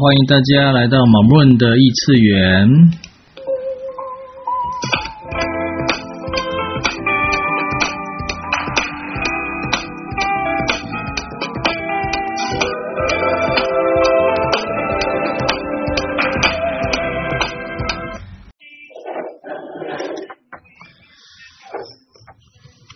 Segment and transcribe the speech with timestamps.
[0.00, 2.68] 欢迎大家来到马木的异次元。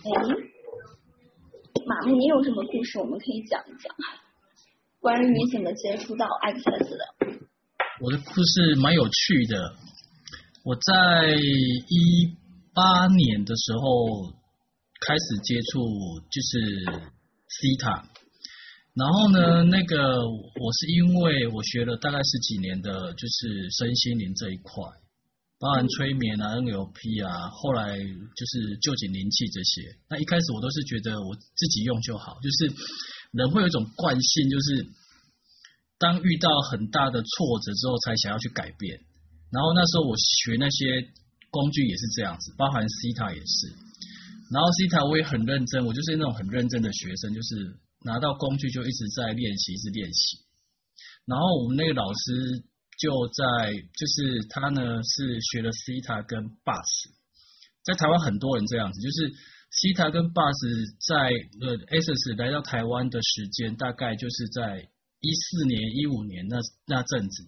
[0.05, 0.09] 诶，
[1.85, 3.61] 马木，你有什么故事我们可以讲？
[5.13, 7.37] 关于你怎么接触到 X S 的。
[8.01, 9.75] 我的故事蛮有趣的。
[10.63, 12.33] 我在一
[12.73, 14.33] 八年的时候
[15.05, 15.85] 开始接触，
[16.33, 16.57] 就是
[17.45, 18.01] Theta。
[18.95, 24.73] 然后呢，那个我是因为我学了大概十几年的，就是身心灵这一块。
[25.59, 29.93] 包含催眠啊、NLP 啊，后来就是臼井灵气这些。
[30.09, 32.73] 那一开始我都是觉得我自己用就好，就是
[33.31, 34.83] 人会有一种惯性，就是
[35.97, 38.99] 当遇到很大的挫折之后，才想要去改变。
[39.51, 41.07] 然后那时候我学那些
[41.49, 43.67] 工具也是这样子，包含 Theta 也是。
[44.51, 50.37] 然后 Theta 我也很认真，我就是那种很认真的学生，就是拿到工具就一直在练习，一直练习。
[51.25, 52.63] 然后我们那个老师。
[52.95, 57.09] 就在就是他呢是学了 Theta 跟 Bus，
[57.83, 59.33] 在台湾很多人这样子，就是
[59.81, 60.61] Theta 跟 bus
[61.01, 61.33] 在
[61.65, 64.87] 呃 Aces 来到台湾的时间大概就是在
[65.23, 67.43] 一四年一五年那那阵子，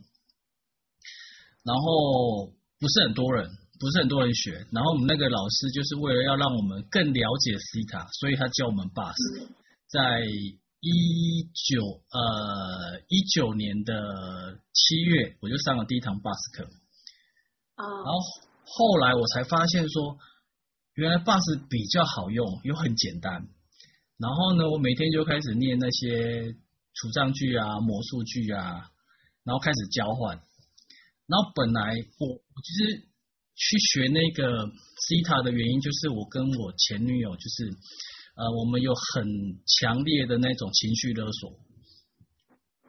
[1.62, 2.48] 然后
[2.80, 3.46] 不是很多人，
[3.80, 9.14] 不是很多人学，然后我们那个老师就是为了要让我们更了解 Theta，所以他教我们 Bus，
[9.88, 10.26] 在。
[10.88, 16.64] 一九呃一九年的七月，我就上了第一堂 bus 课。
[17.74, 17.82] 啊。
[17.90, 18.20] 然后
[18.66, 20.20] 后来我才发现说，
[20.94, 23.48] 原来 bus 比较好用，又很简单。
[24.20, 26.54] 然后呢，我每天就开始念那些
[26.96, 28.90] 处杖句啊、魔术具啊，
[29.44, 30.36] 然后开始交换。
[31.28, 33.08] 然后本来我我其实
[33.56, 34.72] 去学那个
[35.08, 37.78] 西塔的原因，就是我跟我前女友就是。
[38.38, 39.24] 呃，我们有很
[39.66, 41.58] 强烈的那种情绪勒索，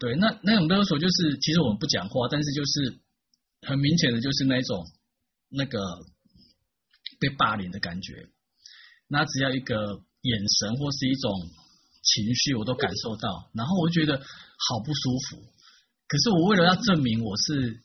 [0.00, 2.98] 对，那那种勒索就是，其实我们不讲话，但是就是
[3.62, 4.84] 很明显的就是那种
[5.48, 5.78] 那个
[7.20, 8.26] 被霸凌的感觉。
[9.06, 9.76] 那只要一个
[10.22, 11.30] 眼神或是一种
[12.06, 15.42] 情绪，我都感受到，然后我就觉得好不舒服。
[16.08, 17.82] 可是我为了要证明我是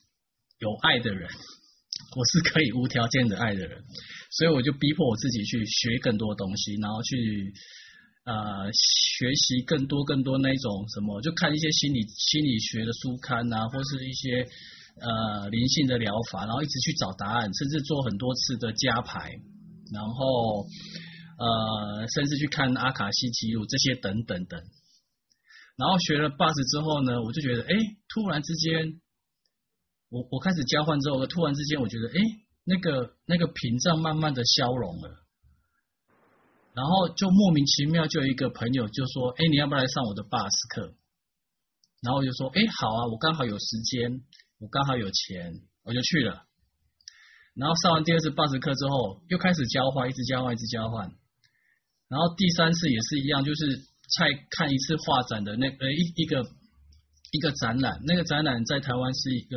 [0.58, 3.82] 有爱的人，我是可以无条件的爱的人。
[4.30, 7.52] 所以我就逼迫我自己去学更多东西，然后去
[8.24, 14.48] 呃学习更多更多那种什么，就看一些心理心理学的书刊啊，或是一些
[15.00, 19.28] 呃灵性的疗法，然后一直去找答案，甚至做很多次的加牌，
[19.92, 20.64] 然后
[21.38, 24.60] 呃甚至去看阿卡西记录这些等等等。
[25.76, 27.74] 然后学了 BUS 之后呢，我就觉得哎，
[28.08, 29.00] 突然之间，
[30.10, 32.14] 我我开始交换之后，突然之间我觉得哎。
[32.64, 35.26] 那个那个屏障慢慢的消融了，
[36.74, 40.94] 然后就莫名其妙就有一个朋友就说：“哎，你要不要来上我的 BUS 课？”
[42.02, 44.22] 然后我就说：“哎，好啊，我刚好有时间，
[44.60, 46.44] 我刚好有钱，我就去了。”
[47.58, 51.12] 然后上完第二次 BUS 课之后，又开始交换，一直交换，一直交换。
[52.12, 53.64] 然后第三次也是一样，就是
[54.20, 56.44] 再看一次画展的那呃一一个。
[57.34, 59.56] 一个展览，那个展览在台湾是一个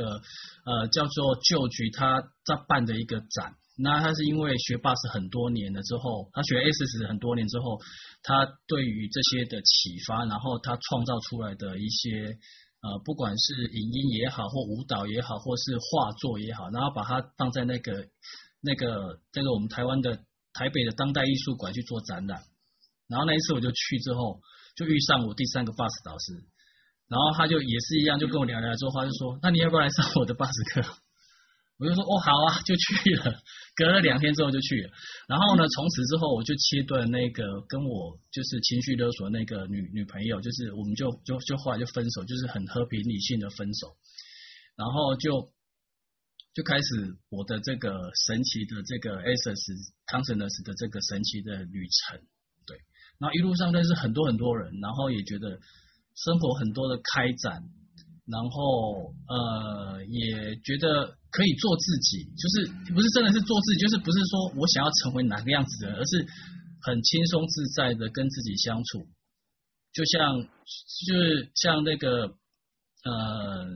[0.63, 3.53] 呃叫做旧局，他在办的一个展。
[3.77, 7.77] 那他是因为学 BUS 很多年了之后，他学 Access 很多年之后，
[8.23, 12.39] 他对于这些的启发，然后他创造出来的一些
[12.79, 18.07] 呃，不管是影音也好，或舞蹈也好，或是画作也好，然后把它放在那个
[18.61, 20.17] 那个那个我们台湾的
[20.55, 22.41] 台北的当代艺术馆去做展览。
[23.07, 24.41] 然后那一次我就去之后，
[24.75, 26.33] 就遇上我第三个 BUS 导师。
[27.07, 30.81] 然后他就也是一样，就跟我聊聊之后，他就说：“那你要不要来上我的 BUS 课？”
[31.77, 33.37] 我就说：“哦，好啊，就去了。”
[33.75, 34.89] 隔了两天之后就去了。
[35.27, 43.97] 然后呢，从此之后我就切断那个跟我就是情绪勒索那个女女朋友，就是我们就就就后来就分手，就是很和平理性的分手。
[44.77, 45.51] 然后就
[46.55, 47.91] 就开始我的这个
[48.25, 50.47] 神奇的这个 Access 康盛的
[50.77, 52.19] 这个神奇的旅程。
[52.65, 52.77] 对，
[53.19, 55.59] 然后一路上认识很多很多人，然后也觉得。
[56.17, 57.61] 生活很多的开展，
[58.25, 66.25] 然后呃也觉得可以做自己，就是不是真的是做自己，就是不是说我想要成为哪个样子的人，而是
[66.79, 69.05] 很轻松自在的跟自己相处，
[69.91, 72.27] 就像就是像那个
[73.03, 73.67] 呃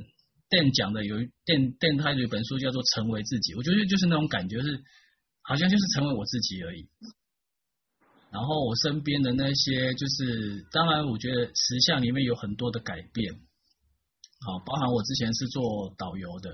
[0.49, 4.81] 店讲的有一店店他有一本书叫做成为自己，我觉得就是那种感觉是
[5.49, 6.87] 好像就是成为我自己而已。
[8.29, 13.33] 然后我身边的那些，就是当然，我觉得实相里面有很多的改变，
[14.45, 16.51] 好，包含我之前是做导游的，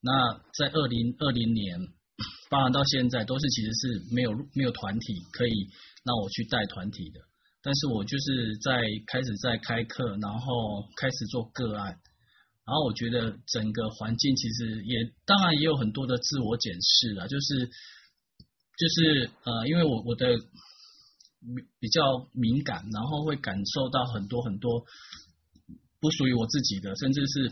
[0.00, 1.80] 那在二零二零年，
[2.48, 5.50] 包含到现在都是其实是没有没有团体可以
[6.04, 7.18] 让我去带团体的，
[7.60, 11.98] 但是我就是在开始在开课，然后开始做个案，
[12.64, 17.68] 然后我觉得整个环境其实也当然也有很多的自我检视了，就是
[18.76, 20.38] 就是呃，因为我我的。
[21.80, 22.00] 比较
[22.32, 24.84] 敏感，然后会感受到很多很多
[26.00, 27.50] 不属于我自己的，甚至是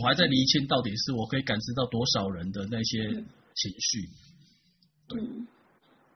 [0.00, 4.08] 我还在厘清到底是我可以感知到多少人的那些情绪。
[5.12, 5.46] 嗯，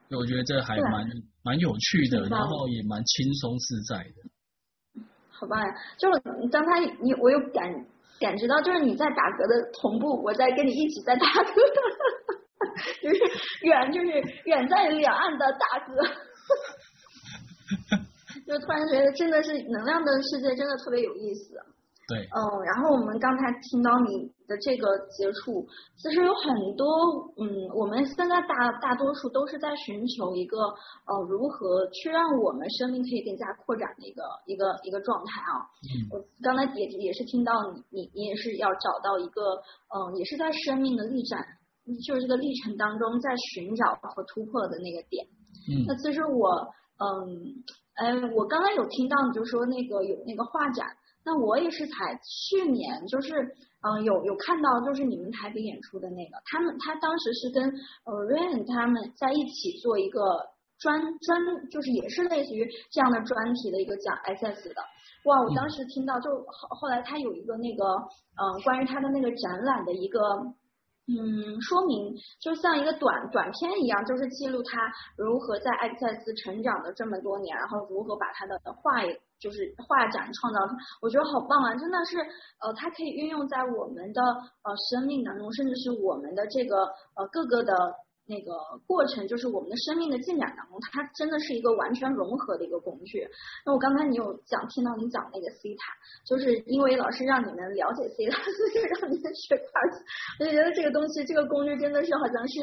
[0.08, 1.06] 对，我觉得这还蛮
[1.42, 5.04] 蛮有趣的，然后也蛮轻松自在的。
[5.28, 5.60] 好吧，
[5.98, 7.70] 就是刚才你我有感
[8.18, 11.52] 感觉到，就是你在打嗝的同步，我在跟你一起在打嗝，
[13.02, 13.18] 就是
[13.66, 14.06] 远就是
[14.44, 15.94] 远在两岸的大哥。
[18.46, 21.54] 就突然觉得真的是能量的世界真的特别有意思。
[22.06, 22.18] 对。
[22.18, 25.66] 嗯，然后我们刚才听到你的这个接触，
[25.96, 35.64] 其实有很多，嗯，我们现在大大多数都是在寻求一个呃如何去让我们生命可以更加扩展的一个一个一个状态啊。
[35.80, 36.12] 嗯。
[36.12, 39.40] 我刚才也也是听到你你你也是要找到一个
[39.88, 41.40] 嗯、呃，也是在生命的力展，
[42.06, 45.26] 就是这个历程当中在寻找和突破的那个点。
[45.68, 45.84] 嗯。
[45.86, 46.72] 那其实我。
[46.96, 47.10] 嗯，
[47.94, 50.86] 哎，我刚刚有听到你就说那个有那个画展，
[51.24, 53.34] 那我也是才去年就是
[53.82, 57.68] 嗯有有看到就是你们台北演出的那个，他们他当时是跟
[58.04, 60.22] 呃 Rain 他们在一起做一个
[60.78, 64.80] 专专就是也是类似于这样的专题的一个讲 SS 的，
[65.24, 67.84] 哇，我当时听到就后后来他有一个那个
[68.38, 70.20] 嗯关于他的那个展览的一个。
[71.06, 74.80] 嗯，说明就像一个短短片一样，就是记录他
[75.16, 79.02] 如何在艾克赛斯成长的这么多年，然后如何把他的画，
[79.38, 80.58] 就是画展创造，
[81.02, 81.74] 我觉得好棒啊！
[81.74, 82.18] 真的是，
[82.60, 84.22] 呃，它可以运用在我们的
[84.62, 86.84] 呃生命当中，甚至是我们的这个
[87.16, 87.74] 呃各个的。
[88.26, 88.52] 那个
[88.86, 93.26] 过程就是我们的生命的进展当中，它真的是一个完全融合的一个工具。
[93.66, 95.92] 那我刚才你有讲，听到你讲那个西塔，
[96.26, 100.04] 就是因为老师让你们了解西塔， 所以让你们学帕斯。
[100.40, 102.60] 我就觉得这个东西，这个工具真的是好像是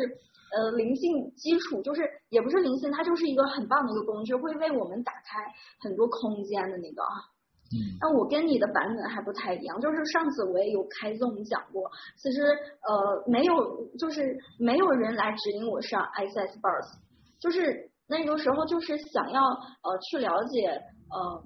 [0.58, 5.46] 呃灵性基础，就是也不是灵性，它就是一个很棒的一个工具，会为我们打开
[5.80, 7.31] 很多空间的那个啊。
[7.74, 13.54] 嗯，那我跟你的版本还不太一样，就是上次我也有开宗讲过，其实呃没有，
[13.98, 17.00] 就是没有人来指引我上 Access Bars，
[17.40, 20.68] 就是那个时候就是想要呃去了解
[21.10, 21.44] 呃，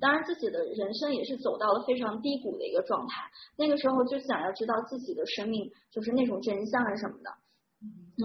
[0.00, 7.30] 当然自己的人生也是走到了非常低谷的一个状态，那个时候就想要知道自己的生命就是那种真相是什么的，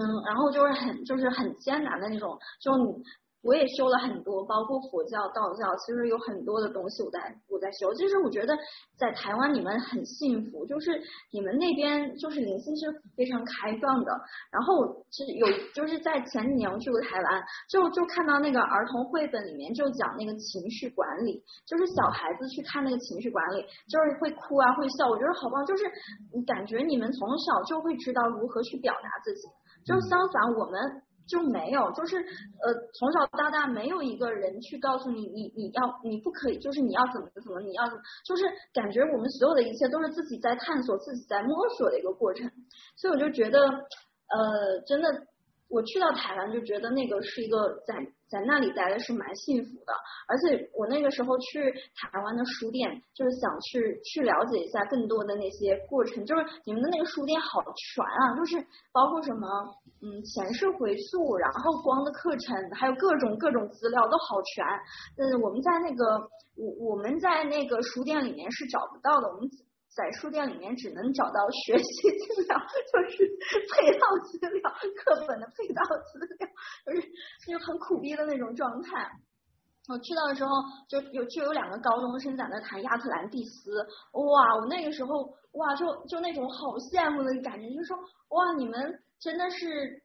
[0.24, 3.04] 然后就是很就是很艰难的那种，就你。
[3.44, 7.92] 我也修了很多，包括佛教、道教，其实有很多的东西我在我在修。
[7.92, 8.56] 其实我觉得
[8.96, 10.98] 在台湾你们很幸福，就是
[11.30, 14.10] 你们那边就是灵性是非常开放的。
[14.50, 23.60] 然后是有就是在前几年我去过台湾，就就看到那个儿童绘本里面就讲那个情绪管理，就是小孩子去看那个情绪管理，
[23.92, 25.84] 就是会哭啊会笑，我觉得好棒，就是
[26.32, 29.48] 你感觉你们从小就会知道如何去表达自己，
[29.84, 31.03] 就相反我们。
[31.26, 42.50] 就没有，就是呃，从小到大没有一个人去告诉你，你你要你不可以，就是你要怎么怎么，你要怎么，就是感觉我们所有的一切都是自己在探索、自己在摸索的一个过程，
[42.96, 45.08] 所以我就觉得，呃，真的，
[45.68, 47.94] 我去到台湾就觉得那个是一个在
[48.28, 49.92] 在那里待的是蛮幸福的，
[50.26, 59.48] 而且我那个时候去台湾的书店，就是想去去了解一下更多的那些过程，就是你们的那个书店好全啊，就是包括什么。
[60.06, 64.66] 嗯，前世回溯，然后光的课程，还有各种各种资料都好全。
[65.16, 69.48] 嗯，我们在那个我我们在那个书店里面是找不到的，我们
[69.94, 71.84] 在书店里面只能找到学习
[72.34, 72.58] 资料，
[72.92, 73.24] 就是
[73.70, 76.48] 配套资料，课本的配套资料，
[76.86, 77.08] 就是
[77.46, 79.08] 就很苦逼的那种状态。
[79.88, 80.50] 我去到的时候，
[80.88, 87.96] 就有就有两个高中生在那谈亚特兰蒂斯，哇，我那个时候哇，就就那种好羡慕的感觉，就是说
[88.30, 89.00] 哇，你们。
[89.20, 90.02] 真的是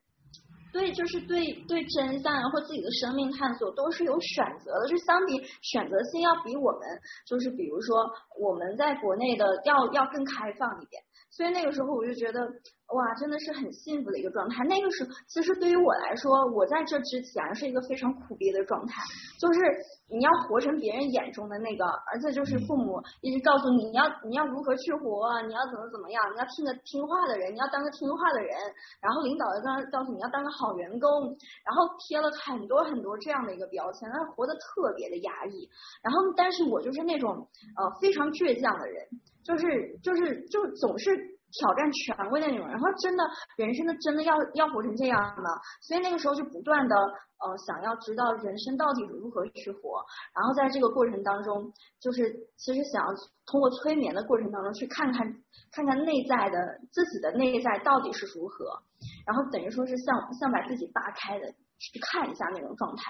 [0.72, 6.82] 对，就是对对真相，然后自己的生命探索都是有选择的，就相比选择性要比我们，
[7.26, 8.06] 就是比如说
[8.40, 12.48] 我们在国内的要要更开放一点，所以那个时候我就觉得。
[12.90, 14.64] 哇，真的是很幸福的一个状态。
[14.66, 19.04] 那个时候，其实对于我来说，我在这之前是一个非常苦逼的状态，
[19.40, 19.60] 就是
[20.10, 28.58] 你要活成别人眼中的那个，而且就是父母一直告诉你，你要你要如何去活，你要怎么怎么样，你要听个听话的人，你要当个听话的人，
[29.00, 31.10] 然后领导又告告诉你要当个好员工，
[31.64, 35.70] 然后贴了很多很多这样的一个标签，让活得特别的压抑。
[36.02, 39.06] 然后，但是我就是那种呃非常倔强的人。
[39.42, 41.10] 就是就是就总是
[41.52, 43.24] 挑战权威的那种，然后真的
[43.58, 45.50] 人生的真的要要活成这样吗？
[45.82, 50.04] 所以那个时候就不断的呃想要知道人生到底如何去活，
[50.34, 53.14] 然后在这个过程当中，就是其实想要
[53.46, 55.26] 通过催眠的过程当中去看看
[55.72, 56.58] 看看内在的
[56.92, 58.82] 自己的内在到底是如何，
[59.26, 61.48] 然后等于说是像像把自己扒开的
[61.80, 63.04] 去看一下那种状态。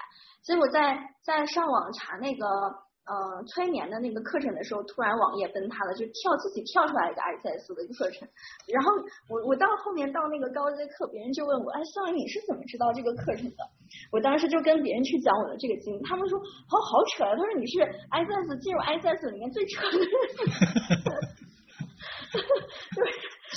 [0.43, 2.88] 所以我在在上网查那个。
[3.06, 8.29] 呃，催眠的那个课程的时候，突然网页崩塌了，就跳自己跳出来一个 ISS 的一个课程。
[8.68, 8.91] 然后
[9.27, 13.65] 我我到后面到那个高阶课，别人就问我，哎，肖你是怎么知道这个课程的？
[14.13, 16.38] 我当时就跟别人去讲我的这个经历，他们说，
[16.70, 17.79] 好好扯啊，他说你是
[18.13, 20.06] ISS 进入 ISS 里面最扯的人，
[22.94, 23.10] 就是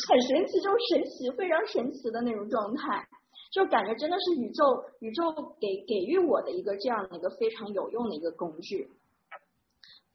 [0.08, 3.04] 很神奇，就神奇，非常神奇的那种状态，
[3.52, 4.64] 就感觉真的是宇宙
[5.00, 5.30] 宇宙
[5.60, 8.88] 给给予我的一个这样的一个非常有用的一个工具。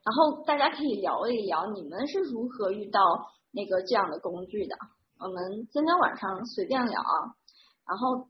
[0.08, 3.02] 然后大家可以聊一聊你们是如何遇到
[3.52, 4.74] 那个这样的工具的。
[5.20, 7.36] 我们今天晚上随便聊啊。
[7.86, 8.26] 然后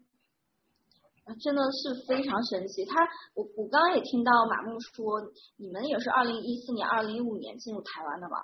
[1.39, 2.83] 真的是非常神奇。
[2.83, 3.05] 他
[3.35, 5.21] 我我刚刚也听到马木说，
[5.57, 8.37] 你们也是二零一四年、二零一五年进入台湾的嘛？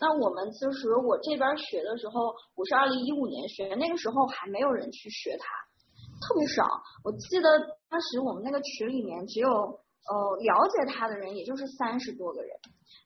[0.00, 5.46] 那我们就是我这边学的时候，我是二零一五年学，那个时候还没有人去学它，
[6.26, 6.66] 特别少。
[7.04, 7.48] 我记得
[7.88, 9.78] 当时我们那个群里面只有。
[10.08, 12.50] 呃，了解他的人也就是三十多个人，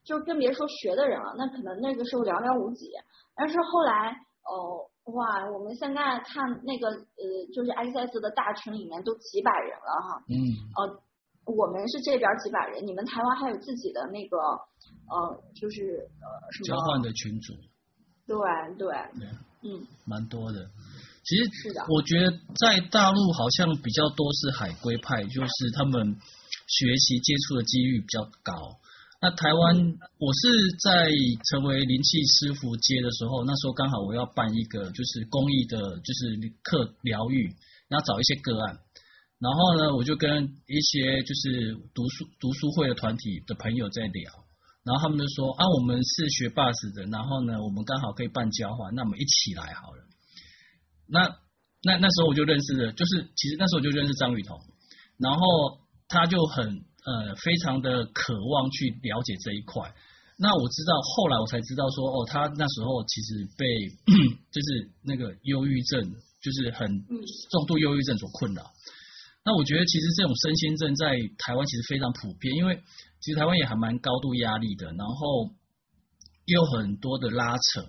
[0.05, 2.91] 就更别说学的人了，那可能那个时候寥寥无几。
[3.35, 4.13] 但是后来，
[4.45, 10.23] 哦、呃，哇，我们现在看那个呃，就是 ISS 的大群里面都几百人了哈。
[10.29, 10.37] 嗯。
[10.77, 11.01] 呃，
[11.47, 14.37] 我们是这边几百人，你们台湾还有自己的那个
[15.09, 16.77] 呃，就是呃什么？
[16.77, 17.55] 交换的群组。
[18.27, 18.37] 对
[18.77, 18.93] 对。
[19.19, 19.29] 对。
[19.65, 19.87] 嗯。
[20.05, 20.69] 蛮多的。
[21.25, 21.81] 其实是的。
[21.89, 22.31] 我觉得
[22.61, 26.21] 在大陆好像比较多是海归派，就是他们。
[26.71, 28.79] 学习接触的几率比较高。
[29.21, 29.77] 那台湾，
[30.17, 30.49] 我是
[30.81, 31.11] 在
[31.51, 37.53] 成为灵气师傅接的时候，那时候刚好我要办一个就是公益的，就是课疗愈，
[37.89, 38.79] 然后找一些个案。
[39.39, 44.33] 然后呢，我就跟一些就是读书读书会的团体的朋友在聊，
[44.85, 50.01] 然后他们就说啊，我们是学 Bars 的，然后呢，我们刚好可以办交换，那我们一起来好了。
[51.07, 51.37] 那
[51.83, 54.57] 那那时候我就认识了，就是其实那时候我就认识张雨桐，
[55.19, 55.80] 然后。
[56.11, 59.95] 他就很呃非常的渴望去了解这一块。
[60.43, 63.65] 那我知道后来我才知道说哦，他那时候其实被
[64.51, 66.01] 就是那个忧郁症，
[66.41, 66.89] 就是很
[67.51, 68.65] 重度忧郁症所困扰。
[69.45, 72.83] 那我觉得其实这种身心症在台湾其实非常普遍，因为
[73.21, 75.51] 其实台湾也还蛮高度压力的，然后
[76.47, 77.83] 也有很多的拉扯。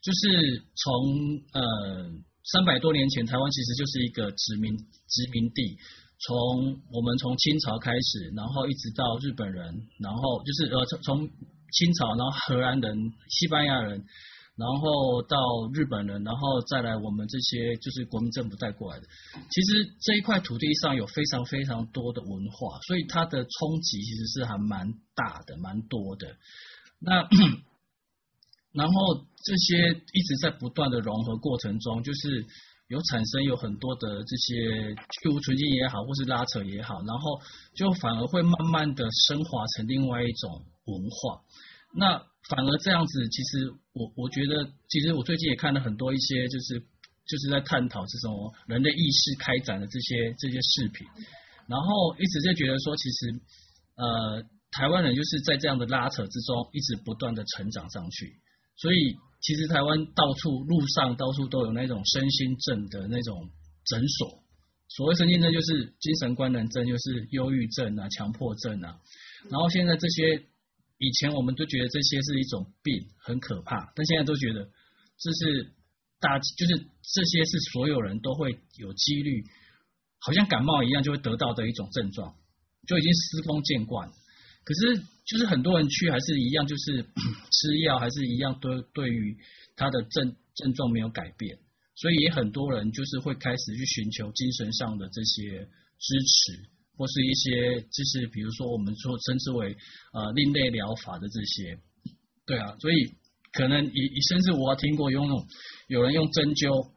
[0.00, 2.10] 就是从呃
[2.52, 5.78] 三百多年前，台湾其实就是一个殖民殖民地。
[6.18, 9.66] 从我们从清朝开始，然后一直到日本人，
[9.98, 14.02] 然后就是呃从从清朝，然后荷兰人、西班牙人，
[14.56, 15.36] 然后到
[15.74, 19.06] 日本人，然后再来我们这些就是国民政府带过来的。
[19.50, 26.36] 其实这一块土地上有非常非常多的文化，所以它的冲击其实是还蛮大的、蛮多的。
[27.00, 27.28] 那
[28.72, 32.46] 然后这些一直在不断的融合过程中，就是。
[32.88, 37.40] 有产生有很多的这些去无存菁也好，或是拉扯也好，然后
[37.74, 41.40] 就反而会慢慢的升华成另外一种文化。
[41.96, 42.18] 那
[42.50, 46.78] 反而这样子，其实我我觉得，其实我最近也看了很多一些，就是
[47.26, 51.06] 就是在探讨这种人的意识开展的这些这些视频，
[51.66, 53.40] 然后一直就觉得说，其实
[53.96, 58.36] 呃，台湾人就是在这样的拉扯之中，一直不断的成长上去，
[58.76, 59.16] 所以。
[59.44, 63.50] 其实台湾到处路上到处都有那种身心症的那种
[63.84, 64.42] 诊所，
[64.88, 68.96] 所谓身心症就是精神官能症，就是忧郁症啊、强迫症啊。
[69.50, 70.46] 然后现在这些
[70.96, 74.64] 以前我们都觉得这些是一种病，很可怕，但现在都觉得
[75.18, 75.74] 这是
[76.20, 79.44] 大，就是这些是所有人都会有几率，
[80.20, 82.34] 好像感冒一样就会得到的一种症状，
[82.88, 84.10] 就已经司空见惯。
[84.64, 85.02] 可是。
[85.26, 87.00] 就是很多人去还是一样，就是
[87.50, 89.34] 吃药还是一样，对对于
[89.74, 91.58] 他的症症状没有改变，
[91.94, 95.66] 所以也很多人就是会开始去寻求精神上的这些
[95.98, 99.74] 支持，或是一些就是比如说我们说称之为
[100.12, 101.78] 呃另类疗法的这些，
[102.44, 103.14] 对啊，所以
[103.54, 105.46] 可能以甚至我听过用那种
[105.88, 106.92] 有人用针灸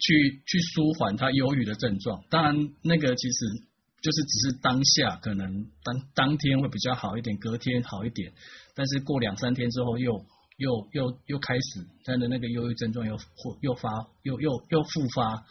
[0.00, 3.68] 去去舒缓他忧郁的症状，当然那个其实。
[4.00, 8.32] 就是只是当下可能当当天会比较好一点，隔天好一点，
[8.74, 10.24] 但是过两三天之后又
[10.56, 13.90] 又又又开始他的那个忧郁症状又或又发
[14.22, 15.44] 又又又复发，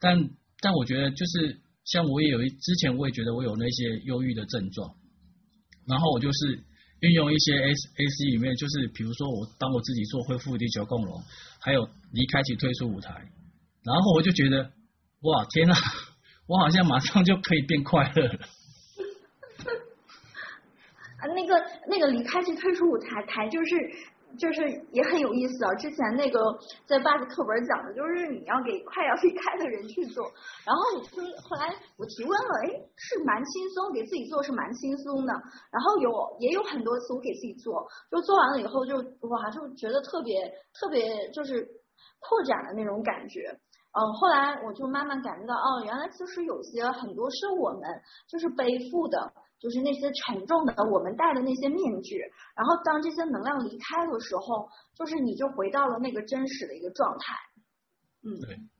[0.00, 0.30] 但
[0.60, 4.94] 但我觉得就是像我也有一之前我也觉得我有那些忧郁的症状，
[5.86, 6.62] 然后我就是
[7.00, 11.22] 运用一些 A A C 里面，就是比如说我当我自己做恢复地球共荣，
[11.60, 13.12] 还有离开即退出舞台，
[13.82, 14.70] 然后我就觉得
[15.20, 15.74] 哇天呐，
[16.50, 18.34] 我好像马上就可以变快乐了。
[21.22, 23.74] 啊，那个那个离开去退出舞台台就是。
[24.38, 26.38] 就是也很有意思啊，之前那个
[26.86, 30.22] 在 bug 课本讲的，就是你要给快要离开的人去做，
[30.64, 35.32] 然后你听后来我提问了，哎，是蛮轻松，给自己做是蛮轻松的，
[35.72, 40.38] 然后有也有很多次我给自己做，就做完了以后就哇，就觉得特别
[40.78, 41.66] 特别就是
[42.20, 43.58] 扩展的那种感觉，
[43.92, 47.82] 嗯，后来我就慢慢感觉到，哦，原来其实有些很多是我们
[48.28, 49.32] 就是背负的。
[49.60, 52.16] 就是那些沉重的，我们戴的那些面具，
[52.56, 57.34] 然后当这些能量离开的时候，就是你就回到了那个真实的一个状态。
[58.24, 58.70] 嗯，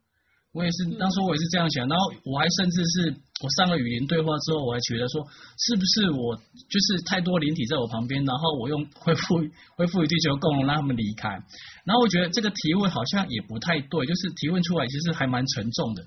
[0.53, 5.23] 我也是，当初我也是这样想，然后我还甚至是我上了语音对话之后，我还觉得说，
[5.57, 9.39] 是不是我就是太多灵体在我旁边，然后我用恢复
[9.79, 11.29] 恢复与地球共融让他们离开，
[11.85, 16.03] 然后我觉得这个提问好像也不太对，就是提问出来其实还蛮沉重的。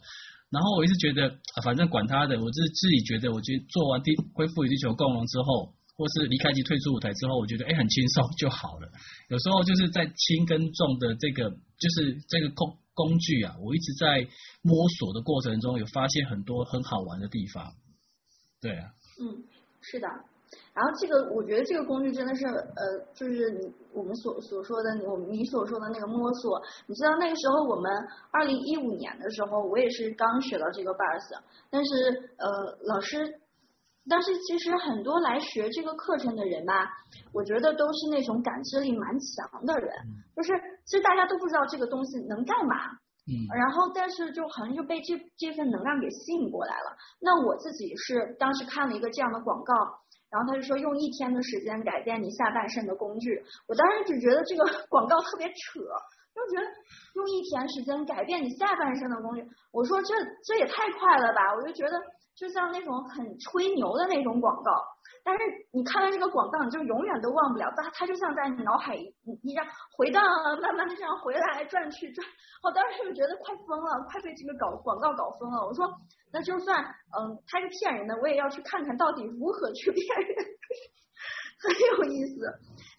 [0.51, 1.33] 然后我一直觉得，
[1.63, 8.91] 反正管他的，我是自己觉得，我觉得做完地恢复与地球共融之后，或是离开及退出舞台之后，我觉得哎很轻松就好了。
[9.29, 14.27] 有时候就是在轻跟重的这个，就是这个工工具啊，我一直在
[14.61, 17.73] 摸索的过程中，有发现很多很好玩的地方。
[18.61, 18.91] 对啊。
[19.21, 19.43] 嗯，
[19.81, 20.07] 是的。
[20.73, 26.61] 然后这个，我觉得这个工具真的是，呃，就是你我们所所说的，我你所说的那个摸索。
[26.87, 27.91] 你知道那个时候我们
[28.31, 31.39] 二零一五年的时候，我也是刚学到这个 Bars，
[31.71, 33.39] 但是呃，老师，
[34.07, 36.87] 但是其实很多来学这个课程的人吧，
[37.31, 39.89] 我觉得都是那种感知力蛮强的人，
[40.35, 40.51] 就是
[40.85, 42.75] 其实大家都不知道这个东西能干嘛，
[43.27, 46.95] 嗯，然后但是就好像就被这这份能量给吸引过来了。
[47.19, 49.73] 那我自己是当时看了一个这样的广告。
[50.33, 55.79] 然后他就说用一天的时间改变你下半身的工具，我当时只觉得这个 广告特别扯，
[56.33, 56.65] 就觉得
[57.13, 62.01] 用一天时间改变你下半身的工具，我说这这也太快了吧，我就觉得
[62.35, 64.71] 就像那种很吹牛的那种广告，
[65.23, 69.65] 但是你看完这个广告，你就永远都忘不了，它它就像在你脑海一一样
[69.97, 70.23] 回荡，
[70.61, 72.27] 慢慢的这样回来转去转，
[72.63, 75.87] 我当时就觉得快疯了，快被这个搞广告搞疯了，我说。
[76.35, 80.35] 那就算嗯，他是骗人的，我也要去看看到底如何去骗人，
[81.61, 81.69] 很
[81.99, 82.41] 有意思。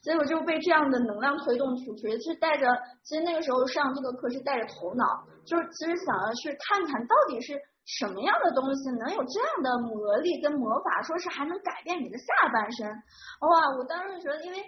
[0.03, 2.69] 结果就被这样的能量推动出去，是带着，
[3.03, 12.89] 其实那个时候上这个课是带着头脑，就是其实想要去看看到底是什么样的东西能有这样的魔力跟魔法，说是还能改变你的下半身。
[12.89, 14.59] 哇，我当时觉得，因为。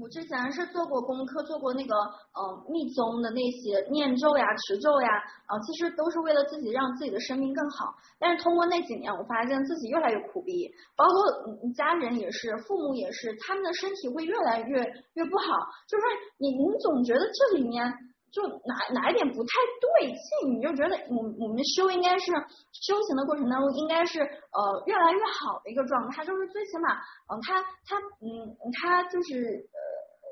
[0.00, 5.08] 我之前是做过功课，做过那个呃密宗的那些念咒呀、持咒呀，
[5.46, 7.94] 啊、呃，其实都是为了自己让自己的生命更好。
[8.18, 15.44] 但是通过那几年，我发现自己越来越苦逼，包括家人也是，父母也是，他们的身体会越来越越不好。
[15.86, 16.04] 就是
[16.38, 17.86] 你你总觉得这里面
[18.32, 22.32] 就哪哪一点不太对劲，你就觉得我我们修应该是
[22.72, 26.96] 修行的过程当中应该是呃越来越好的一个状态，就是最起码
[27.28, 29.78] 嗯、他他嗯他就是呃。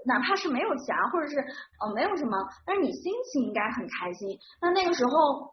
[0.07, 1.37] 哪怕是没有钱，或者是
[1.79, 2.33] 呃没有什么，
[2.65, 4.27] 但是你心情应该很开心。
[4.59, 5.53] 那那个时候，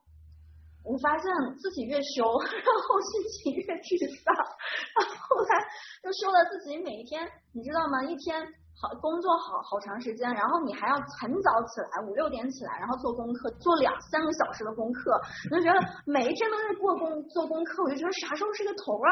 [0.85, 1.29] 我发现
[1.59, 4.33] 自己越修，然后心情越沮丧。
[4.33, 5.67] 然后后来
[6.01, 8.01] 就修了自己每一天，你知道吗？
[8.05, 8.39] 一天。
[8.79, 19.09] 好，工作好好长时间，然后你还要很早起来，五六点起来，然后做功课，做两三个小时的功课，我就觉得每一天都在过功做功课，我就觉得啥时候是个头啊？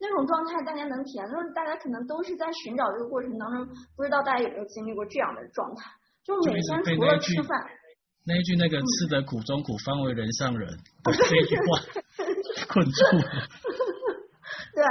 [0.00, 5.92] 那种状态大家能体验，就是大家可能都是在寻找这个过程当中，不知道大家有没有经历过这样的状态？
[6.24, 7.68] 就每天除了吃饭，
[8.24, 10.72] 那一句那个吃得苦中苦，方为人上人，
[11.04, 11.84] 这句话
[12.72, 13.28] 困住了。
[14.72, 14.82] 对，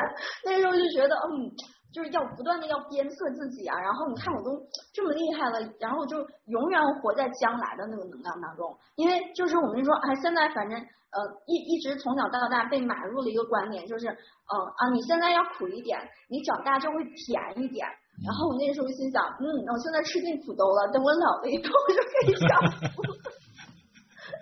[0.45, 1.49] 那时候就觉得嗯。
[1.93, 15.99] 就是要不断的要鞭策自己啊，然后你看我都这么厉害了，然后就永远活在将来的那个能量当中，因为就是我们说，哎，现在反正呃一一直从小到大被买入了一个观念，就是嗯啊你现在要苦一点，
[16.29, 17.85] 你长大就会甜一点。
[18.23, 22.47] 然后我那时候心想，嗯，我现在吃尽苦头了，等我老了以后我就可以享
[22.93, 23.01] 福。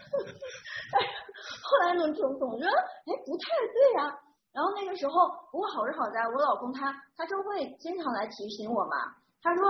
[1.63, 4.28] 后来呢，总总觉得哎不太对呀、啊。
[4.53, 5.13] 然后那个时候，
[5.51, 9.13] 不过好是好在我老公他他就会经常来提醒我嘛。
[9.41, 9.63] 他说，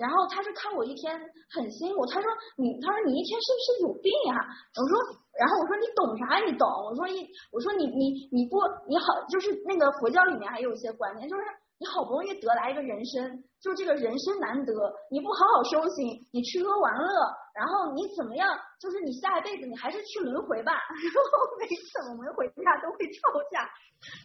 [0.00, 1.12] 然后他是看我一天
[1.50, 4.34] 很辛苦，他说你他说你一天是不是有病呀？
[4.76, 4.94] 我说，
[5.38, 6.38] 然后我说你懂啥？
[6.44, 6.66] 你懂？
[6.86, 11.42] 我说一我说你你你不你好，就是那个佛教里面还有一些观念，就是。
[11.82, 14.72] 你好不容易得来一个人生，就这个人生难得，
[15.10, 17.10] 你不好好修行，你吃喝玩乐，
[17.54, 18.48] 然后你怎么样？
[18.80, 20.72] 就是你下一辈子你还是去轮回吧。
[20.88, 23.60] 然后每次我们回家都会吵架，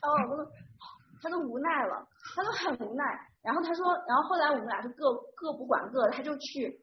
[0.02, 0.52] 然后我老公，
[1.22, 3.04] 他都无奈了，他都很无奈。
[3.44, 6.82] 然后他说，然后后来我们俩就各各不管各，他就去，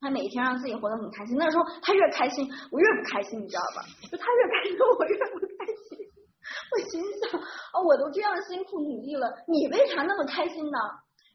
[0.00, 1.36] 他每天让自己活得很开心。
[1.38, 3.82] 那时候他越开心，我越不开心，你知道吧？
[4.10, 5.98] 就他越开心，我越不开心。
[6.72, 7.40] 我心想，
[7.74, 10.78] 哦，我都这样辛苦努力了，你为啥那么开心呢？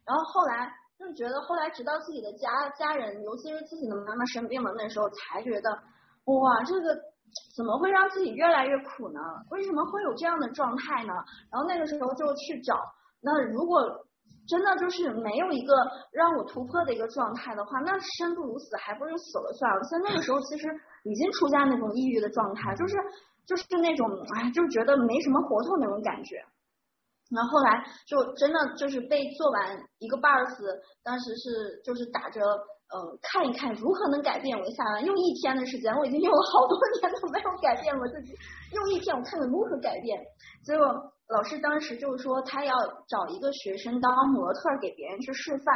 [0.06, 0.72] 然后后来
[1.02, 5.70] 就觉得，后来直到自己的家家人，尤其是自己的妈妈生病了，那时候才觉得，
[6.26, 7.10] 哇，这个。
[7.56, 9.22] 怎么会让自己越来越苦呢？
[9.52, 11.14] 为什么会有这样的状态呢？
[11.50, 12.78] 然后那个时候就去找，
[13.22, 14.06] 那如果
[14.46, 15.74] 真的就是没有一个
[16.12, 19.82] 让我突破的一个状态的话，那生不如死，还不如死了算了。
[19.84, 20.68] 所以那个时候其实
[21.06, 22.98] 已经出现那种抑郁的状态，就是
[23.46, 26.44] 就是那种哎，就觉得没什么活头那种感觉。
[27.32, 30.54] 然后后来就真的就是被做完一个 bars，
[31.04, 32.42] 当时是就是打着。
[32.92, 38.36] 呃，看一看如何能改变我下来，用一天的时间，我已经用了好多年都没有改变我自己，
[38.76, 40.20] 用一天我看看如何改变。
[40.62, 40.84] 结果
[41.30, 42.76] 老师当时就是说他要
[43.08, 45.72] 找一个学生当模特给别人去示范，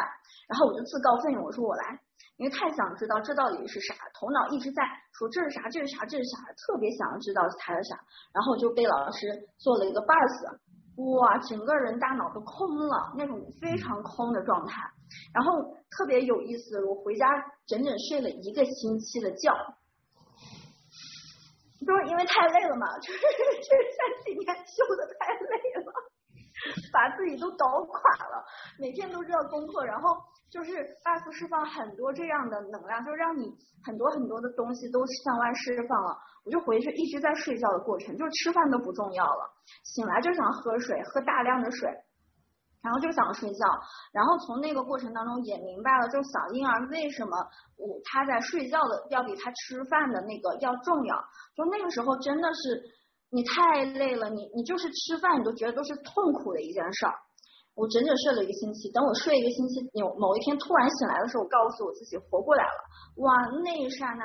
[0.51, 1.97] 然后我就自告奋勇，我说我来，
[2.35, 4.83] 因为太想知道这到底是啥，头脑一直在
[5.15, 6.35] 说这是啥，这是啥，这是啥，
[6.67, 7.95] 特别想要知道它是啥，
[8.33, 10.59] 然后就被老师做了一个 bars。
[10.97, 14.81] 哇，整个人大脑都空了，那种非常空的状态，
[15.33, 16.83] 然后特别有意思。
[16.85, 17.27] 我回家
[17.67, 19.51] 整整睡了一个星期的觉，
[21.85, 25.91] 就是因为太累了嘛，就是这 三几年修的太累了，
[26.91, 27.99] 把自己都搞垮
[28.29, 28.45] 了，
[28.79, 30.17] 每天都知道功课，然后。
[30.47, 30.71] 就是
[31.03, 33.51] bars 释放很多这样的能量，就让你
[33.83, 36.15] 很多很多的东西都向外释放了。
[36.45, 39.51] 我就回去一直在睡觉的过程，就吃饭都不重要了，
[39.83, 41.89] 醒来就想喝水，喝大量的水，
[42.81, 43.65] 然后就想睡觉。
[44.13, 47.35] 然后从那个过程当中也明白了，就小婴儿为什么
[47.75, 51.17] 我他在睡觉的要比他吃饭的那个要重要。
[51.57, 52.81] 就那个时候真的是
[53.31, 57.13] 你太累了，你你就是吃饭你都觉得都是痛苦的一件事儿。
[57.75, 62.79] 我整整睡了一个星期，等我睡一个星期，有某一天突然醒来的时候，我告诉我自己活过来了。
[63.17, 63.33] 哇，
[63.63, 64.23] 那一刹那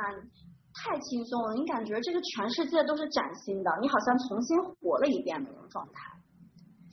[0.72, 5.92] 太轻松了，你感觉这个全世界都是崭新的，你好像重新活了一遍的那种状态。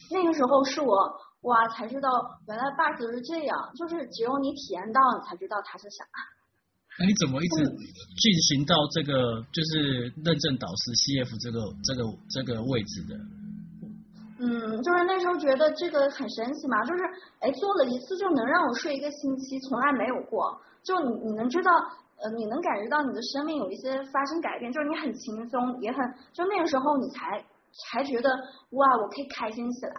[0.09, 0.95] 那个时候是我
[1.41, 2.09] 哇才知道，
[2.47, 6.05] 原来 bug 是这样，就是只有你体验到，你才知道它是啥。
[6.99, 13.13] 那你怎么一直进行到这个就是认证导师 CF 这个这个这个位置的？
[14.39, 17.01] 嗯，就是那时候觉得这个很神奇嘛，就是
[17.39, 20.59] 哎做了一次就能让我睡一个星期，从来没有过。
[20.83, 21.71] 就你你能知道，
[22.21, 25.99] 呃，你能感觉到你的生命有一些发生改变，就是你很轻松，也很
[26.33, 27.43] 就那个时候你才
[27.91, 28.29] 才觉得
[28.71, 29.93] 哇，我可以开心起来。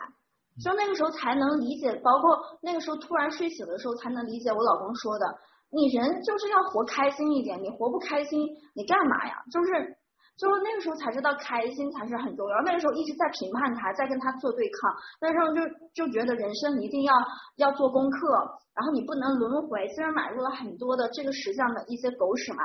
[0.63, 5.27] 就那个时候才能理解，包括那个时候突然睡醒的时候才能理解我老公说的，
[5.70, 9.42] 你人就是要活开心一点，你活不开心你干嘛呀？
[9.52, 9.96] 就是。
[10.38, 15.61] 就是那个时候才知道开心才是很重要，那个时候一直在评判他，在跟他做对抗，那时候就
[15.92, 17.12] 就觉得人生一定要
[17.57, 18.31] 要做功课，
[18.72, 22.62] 然后你不能轮回，虽然买入了很多的这个实相的一些狗屎嘛，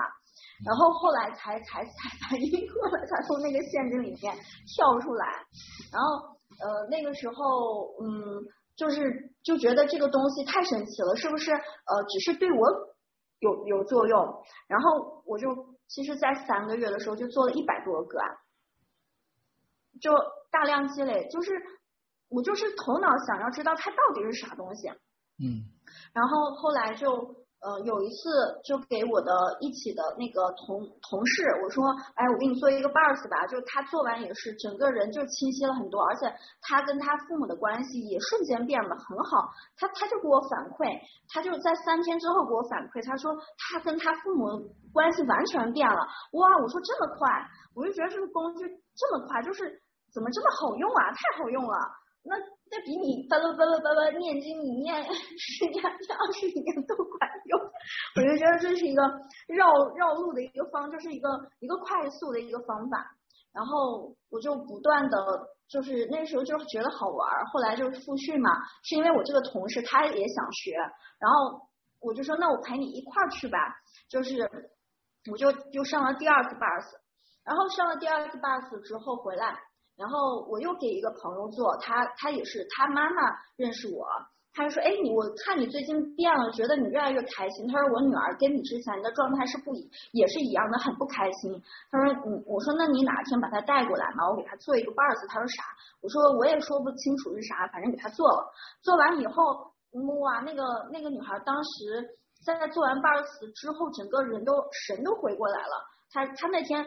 [0.63, 1.89] 然后后来才才才
[2.21, 4.35] 反应过来，才从那个陷阱里面
[4.77, 5.25] 跳出来，
[5.91, 8.37] 然后呃那个时候嗯
[8.77, 12.67] 就是就觉得这个东西太神奇了，是不是呃只是对我
[13.43, 15.71] 有有作用，然后我就。
[15.85, 18.37] 其实，在三个月的时候就做了一百多个个案，
[20.01, 20.11] 就
[20.49, 21.51] 大量积累，就是
[22.29, 24.87] 我就是头脑想要知道它到底是啥东西，
[25.37, 25.69] 嗯，
[26.13, 27.42] 然后后来就。
[27.63, 28.27] 呃，有一次
[28.61, 36.27] 就给我的一起的那个同同事，我说，哎，我给你做一个 bars 吧，就是他做完也是整个人就清晰了很多，而且
[36.59, 39.47] 他跟他父母的关系也瞬间变得很好。
[39.77, 40.91] 他他就给我反馈，
[41.31, 44.59] 他就在三天之后给我反馈，他说他跟他父母
[44.91, 46.03] 关系完全变了。
[46.35, 47.31] 哇，我说这么快，
[47.73, 49.63] 我就觉得这个工具这么快，就是
[50.11, 51.01] 怎么这么好用啊？
[51.15, 51.77] 太好用了，
[52.23, 52.35] 那。
[52.75, 57.61] 那比你巴拉巴拉巴拉念经，你念十年、二十年都管用。
[58.15, 59.03] 我就觉得这是一个
[59.47, 62.97] 绕绕路的一个方，就是一个一个快速的一个方法。
[63.51, 65.17] 然后我就不断的，
[65.69, 68.49] 就是那时候就觉得好玩儿，后来就是复训嘛。
[68.81, 70.71] 是因为我这个同事他也想学，
[71.19, 73.59] 然后我就说那我陪你一块儿去吧。
[74.09, 74.49] 就是
[75.31, 76.87] 我就就上了第二次 bars，
[77.43, 79.59] 然后上了第二次 bars 之后回来。
[79.95, 83.21] 然后我又给一个朋友做，他他也是他妈妈
[83.55, 84.05] 认识我，
[84.51, 87.67] 他就说，哎，你我看你最近变了，觉得你越来越开心。
[87.67, 91.61] 他说我女儿跟你之前的状态是不一，也是一样的，很不开心。
[91.91, 95.27] 他说，嗯，我说那你哪天把她带过来嘛，我给她做一个 bars。
[95.27, 95.63] 他说啥？
[96.01, 98.51] 我说我也说不清楚是啥，反正给她做了。
[98.81, 99.73] 做完以后，
[100.21, 104.53] 哇，那个那个女孩当时在做完 bars 之后，整个人都
[104.87, 105.85] 神都回过来了。
[106.11, 106.83] 她她那天。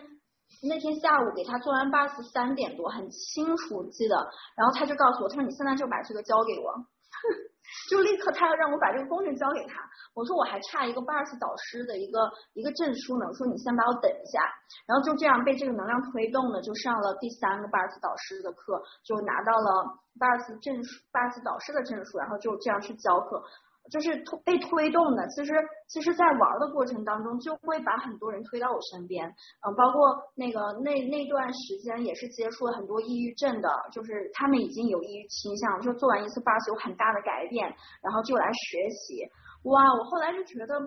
[0.69, 4.17] 那天下午给他做完 bus 三点多，很清楚记得，
[4.57, 6.75] 然后他就告诉我，他说你现在就把这个交给我。
[7.91, 9.83] 就立刻他要让我把这个工具交给他，
[10.15, 14.41] 我说我还差一个 Bars 导师的一个一个证书呢，我说你先把我等一下，
[14.87, 23.43] 然后就这样被这个能量推动的，就上了第三个 Bars 导师的课，就拿到了 Bars 证书，Bars 导师的证书，然后就这样去教课。
[23.90, 25.53] 就是推被推动的，其实
[25.87, 30.01] 其实，在玩的过程当中，就会把很多人推到我身边，嗯，包括
[30.35, 37.72] 那个那那段时间也是接触了很多抑郁症的，就是他们已经有抑郁倾向，就做完一次 bars 有很大的改变，
[38.03, 39.22] 然后就来学习，
[39.64, 40.79] 哇，我后来就觉得，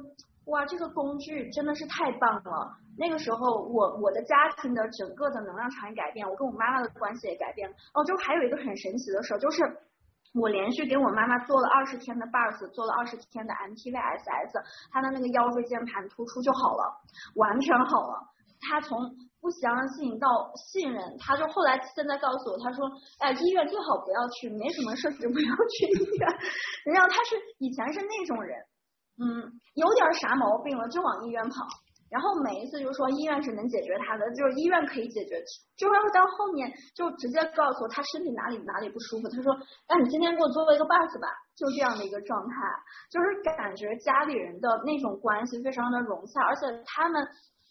[0.45, 2.77] 哇，这个工具真的是太棒了。
[2.97, 7.75] 那个时候，我我的家庭的整个的能量场也改变，我跟我妈妈的关系也改变了。
[7.93, 9.63] 哦，就还有一个很神奇的事，就是。
[10.33, 14.53] 我连续给我妈妈做了二十天的 bars，做了二十天的 MTVSS，
[14.91, 17.01] 她的那个腰椎间盘突出就好了，
[17.35, 18.29] 完全好了。
[18.61, 18.99] 她从
[19.41, 22.85] 不相信到信任，她就后来现在告诉我，她说，
[23.19, 26.27] 哎，医院最好不要去，没什么事就不要去医院。
[26.93, 28.59] 然后她是以前是那种人，
[29.17, 31.65] 嗯，有点啥毛病了就往医院跑。
[32.09, 35.39] 然后每一次就是说医院是能解决他的，就是医院可以解决，
[35.77, 39.55] 就是到后面就直接告诉我他身体哪里哪里不舒服，他说，
[39.87, 42.55] 那你今天给我做了一个 bus 吧，就这样的一个状态，
[43.11, 47.27] 就是感觉家里人的那种关系非常的融洽，而且他们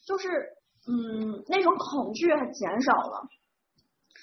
[0.07, 0.29] 就是
[0.87, 3.27] 嗯那种恐惧还减少了，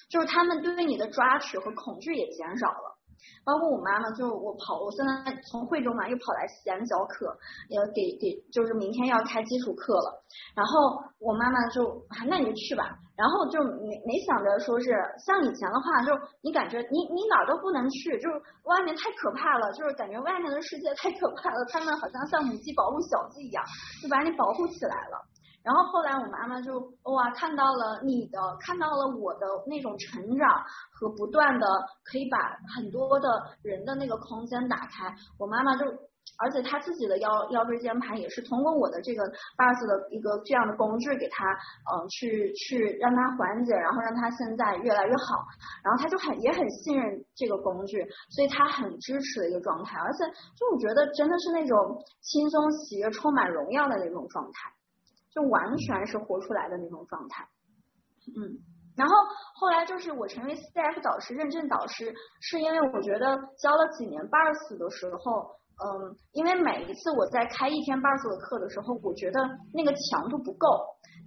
[0.10, 2.95] 就是他们对你的抓取和恐惧也减少了。
[3.44, 7.38] 包括我妈妈，就我跑，我现在从惠州嘛，又跑来西安教课，
[7.70, 10.24] 也给给，就是明天要开基础课了。
[10.56, 12.98] 然后我妈妈就，啊那你就去吧。
[13.16, 14.92] 然后就没没想着说是
[15.26, 16.12] 像以前的话，就
[16.42, 23.64] 你感觉你你哪儿都不能去，就是外面太可怕了，就是感觉外面的世界太可怕了，他们好像像母鸡保护小鸡一样，
[24.04, 25.24] 就把你保护起来了。
[25.66, 31.68] 然后后来我妈妈就哇看到了你的，看到了我的那种成长和不断的
[32.04, 32.38] 可以把
[32.78, 33.28] 很多的
[33.64, 35.12] 人的那个空间打开。
[35.40, 35.86] 我妈妈就，
[36.38, 39.24] 而且她自己的腰腰椎间盘也是通过我的这个
[39.58, 45.42] bars 的一个这样的工具给她，嗯，去去让她缓解，然后让她现在越来越好。
[45.84, 49.98] 然后她就很也很信任这个工具，所以她很支持的一个状态。
[49.98, 50.24] 而且
[50.54, 54.70] 就我觉得真的是那种轻松喜悦、充满荣耀的那种状态。
[55.36, 57.46] 就完全是活出来的那种状态，
[58.40, 58.58] 嗯，
[58.96, 59.14] 然后
[59.60, 65.54] 后来就是我成为 CF 导师认证导师，是因为我觉得教了几年 bars 的时候。
[65.76, 69.44] 嗯，因为每一次我在开一天 bars 的课的时候，我觉得
[69.74, 70.72] 那个强度不够，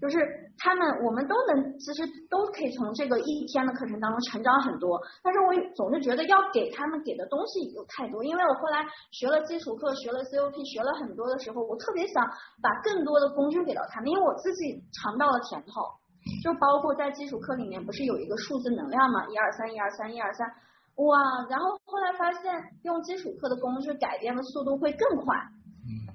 [0.00, 0.18] 就是
[0.56, 12.22] 他们我们都能其实都可以从这个一天的课程当中成长很多，但是我总是觉得要给他们给的东西有太多，因为我后来学了基础课，学了 COP，学了很多的时候，我特别想
[12.62, 15.82] 把更多的工具给到他们，因为我自己尝到了甜头，
[16.42, 20.46] 就包括在基础课里面不是有一个数字能量嘛，一二三，一二三，一二三。
[20.98, 21.14] 哇，
[21.48, 22.42] 然后后来发现
[22.82, 25.36] 用基础课的工具改变的速度会更快，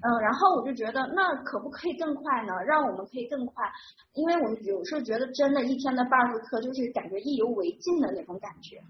[0.04, 2.54] 嗯，然后我就觉得那可不可以更快呢？
[2.66, 3.72] 让我们可以更快，
[4.14, 8.82] 因为我有时候觉得真的一天的 bars 课就是感觉意犹未尽的那种感觉，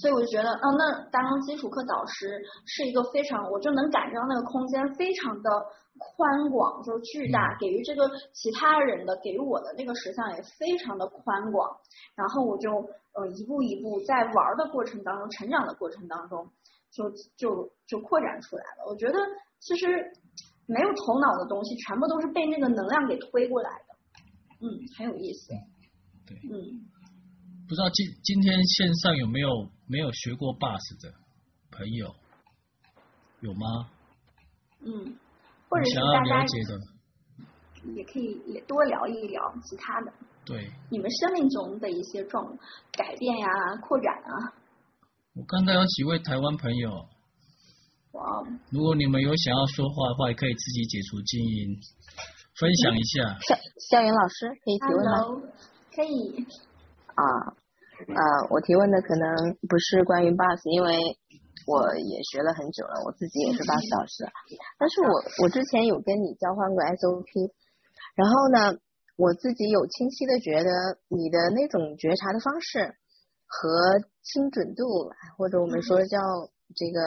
[0.00, 5.50] 所以我就觉得，嗯，那当基础课导师是一个非常，我就能感觉到那个空间非常的。
[5.98, 11.68] 宽广就是巨大，给予这个其他人的，给予我的那个实像也非常的宽广。
[12.16, 12.70] 然后我就
[13.12, 16.50] 呃一步一步在玩的过程当中，成长的过程当中，
[16.90, 18.88] 就就就扩展出来了。
[18.88, 19.18] 我觉得
[19.62, 19.86] 其实
[20.66, 23.94] 没有头脑的东西，全部都是被那个能量给推过来的。
[24.60, 24.66] 嗯，
[24.98, 25.54] 很有意思。
[26.26, 26.36] 对。
[26.50, 26.82] 嗯。
[27.68, 29.48] 不知道今今天线上有没有
[29.86, 31.14] 没有学过 bars 的
[31.70, 32.14] 朋友？
[33.40, 33.88] 有吗？
[34.80, 35.16] 嗯。
[35.70, 36.44] 或者是大家
[37.96, 40.12] 也可以也多聊一聊其他的，
[40.44, 42.46] 对，你们生命中的一些状
[42.92, 43.48] 改变呀、
[43.80, 44.52] 扩展啊。
[45.34, 47.08] 我看到有几位台湾朋友，
[48.12, 51.76] 哇，如果你们有想要说话的话，也可以自己解除静音，
[52.58, 53.38] 分享一下。
[53.40, 53.56] 校
[53.90, 55.40] 校园老师可以提问吗？Hello,
[55.94, 56.46] 可以。
[57.14, 57.24] 啊，
[58.08, 61.18] 呃，我提问的可能不是关于 bus，因为。
[61.64, 64.26] 我也学了很久了，我自己也是 bars 老师，
[64.82, 67.54] 但是我我之前有跟你交换过 SOP，
[68.18, 68.82] 然后呢，
[69.14, 72.98] 我自己有清晰的觉得你的那种觉察的方式
[73.46, 74.82] 和精准度，
[75.38, 76.18] 或者我们说叫
[76.74, 76.98] 这个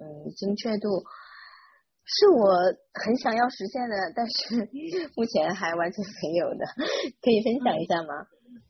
[0.00, 1.02] 嗯精确度，
[2.04, 2.46] 是我
[2.94, 4.68] 很想要实现的，但是
[5.16, 6.64] 目前还完全没有的，
[7.20, 8.14] 可以分享一下吗？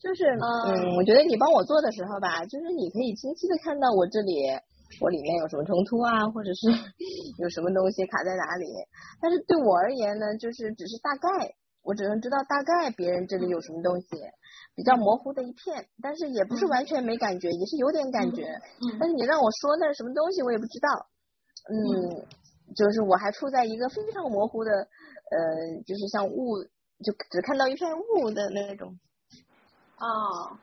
[0.01, 4.35] 就是嗯，我觉得你帮我做的时候吧，就是你可以清晰的看到我这里。
[5.03, 6.65] 我里面有什么冲突啊，或者是
[7.37, 8.65] 有什么东西卡在哪里？
[9.21, 11.29] 但是对我而言呢，就是只是大概
[11.85, 14.09] 我只能知道大概别人这里有什么东西，
[14.75, 18.49] 比较模糊的一片，但是也不是完全没感觉，也是有点感觉。
[18.99, 20.89] 但是你让我说那是什么东西，我也不知道。
[21.67, 22.27] 嗯，
[22.75, 26.63] 就是我还处在一个非常模糊的，呃，就是像雾，
[27.05, 28.99] 就只看到一片雾的那种。
[29.99, 30.57] 哦，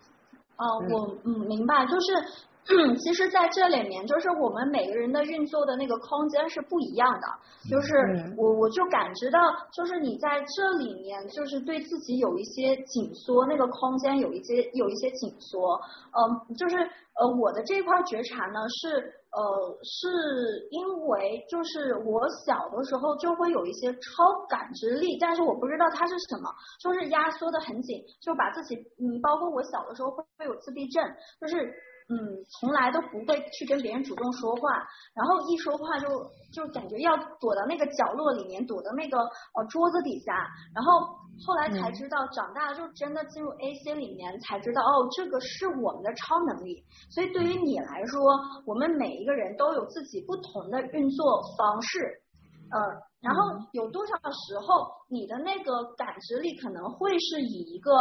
[0.58, 2.46] 哦，我嗯明白，就是。
[2.68, 7.28] 嗯，其实在这里面，就是我们每个人的运作的那个空间是不一样的。
[7.70, 7.94] 就是
[8.38, 9.40] 我我就感知到，
[9.72, 15.80] 就是你在这里面，就是对自己有一些紧缩，那个空间有一些有一些紧缩。
[16.12, 26.50] 嗯，就是呃，我的这块觉察呢，是呃，是因为就是我小的时候就会有一些超感知力，但是我不知道它是什么，
[26.82, 31.04] 就是压缩的很紧，就把自己嗯，包括我小的时候会会有自闭症，
[31.40, 31.72] 就是。
[32.08, 32.16] 嗯，
[32.60, 34.70] 从来都不会去跟别人主动说话，
[35.16, 36.08] 然后一说话就
[36.54, 40.32] 就感觉要躲到那个角落里面，躲到那个呃桌子底下，
[40.76, 41.02] 然后
[41.46, 46.86] 后来才知道，嗯、长大了就真的进入 AC 里面才知道，哦，这个是我们的超能力。
[47.10, 48.22] 所以对于你来说，
[48.68, 52.22] 我们每一个人都有自己不同的运作方式，
[52.70, 52.80] 呃，
[53.22, 53.42] 然后
[53.72, 57.92] 有多少时候你的那个感知力可能会是以一个。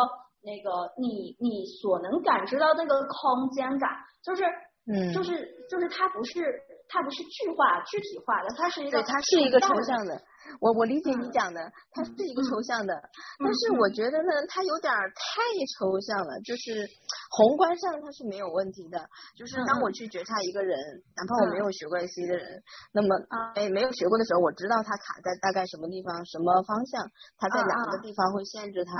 [0.44, 3.90] 那个你你所能感知到那个空间感，
[4.22, 4.44] 就是
[4.86, 5.32] 嗯，就是
[5.70, 6.44] 就是它不是
[6.88, 10.20] 它不是具化具体化的，它是一个对，它是一个抽象的。
[10.60, 12.92] 我我理解你讲的，它是一个抽象的，
[13.40, 15.40] 但是我觉得呢，它有点太
[15.72, 16.36] 抽象了。
[16.44, 16.84] 就是
[17.32, 19.00] 宏观上它是没有问题的，
[19.34, 20.76] 就是当我去觉察一个人，
[21.16, 23.08] 哪怕我没有学过 AC 的人，那么
[23.56, 27.08] 哎没有学过的时候，我知道他卡在大概什么地方，什么方向，
[27.40, 28.92] 他在哪个地方会限制他，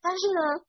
[0.00, 0.64] 但是呢。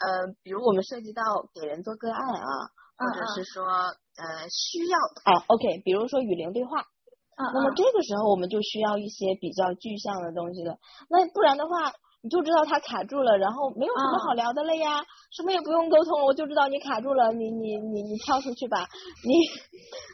[0.00, 1.22] 呃，比如我们涉及到
[1.54, 2.50] 给人做个案啊，
[2.98, 10.76] 或者是说呃需要啊，OK，比如说与灵对话，啊，那么这个时候我们就需要一些比较具象的东西了。
[11.08, 18.88] 那不然的话，你就知道他卡住了，然后没有什么好聊的了呀，什么也不用沟通，我就知道你卡住了，你你你你跳出去吧，
[19.22, 19.30] 你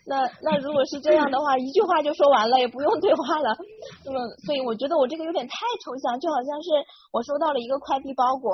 [0.07, 3.57] 那那如果是这样的话，一句话就说完了，也不用对话了。
[4.05, 6.69] 那么，所以我觉得我这个有点太抽象，就好像是
[7.13, 8.53] 我收到了一个快递包裹。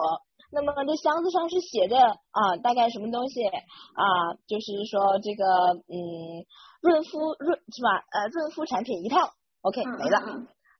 [0.52, 4.34] 那么这箱子上是写着啊，大概什么东西啊？
[4.46, 5.44] 就是说这个
[5.90, 6.44] 嗯，
[6.80, 8.02] 润肤润是吧？
[8.12, 9.18] 呃，润肤产品一套
[9.62, 10.20] ，OK 没了。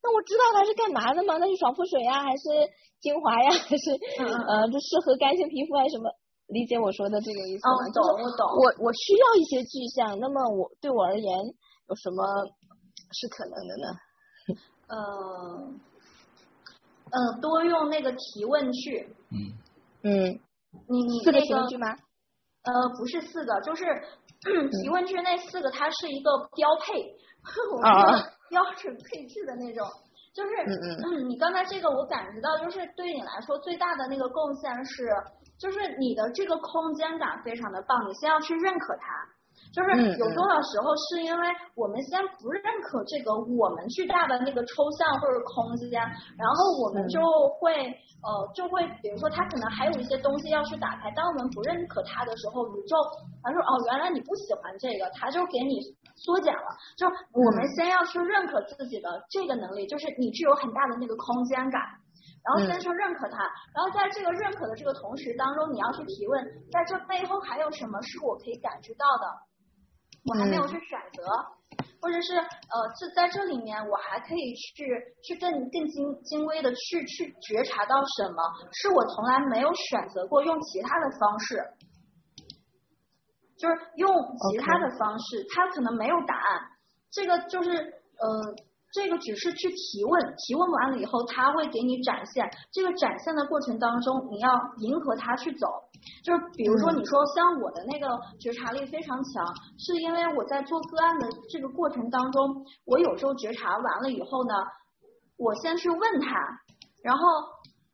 [0.03, 1.37] 那我知道它是干嘛的吗？
[1.37, 2.43] 那是爽肤水呀，还是
[3.01, 3.91] 精华呀，还是
[4.23, 6.09] 呃，这适合干性皮肤还是什么？
[6.47, 7.75] 理解我说的这个意思吗？
[7.75, 8.47] 哦，懂，我懂。
[8.55, 10.17] 我我需要一些具象。
[10.19, 11.39] 那么我对我而言
[11.89, 12.23] 有什么
[13.11, 13.87] 是可能的呢？
[14.87, 15.86] 呃。
[17.11, 19.15] 嗯，多用那个提问句。
[19.31, 19.53] 嗯
[20.03, 20.39] 嗯，
[20.87, 21.87] 你你四个提问句吗？
[22.63, 23.85] 呃，不是四个，就是
[24.83, 27.01] 提问句那四个，它是一个标配，
[27.73, 29.87] 我们标准配置的那种。
[30.33, 35.09] 就是嗯嗯，你刚才这个我感觉到，就是对你来说最大的那个贡献是，
[35.57, 39.27] 就是你的这个空间感非常的棒，你先要去认可它。
[39.73, 46.01] 就是有多少时候是因为我们先不认可这个我们巨大的那个抽象或者空间，
[46.37, 47.19] 然后我们就
[47.59, 47.73] 会
[48.23, 52.95] 呃就会比如说他可能还有一些东西要去打开，当我们不认可他的时候，宇宙
[53.43, 55.79] 他说哦原来你不喜欢这个，他就给你
[56.15, 56.67] 缩减了。
[56.97, 61.81] 就我们先要去认可自己的这个能力，就是你具有很大的那个空间感，
[62.41, 63.37] 然后先去认可它，
[63.75, 69.25] 然后在这个认可的这个同时当中，你要去提问，在这背后还有什么是我可以感知到的？
[70.27, 71.23] 我还没有去选择，
[72.01, 74.85] 或者是呃，这在这里面我还可以去
[75.23, 78.37] 去更更精精微的去去觉察到什么
[78.73, 81.63] 是我从来没有选择过用其他的方式，
[83.57, 86.61] 就是用其他的方式.它可能没有答案，
[87.11, 88.55] 这个就是呃。
[88.93, 92.49] 这个只是去提问，提问完了以后，他会给你展现。
[92.71, 95.67] 这个展现的过程当中，你要迎合他去走。
[96.23, 98.07] 就是比如说，你说像我的那个
[98.39, 99.45] 觉察力非常强，
[99.77, 104.53] 是因为我在做个案的这个过程当中，我有时候觉察完了以后呢，
[105.37, 106.27] 我先去问他，
[107.03, 107.23] 然后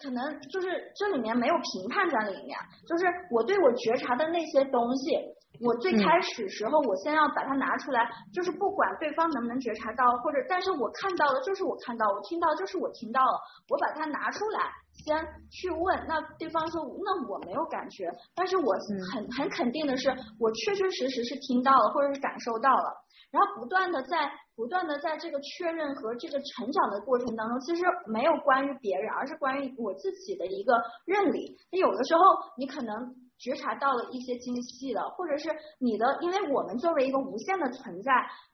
[0.02, 5.18] 可能就是这里面没有评判在里面，就是我对我觉察的那些东西。
[5.62, 14.60] 我最开始时候，我先要把它拿出来，就是不管对方能不能觉察到，或者但是我看到的就是我看到，我听到就是我听到了，我把它拿出来，
[14.94, 15.18] 先
[15.50, 18.74] 去问，那对方说那我没有感觉，但是我
[19.12, 22.94] 很很肯定的是，我确确实实是听到了或者是感受到了，
[23.32, 30.74] 然后不断的在不断的在这个确认和这个成长的过程当中，其实没有关于别人，而是关于我自己的一个
[31.06, 31.56] 认领。
[31.72, 32.22] 那有的时候
[32.58, 33.16] 你可能。
[33.40, 38.12] 觉察到了一些精细的，或者是你的，因为我们作为一个无限的存在，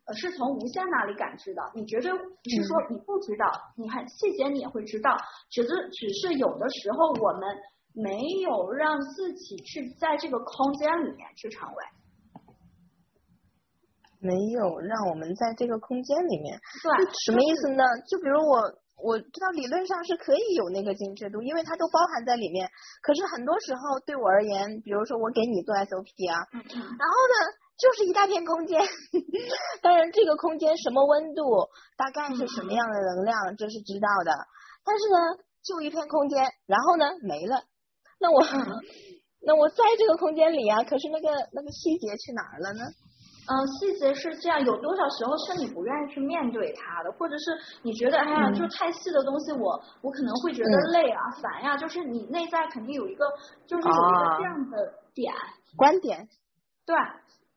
[0.09, 3.45] 呃，是从无限那里感知的，你绝对不是说你不知道，
[3.77, 5.15] 嗯、你很细节你也会知道，
[5.51, 7.55] 只是只是有的时候我们
[7.93, 11.75] 没有让自己去在这个空间里面去成为。
[14.19, 17.83] 没有让我们在这个空间里面，对，什么意思呢？
[18.09, 18.59] 就比如我
[18.97, 22.67] 我知道理论上是可以有那个精确度，因为它都包含在里面。
[23.01, 27.35] 可是很多时候对我而言，比如说我给你做 SOP 啊，然后呢
[27.79, 28.77] 就是一大片空间，
[29.81, 34.31] 当然这个空间什么温度，大概是什么样的能量，嗯、这是知道的。
[34.83, 35.17] 但是呢，
[35.63, 37.63] 就一片空间，然后呢没了，
[38.19, 38.51] 那我、嗯、
[39.47, 42.83] 那我在这个空间里啊，可是那个那个细节去哪儿了呢？
[43.49, 53.25] 嗯，细节是这样，有多少时候是你不愿意去面对它的，或者是你觉得哎呀，就太细的东西我，我我可能会觉得累啊、烦呀、啊，就是你内在肯定有一个，
[53.65, 55.39] 就是有一个这样的点，啊、
[55.77, 56.27] 观点，
[56.85, 56.95] 对。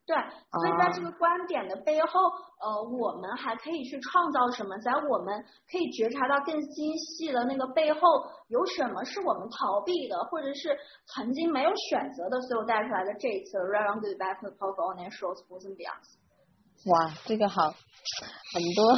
[0.05, 0.13] 对，
[0.51, 2.19] 所以在这个观点的背后，
[2.59, 4.77] 呃，我们还可以去创造什么？
[4.79, 5.41] 在我们
[5.71, 7.99] 可以觉察到更精细的那个背后，
[8.49, 10.77] 有什么是我们逃避的，或者是
[11.07, 16.03] 曾经没有选择的，所以我带出来的这一次 to the Back of the on Beyond。
[16.91, 18.95] 哇，这个好，很多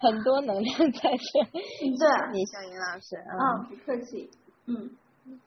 [0.00, 1.44] 很多能量在这。
[1.52, 4.28] 对，你小云老师，嗯，不客气，
[4.66, 4.90] 嗯。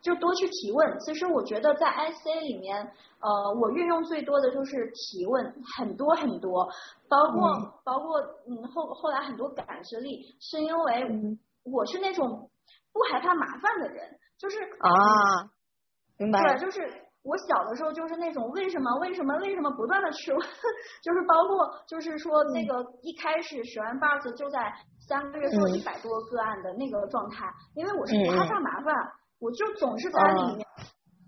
[0.02, 1.00] 就多去提问。
[1.00, 6.68] 其实我觉得在 ICA 里面，呃，我运用最多的就是提问，很多很多，
[7.10, 12.50] 包括、嗯、包括嗯后后来很多感知力，是因为我是那种
[12.94, 15.50] 不害怕麻烦的人，就是啊，
[16.18, 16.42] 明白。
[16.42, 16.82] 对，就是
[17.24, 20.40] 我小的时候就是那种为什么为什么为什么不断的去问，
[21.04, 24.74] 就是包括就是说那个一开始学完 Bars 就在
[25.08, 28.94] 三个月做一百多个个案的那个状态，嗯、因为我是不害怕麻烦。
[29.38, 30.66] 嗯我就总是在里面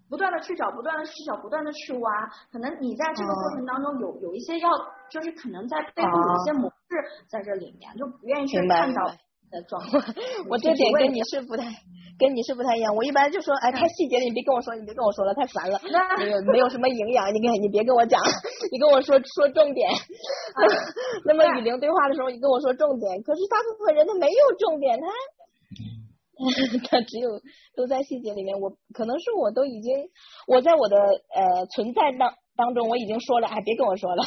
[0.10, 2.10] 不断的去找，不断的去找，不断的去挖。
[2.52, 4.68] 可能你在这个过程当中有有一些要，
[5.12, 6.98] 就是可能在背后有一些模式
[7.30, 9.06] 在这里面，就不愿意去看到
[9.52, 10.02] 的状况。
[10.50, 11.70] 我这点跟你是不太，
[12.18, 12.96] 跟你是不太一样。
[12.96, 15.78] 我一般就说，哎，太细节了，你别跟我说，你别跟我说了，太烦了。
[16.18, 18.20] 没有没有什么营养，你跟你别跟我讲，
[18.74, 19.86] 你跟我说说重点。
[21.30, 25.06] 那么与灵对话的时候，你跟我说重点，可是大部分人他没有重点，他。
[26.90, 27.30] 他只有
[27.76, 29.94] 都在细节里面，我可能是我都已经
[30.48, 34.24] 我在我的呃存在当当中我已经说了，哎，别跟我说了，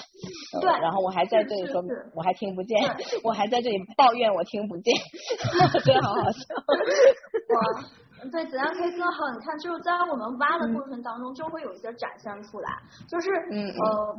[0.61, 1.83] 对、呃，然后我还在这里说，
[2.15, 2.79] 我还听不见，
[3.25, 4.95] 我还在这里抱怨我听不见，
[5.85, 6.41] 真好好笑。
[7.55, 7.85] 哇，
[8.31, 9.31] 对，怎样可以更好？
[9.33, 12.69] 你看，就是在我们挖的过程当中，就会有一些展现出来，
[13.09, 14.17] 就是嗯呃。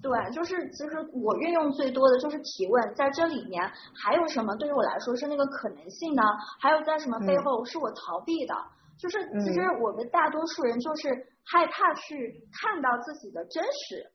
[0.00, 6.22] 对，就是其实我运用最多的就是提问，在这里面还有什么对于我来说是那个可能性呢？
[6.60, 8.54] 还有在什么背后是我逃避的？
[8.54, 11.08] 嗯、就是其实我们大多数人就是
[11.44, 14.06] 害怕去看到自己的真实。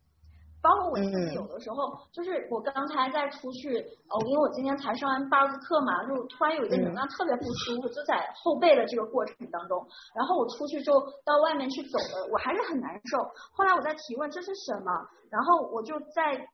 [0.63, 9.85] 包括我自己有的时候，就是我刚才在出去，哦，因为我今天才上完八个课嘛，就突然有一个能量特别不舒服，就在后背的这个过程当中，
[10.15, 10.93] 然后我出去就
[11.25, 13.19] 到外面去走了，我还是很难受。
[13.51, 14.89] 后来我在提问这是什么，
[15.29, 16.47] 然后我就在，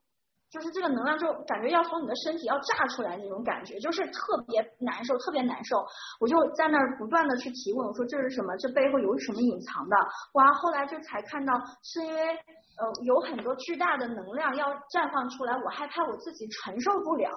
[0.50, 5.86] 就是这个能量就感觉要从你的身体要炸出来那种感觉，就是特别难受，特别难受。
[6.20, 8.58] 我就在那儿不断的去提问，我说这是什么？
[8.58, 9.96] 这背后有什么隐藏的？
[10.34, 11.54] 哇，后来就才看到
[11.84, 12.40] 是因为。
[12.80, 17.28] 呃，有很多巨大的能量要绽放出来，我害怕我自己承受不了，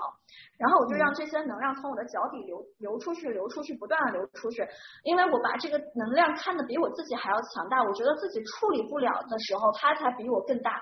[0.56, 4.62] 然后我就让这些能量从我的脚底流流出去，流出去，不断的流出去，
[5.02, 10.80] 因为我把这个能量看得比我自己还要强大，我觉得自己处理不了的时候，它才比我更大，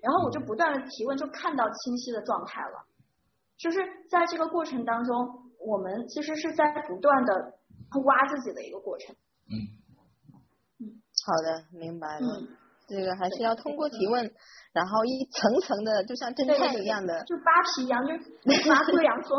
[0.00, 2.86] 然后我就不断的提问，就看到清晰的状态了，
[3.58, 7.34] 就是在这个过程当中，我们其实是在不断的
[8.04, 9.16] 挖自己的一个过程。
[9.50, 9.54] 嗯。
[10.78, 12.26] 嗯，好的，明白了。
[12.38, 14.30] 嗯这个还是要通过提问，
[14.72, 18.12] 然后一层层的，就像侦探一样的，就扒皮一样，就
[18.70, 19.36] 扒出洋葱。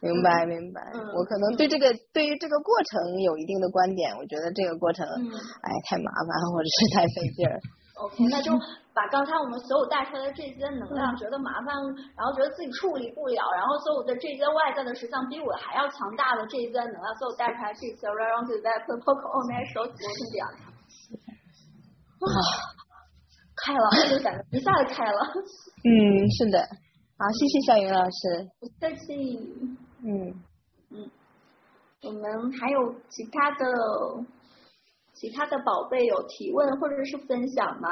[0.00, 7.58] 明白明白，嗯、我可能对这个、嗯、对于这个过程有一定的观点，我觉得这个过程，嗯、哎，太麻烦或者是太费劲儿。
[7.98, 8.54] OK，那就
[8.94, 19.98] 把刚才我们所有带出来的这些能量，觉得麻烦，嗯、然后觉得自己处理不了，然后所有的这些外在的实相比我还要强大的这些能量，所有带出来这些 around the back poke on my shoulder
[20.30, 20.46] 这样。
[22.20, 22.28] 哇，
[23.56, 25.18] 开了，就感觉一下子开了。
[25.84, 26.58] 嗯，是的。
[27.18, 28.48] 好，谢谢小云老师。
[28.60, 29.38] 不客气。
[30.04, 30.34] 嗯
[30.90, 31.10] 嗯，
[32.02, 33.66] 我们还有其他的
[35.14, 37.88] 其他的宝贝有提问或者是分享吗？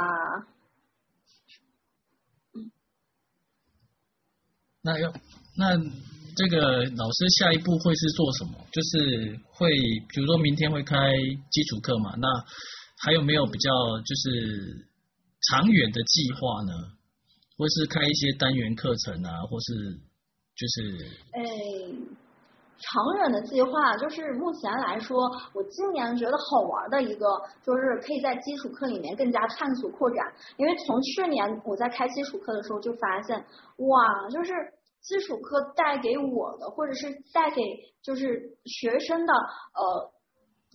[2.54, 2.70] 嗯。
[4.82, 5.12] 那要
[5.56, 5.76] 那
[6.36, 8.52] 这个老师下一步会是做什么？
[8.70, 9.68] 就是会，
[10.08, 10.96] 比如说明天会开
[11.50, 12.14] 基础课嘛？
[12.18, 12.28] 那
[12.99, 13.70] 还有没有比较
[14.05, 14.86] 就是
[15.51, 16.72] 长远的计划呢？
[17.59, 19.74] 或是开一些单元课程啊，或是
[20.55, 21.97] 就是诶。
[22.78, 25.18] 长远的计划就是目前来说，
[25.55, 27.24] 我今年觉得好玩的一个，
[27.64, 30.30] 就是可以在基础课里面更加探索扩展。
[30.59, 33.42] 因为从去年我在开基础课的时候就发现，
[33.78, 34.53] 哇，就是
[35.01, 37.62] 基础课带给我的，或者是带给
[38.03, 40.12] 就是学生的，呃，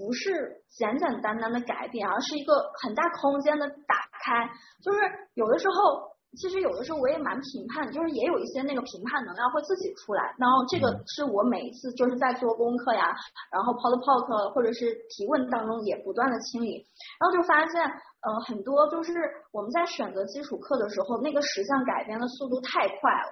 [0.01, 4.49] 不是简简单单的改变，而是一个很大空间的打开。
[4.81, 4.99] 就是
[5.35, 6.09] 有的时候。
[6.39, 13.13] 其实有的时候我也蛮评判，就是也有一些那个评判能量会自己出来，然后这个是我每一次就是在做功课呀，
[13.51, 16.87] 然后 PodPoc 或者是提问当中也不断的清理，
[17.19, 19.11] 然后就发现，呃，很多就是
[19.51, 23.31] 我们在选择基础课的时候，那个实相改变的速度太快了。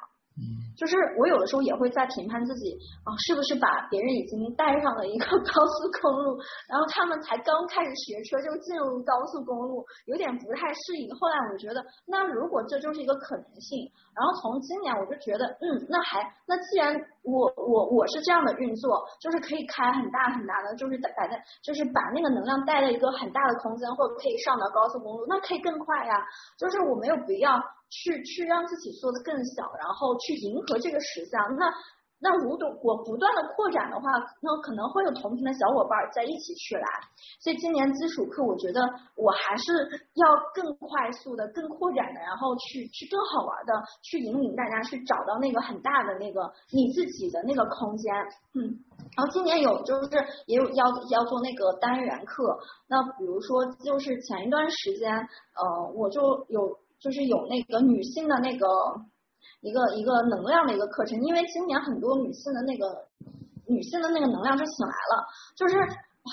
[0.80, 2.72] 就是我有的时候也会在评判自己
[3.04, 6.40] 啊，是不是把别人已经带上了一个 高速公路，
[6.72, 11.12] 然后他们才刚开始学车就进入高速公路，有点不太适应。
[11.20, 26.16] 后来我觉得，那如果这就是一个可能性，然后从今年我就觉得，嗯，那还那既然我我我是这样的运作，就是可以开很大很大的，就是摆在就是把那个能量带到一个很大的空间，或者可以上到高速公路，那可以更快呀。
[26.58, 27.60] 就是我没有必要。
[27.92, 31.56] 去去让自己做得更小，然后去迎合和这个实相。
[31.58, 31.66] 那
[32.22, 34.12] 那如果我不断的扩展的话，
[34.42, 36.84] 那可能会有同频的小伙伴在一起去来。
[37.40, 38.82] 所以今年基础课，我觉得
[39.16, 39.72] 我还是
[40.16, 48.14] 要更快速的、更扩展的，然后去去更好玩的，去引领大家去找到那个很大的那个你自己的那个空间。
[48.54, 48.84] 嗯，
[49.16, 50.10] 然后今年有就是
[50.46, 52.60] 也有要要做那个单元课。
[52.90, 56.78] 那比如说就是前一段时间，呃，我就有。
[57.00, 58.68] 就是有那个女性的那个
[59.62, 63.08] 一个一个能量的一个课程，因为今年很多女性的那个
[63.68, 65.26] 女性的那个能量就醒来了，
[65.56, 65.76] 就是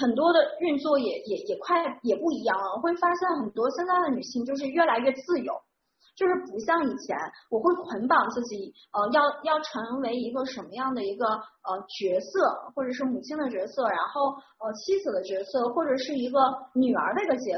[0.00, 5.52] 很多的运作也也也快也不一样了，会发现很多现在的女性就是越来越自由。
[6.16, 7.14] 就是不像以前，
[7.50, 16.40] 我会捆绑自己，呃，要要成为一个什么样的一个呃角色，或者是母亲的角色，然后呃妻子的角色，或者是一个
[16.72, 17.52] 女儿的一个角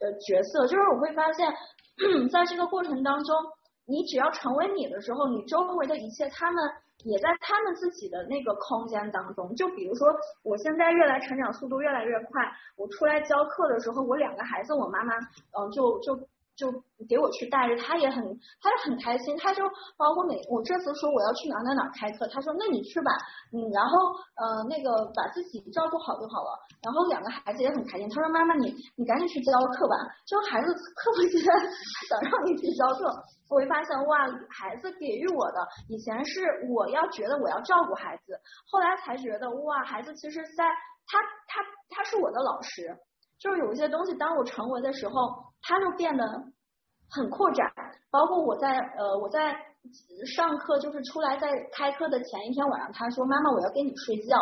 [0.00, 0.66] 呃角色。
[0.66, 1.48] 就是我会发现，
[2.30, 3.34] 在这个过程当中，
[3.86, 6.70] 你只要成为你的时候，你周围的一切，他们
[7.04, 9.54] 也在他们自己的那个空间当中。
[9.54, 10.08] 就比如说，
[10.42, 16.18] 我现在越来成长速度越来越快，我出来教课的时候，我两个孩子，我妈妈嗯、就就。
[16.54, 16.70] 就
[17.08, 18.22] 给我去带着，他也很，
[18.60, 19.36] 他也很开心。
[19.38, 19.64] 他就
[19.96, 23.10] 包括每我这次说我要去哪哪哪开课，他说那你去吧，
[23.52, 23.98] 嗯，然后
[24.36, 26.50] 呃那个把自己照顾好就好了。
[26.82, 29.96] 然后两个孩子也很开心，他说妈妈你你赶紧去教课吧，
[30.26, 31.52] 就孩子迫不及待
[32.08, 33.10] 想让你去教课。
[33.48, 36.40] 我会发现哇，孩子给予我的以前是
[36.72, 38.38] 我要觉得我要照顾孩子，
[38.70, 40.64] 后来才觉得哇，孩子其实在
[41.06, 42.96] 他他他是我的老师。
[43.42, 45.12] 就是有一些东西，当我成为的时候，
[45.62, 46.24] 它就变得
[47.10, 47.66] 很扩展。
[48.10, 49.52] 包括我在呃，我在
[50.36, 54.36] 上课，就是出来在开课的前一天晚上，他说：“妈妈，我要跟你睡觉。”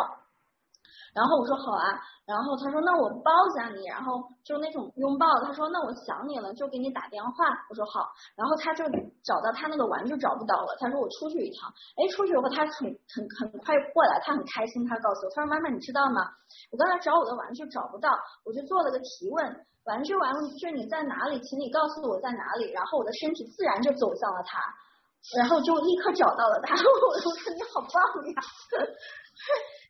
[1.13, 5.27] 然后我说好啊，然后他说那我抱一下你，然后就那种拥抱。
[5.43, 7.31] 他说那我想你了，就给你打电话。
[7.69, 8.85] 我说好，然后他就
[9.23, 10.75] 找到他那个玩具找不到了。
[10.79, 14.87] 他说我出去一趟，哎，出去以后他很很很快过来，他很开心。
[14.87, 16.31] 他告诉我，他说妈妈你知道吗？
[16.71, 18.09] 我刚才找我的玩具找不到，
[18.45, 21.41] 我就做了个提问，玩具玩具你在哪里？
[21.41, 22.71] 请你告诉我在哪里。
[22.71, 24.63] 然后我的身体自然就走向了他，
[25.37, 26.73] 然后就立刻找到了他。
[26.79, 27.99] 我说你好棒
[28.31, 28.41] 呀！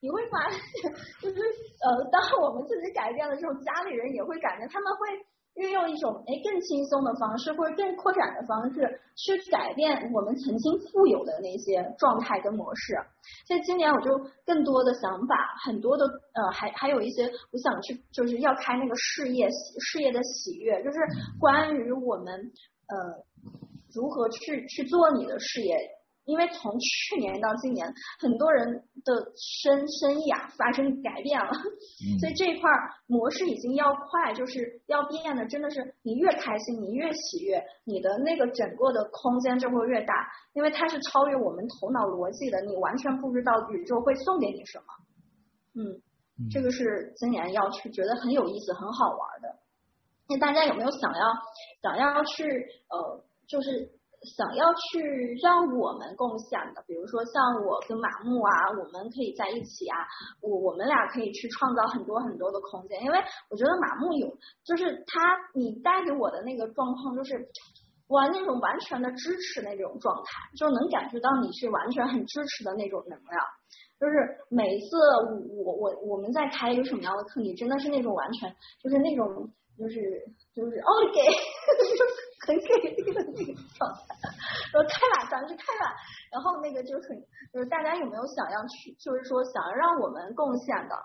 [0.01, 0.91] 你会发现，
[1.21, 5.07] 就是呃，当我们自己改变了之后，家里人也会改变，他们会
[5.55, 12.95] 运用一种哎更轻松的方式，或者更扩展的方式去改变我们曾经富有的那些状态跟模式。
[13.45, 14.09] 所以今年我就
[14.43, 20.97] 更多的想法，很多的呃，还还有一些我想去，就是要开那个事业事业的喜悦，就是
[21.39, 22.51] 关于我们
[22.87, 23.23] 呃
[23.93, 25.77] 如何去去做你的事业。
[26.25, 32.69] 因为从去年到今年，很多人的生生意啊发生改变了，嗯、所以这一块
[33.07, 40.13] 模式已经要快，就是要变的，真的是你越开心，你越喜悦，你的那个整个的空间就会越大，
[40.53, 44.85] 因为它是超越我们头脑逻辑的，你完全不知道宇宙会送给你什么。
[45.73, 46.01] 嗯，
[46.37, 49.57] 嗯这个是今年要去觉得很有意思、很好玩的。
[50.29, 51.33] 那大家有没有想要
[51.81, 52.43] 想要去
[52.89, 53.99] 呃，就是？
[54.21, 59.97] 想要去让我们共享的，比如说像我跟马木啊，我们可以在一起啊，
[60.41, 63.17] 我我们俩可以去创造很多很多的空间，因为
[63.49, 64.27] 我觉得马木有，
[64.63, 67.33] 就是他你带给我的那个状况，就是
[68.09, 73.43] 哇那种完全的支持那种状态，就能感觉到你是完全很支持的那种能量，
[73.99, 74.97] 就是每一次
[75.65, 79.51] 我我我们在开一个什么样的课，你真的是那种完全就是那种。
[79.79, 79.97] 就是
[80.53, 82.03] 就是哦给，就 是
[82.41, 84.15] 很给力的那个状态，
[84.71, 85.93] 说开吧，咱们去开吧。
[86.31, 87.15] 然后那个就很
[87.53, 90.95] 就是大家有没有想要去，就是说想要让我们贡献的，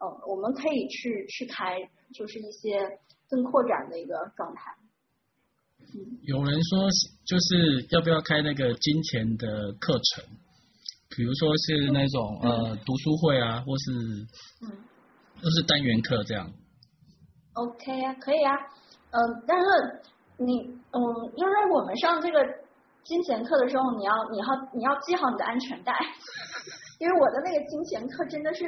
[0.00, 1.78] 嗯，我们可以去去开，
[2.12, 2.80] 就是一些
[3.28, 4.74] 更扩展的一个状态。
[5.78, 6.88] 嗯，有人说
[7.24, 10.24] 就是要不要开那个金钱的课程，
[11.14, 13.92] 比如说是那种、嗯、呃读书会啊，或是
[14.64, 14.82] 嗯，
[15.36, 16.50] 或是单元课这样。
[17.52, 18.56] OK 啊，可以啊，
[19.10, 20.02] 嗯、呃，但是
[20.36, 20.60] 你，
[20.92, 21.00] 嗯，
[21.36, 22.44] 因为我们上这个
[23.02, 25.92] 金钱课的时候，你要，你要，你要系好你的安全带，
[26.98, 28.64] 因为我的那个金钱课真的是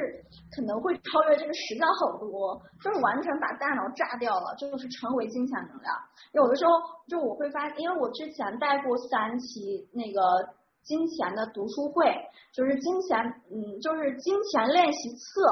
[0.55, 5.93] 可能会超越这个时间好多，就是完全把大脑炸掉了，就是成为金钱能量。
[6.33, 6.71] 有的时候
[7.07, 10.21] 就我会发，因为我之前带过三期那个。
[10.87, 12.07] 金钱的读书会
[12.53, 13.19] 就是金钱，
[13.51, 15.43] 嗯，就是金钱练习册，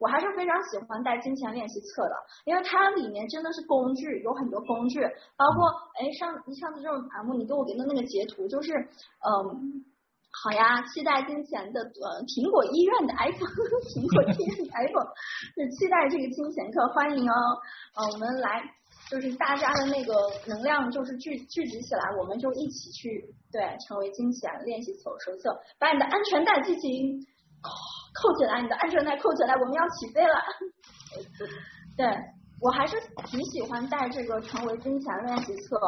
[0.00, 2.14] 我还是非常喜欢带金钱练习册的，
[2.46, 4.98] 因为它里面真的是工具，有很多工具，
[5.36, 5.68] 包括
[6.00, 9.84] 哎上上次这种节目，你给我给的那个截图，就是嗯，
[10.32, 13.44] 好呀，期待金钱的呃苹果医院的 iPhone，
[13.92, 15.12] 苹果医院的 iPhone，
[15.54, 17.34] 是期待这个金钱课，欢迎哦，
[17.94, 18.77] 呃，我们来。
[19.10, 20.14] 就是大家的那个
[20.46, 27.18] 能量，就是聚聚集起来，我们就一起去对，成为金钱练习手手册，把你的安全带进行，
[28.14, 30.34] 扣起来，你的安全带扣起来，我们要起飞了。
[31.96, 32.06] 对，
[32.60, 32.96] 我还是
[33.26, 35.78] 挺喜欢带这个成为金钱练习册，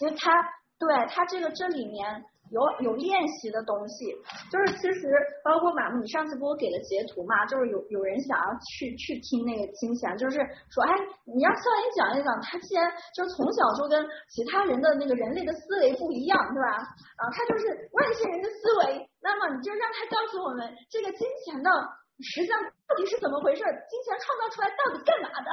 [0.00, 0.32] 因为它
[0.78, 2.24] 对它这个这里面。
[2.50, 4.10] 有有练习的东西，
[4.50, 5.06] 就是其实
[5.44, 10.36] 包括马木，你上次给我给的截图嘛，就是有有人想要去去听那个金钱，就是
[10.68, 10.90] 说，哎，
[11.24, 14.02] 你让肖林讲一讲，他既然就从小就跟
[14.34, 16.82] 其他人的那个人类的思维不一样，对吧？
[17.22, 21.70] 啊，他就是外星人的思维，那么你就让他告诉我们，这个金钱的
[22.18, 23.62] 实际上到底是怎么回事？
[23.62, 25.48] 金钱创造出来到底干嘛的？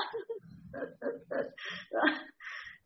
[1.93, 2.03] 对吧？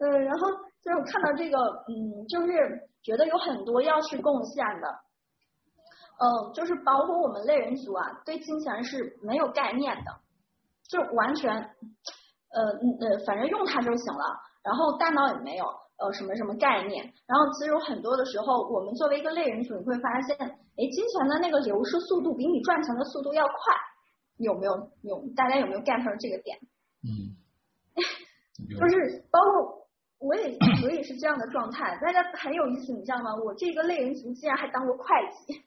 [0.04, 0.52] 嗯，然后
[0.84, 1.58] 就是我看到这个，
[1.88, 2.91] 嗯，就是。
[3.04, 4.88] 觉得有很多要去贡献的，
[6.20, 10.20] 嗯，就是包括我们类人族啊，对金钱是没有概念的，
[10.88, 15.66] 就完全，呃呃，反正用它就行了，然后大脑也没有
[15.98, 23.54] 呃什么什么概念，然后其实有很多的时候，我们作为一个类人族，你会发现，哎，金钱的那个流失速度比你赚钱的速度要快，
[24.38, 24.92] 有没有？
[25.02, 26.60] 有，大家有没有 get 到这个点？
[27.02, 27.34] 嗯，
[28.80, 29.81] 就是包括。
[30.22, 33.36] 我也我也是这样的状态，大家很有意思，你知道吗？
[33.36, 35.62] 我这个类人族竟然还当过会计，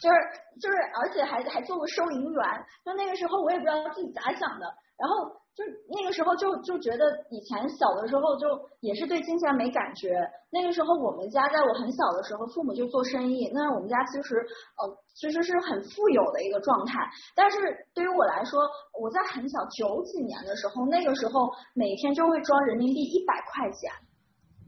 [0.00, 0.16] 就是
[0.60, 4.66] 就是，而且还还做过收银员，就那个时候我也不知道自己咋想的，
[4.98, 5.42] 然后。
[5.54, 10.28] 就那个时候就就觉得以前小的时候就也是对金钱没感觉。
[10.50, 17.08] 那个时候我们家在我很小的时候，父母就做生意，那我们家其实呃其实是很富有的一个状态。
[17.34, 17.56] 但是
[17.94, 18.60] 对于我来说，
[19.00, 23.90] 我在很小九几年的时候，那个时候每天就会装人民币一百块钱，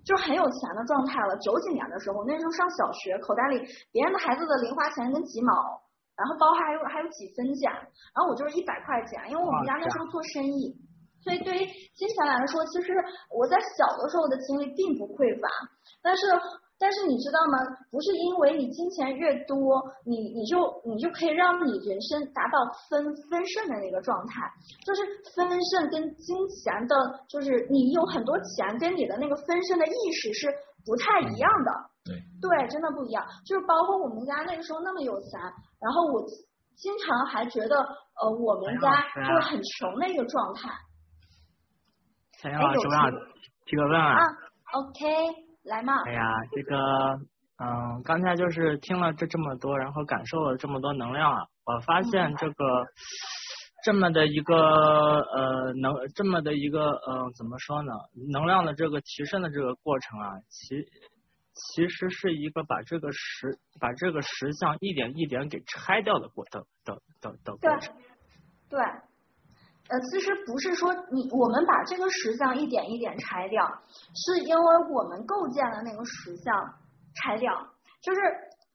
[0.04, 1.36] 就很有钱的状态了。
[1.38, 3.60] 九几年的时候，那时候上小学，口袋里
[3.92, 5.52] 别人的孩子的零花钱跟几毛。
[6.16, 7.70] 然后包还有还有几分钱，
[8.16, 10.72] 然后我就是一百块钱，因为我们家那时候做生意，
[11.20, 12.96] 所以对于金钱来说，其实
[13.28, 15.46] 我在小的时候的经历并不匮乏，
[16.00, 16.24] 但是
[16.78, 17.58] 但是你知道吗？
[17.90, 22.58] 不是因为你金钱越多，你你就你就可以让你人生达到
[22.88, 24.44] 分分盛的那个状态，
[24.84, 25.00] 就是
[25.34, 26.94] 分盛跟金钱的，
[27.28, 30.48] 就是你有很多钱跟你的那个分盛的意识是
[30.84, 31.70] 不太一样的。
[31.72, 35.40] 嗯对对，真的不一样，就是包括我们家那个时候那么有钱，
[35.80, 36.22] 然后我
[36.76, 40.70] 经常还觉得呃我们家就是很穷的一个状态。
[42.38, 43.10] 小杨老师，我想
[43.64, 44.18] 提个问啊。
[44.18, 44.22] 啊
[44.74, 45.02] ，OK，
[45.66, 46.02] 来嘛。
[46.06, 46.76] 哎呀，这个
[47.58, 52.86] 嗯，刚才就是听了这这么多，然后感受了这么多能量啊，我发现这个、嗯、
[53.84, 57.92] 这么的一个呃能这么的一个呃怎么说呢？
[58.32, 60.84] 能量的这个提升的这个过程啊，其。
[61.58, 67.94] 其实是一个把这个实把这个实像一点一点给拆掉的过的的的的过程。
[68.68, 68.84] 对，对，
[69.88, 73.66] 呃，其实不是说你我们把这个实像一点一点拆掉，
[74.14, 76.74] 是因为我们构建了那个实像
[77.14, 77.54] 拆掉，
[78.02, 78.20] 就是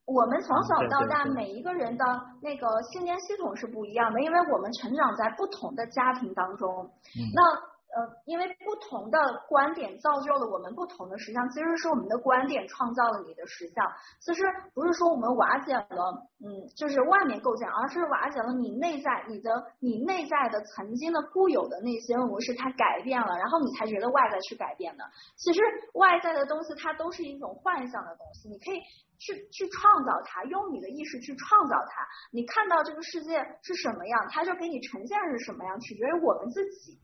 [0.05, 2.05] 我们从小到大每一个人的
[2.41, 6.85] 那个信念系统是不一样的，因为我们成长在不同的家庭当中，
[7.17, 7.70] 嗯、那。
[7.93, 9.19] 呃，因为不同的
[9.49, 13.85] 观点造就了我们不同的实相，其实是我们的观点创造了你的实相。
[14.19, 25.03] 其实不是说我们瓦解了，嗯，就是外面构建，而是瓦解了你内在，你的你内在的曾经的固有的那些模式，它改变了，然后你才觉得外在去改变的。
[25.35, 25.61] 其实
[25.93, 28.79] 外在的东西它都是一种幻象的东西，你可以
[29.21, 32.07] 去去创造它，用你的意识去创造它。
[32.31, 36.97] 你看到这个世界是什么样，它就给你呈现是什么样，取决于我们自己，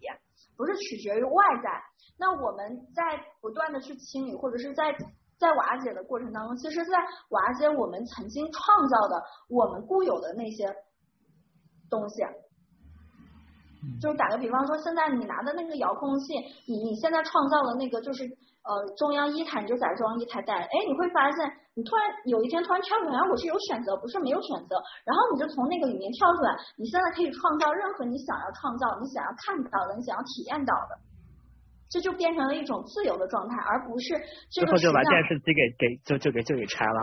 [0.57, 1.69] 不是取决于外在。
[2.17, 3.03] 那我们在
[3.39, 4.91] 不断的去清理，或者是在
[5.37, 6.97] 在瓦解的过程当中，其实，在
[7.29, 10.65] 瓦解我们曾经创造的我们固有的那些
[11.91, 12.23] 东西。
[14.01, 16.33] 就是打个比方说，现在你拿的那个遥控器，
[16.67, 30.97] 你你现在创造的那个就是呃中央一台，你就在中央一台带，哎，你会发现你突然有一天突然跳出来，我是有选择，不是没有选择，然后你就从那个里面跳出来，你现在可以创造任何你想要创造、你想要看到的、你想要体验到的。
[31.87, 34.09] 这就变成了一种自由的状态，而不是
[34.51, 34.67] 这个。
[34.67, 36.99] 最后就把电视机给给就就给就给拆了。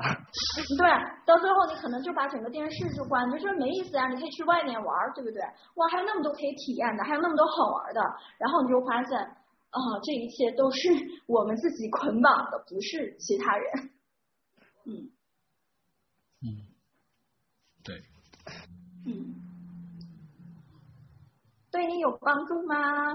[0.77, 0.85] 对，
[1.25, 4.09] 到最后你可能就把整个电视就关，就说没意思啊！
[4.09, 5.41] 你可以去外面玩，对不对？
[5.77, 8.01] 哇，还有那么多可以体验的，还有那么多好玩的，
[8.37, 10.91] 然后你就发现啊，这一切都是
[11.27, 13.93] 我们自己捆绑的，不是其他人。
[14.87, 15.11] 嗯。
[16.43, 16.66] 嗯。
[17.82, 18.03] 对。
[19.07, 19.35] 嗯。
[21.70, 23.14] 对你有帮助吗？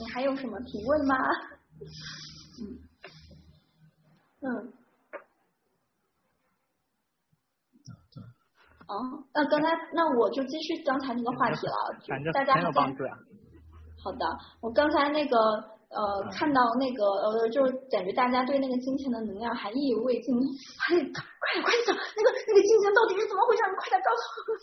[0.00, 1.14] 你还有什么提问吗？
[2.60, 2.78] 嗯
[4.40, 4.72] 嗯。
[8.88, 11.72] 哦，那刚才那我就继续刚才那个话题了，
[12.34, 12.72] 大家好。
[14.02, 14.26] 好的，
[14.60, 15.36] 我刚才那个
[15.90, 20.34] 呃看到那个呃就是感觉大家对那个金钱的能量还意犹未尽，
[20.86, 21.20] 快点快
[21.54, 23.62] 点快点讲那个那个金钱到底是怎么回事？
[23.68, 24.54] 你快点告诉我。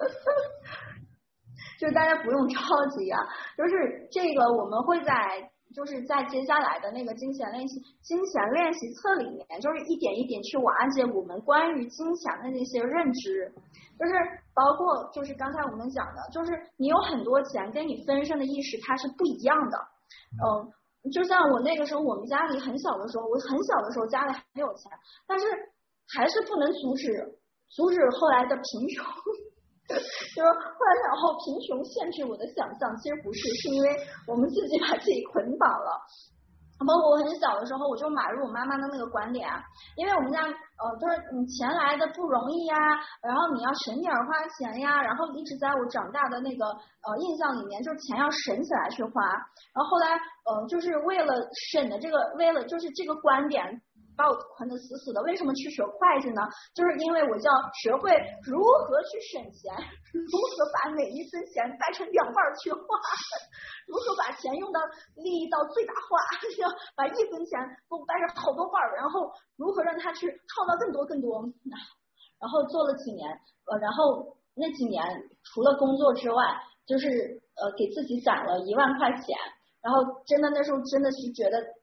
[1.78, 2.56] 就是大家不用着
[2.96, 3.20] 急啊，
[3.56, 13.50] 就是这个我们会在就是在接下来的那个金钱练习金钱练习册里面，就是一点一点去瓦解我们关于金钱的那些认知，
[13.98, 14.12] 就是
[14.52, 19.78] 包括就是刚才我们讲的，就是你有很多钱跟你分身的意识它是不一样的，
[20.38, 24.90] 嗯，就像我那个时候我们家里很小的时候，我很小的时候家里很有钱，
[25.26, 25.46] 但是
[26.14, 27.38] 还是不能阻止
[27.70, 29.04] 阻止后来的贫穷。
[29.90, 33.88] 就是后来然后贫穷限制我的想象，其实不是，是因为
[34.28, 35.98] 我们自己把自己捆绑了。
[36.86, 39.48] 包括我很小的时候，我就买入我妈妈的那个观点，
[39.96, 42.76] 因为我们家呃就是你钱来的不容易呀，
[43.22, 49.22] 然后你要省点花钱呀，然后一直在我长大的那个呃印象里面，就是钱要省起来去花。
[49.22, 51.34] 然后后来呃就是为了
[51.70, 53.82] 省的这个，为了就是这个观点。
[54.16, 56.42] 把我捆得死死的，为什么去学会计呢？
[56.74, 58.12] 就是因为我就要学会
[58.44, 59.72] 如何去省钱，
[60.12, 62.80] 如何把每一分钱掰成两半去花，
[63.88, 64.80] 如何把钱用到
[65.16, 66.18] 利益到最大化，
[66.60, 67.58] 要把一分钱
[67.88, 71.42] 都掰成好多半，然后如何让他去创造更多更多。
[72.40, 73.28] 然后做了几年，
[73.66, 75.04] 呃，然后那几年
[75.44, 76.44] 除了工作之外，
[76.86, 79.36] 就是呃给自己攒了一万块钱，
[79.82, 81.79] 然后真的那时候真的是觉得。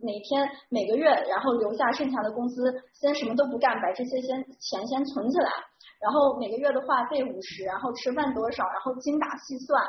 [0.00, 2.62] 每天每个月，然后留下剩下的工资，
[2.92, 5.50] 先什么都不干，把这些先钱先存起来，
[6.00, 9.82] 然后每个月的话费五十，然后吃饭多少，然后精打细算。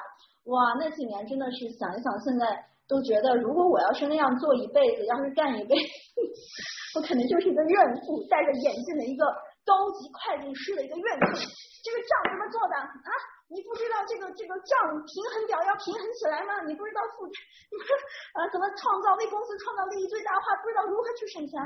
[0.46, 2.46] 哇，那几年真的是想一想，现在
[2.88, 5.82] 都觉得，如果我要是那样做一辈子，要是干一辈子，
[6.98, 9.26] 我可能就是一个怨妇，戴着眼镜的一个
[9.66, 11.26] 高级会计师的一个怨妇。
[11.84, 13.12] 这个账怎么做的啊？
[13.46, 14.74] 你不知道这个这个账
[15.06, 16.66] 平衡表要平衡起来吗？
[16.66, 17.38] 你不知道负债，
[17.70, 17.94] 你不是
[18.34, 18.42] 啊？
[18.50, 20.56] 怎么创造为公司创造利益最大化？
[20.66, 21.62] 不知道如何去省钱？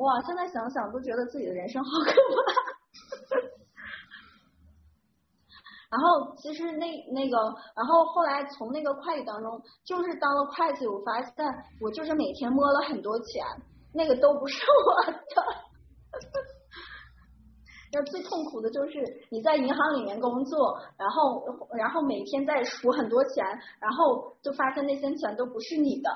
[0.00, 0.20] 哇！
[0.24, 2.48] 现在想想都觉得自己的人生好可怕。
[5.92, 7.36] 然后其实那那个，
[7.76, 11.32] 然后后来从那个会计当中，就是当了会计，我发现
[11.80, 13.44] 我就是每天摸了很多钱，
[13.92, 15.18] 那个都不是我的。
[17.92, 21.44] 那最痛苦的就是你在银行里面工作，然后
[21.76, 23.44] 然后每天在数很多钱，
[23.80, 26.10] 然后就发现那些钱都不是你的，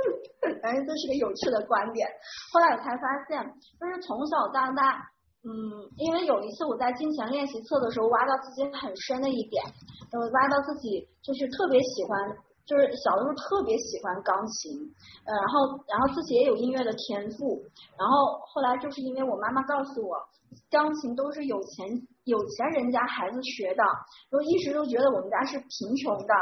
[0.62, 2.08] 反正这是个有趣的观点。
[2.52, 3.42] 后来我才发现，
[3.80, 4.98] 就是从小到大，
[5.42, 5.50] 嗯，
[5.96, 9.62] 因为有一次我在金钱练习册的时候挖到自己很深的一点，
[10.12, 12.36] 我挖到自己就是特别喜欢，
[12.66, 14.74] 就是小的时候特别喜欢钢琴，
[15.24, 17.62] 呃，然后然后自己也有音乐的天赋，
[17.96, 20.16] 然后后来就是因为我妈妈告诉我。
[20.70, 21.86] 钢琴都是有钱
[22.24, 23.84] 有钱人家孩子学的，
[24.30, 26.34] 我一直都觉得我们家是贫穷的，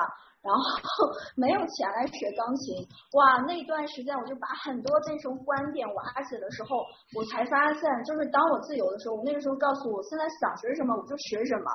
[0.45, 0.61] 然后
[1.35, 2.85] 没有钱来学钢琴。
[3.17, 6.85] 哇，那段时间我就把很多那种观点瓦解的时候，
[7.17, 11.67] 我才发现，就是当我自由的时候，我那个时候告诉我，现在想学什么我就学什么，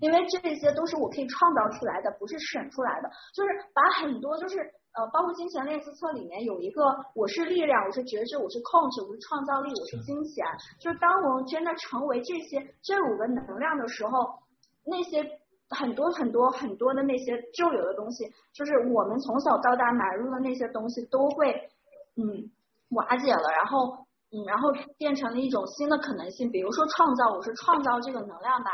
[0.00, 4.58] 因为这些都是我可以创造出来的，不是省出来的，就是把很多就是。
[4.96, 6.80] 呃，包括金钱练习册里面有一个，
[7.14, 10.42] 我是力量，我是觉知，我是控制，我是创造力，我是金钱。
[10.80, 14.40] 就是当我们真的成为这些这五个能量的时候，
[14.86, 15.22] 那些
[15.70, 21.70] 很多很多很多的那些旧有的东西，就是我们从小到大买入的那些东西，都会
[22.14, 22.50] 嗯
[22.90, 28.70] 瓦解了，然后嗯，然后变成了一种新的可能性，比如说创造，我是创造这个能量的。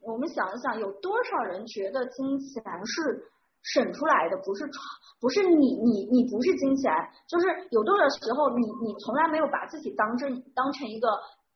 [0.00, 3.28] 我们想一想，有多少人觉得金钱是
[3.62, 4.82] 省出来的，不是创，
[5.20, 6.90] 不是你你你不是金钱，
[7.28, 11.08] 就是有多少时候你你从来没有把自己当成当成一个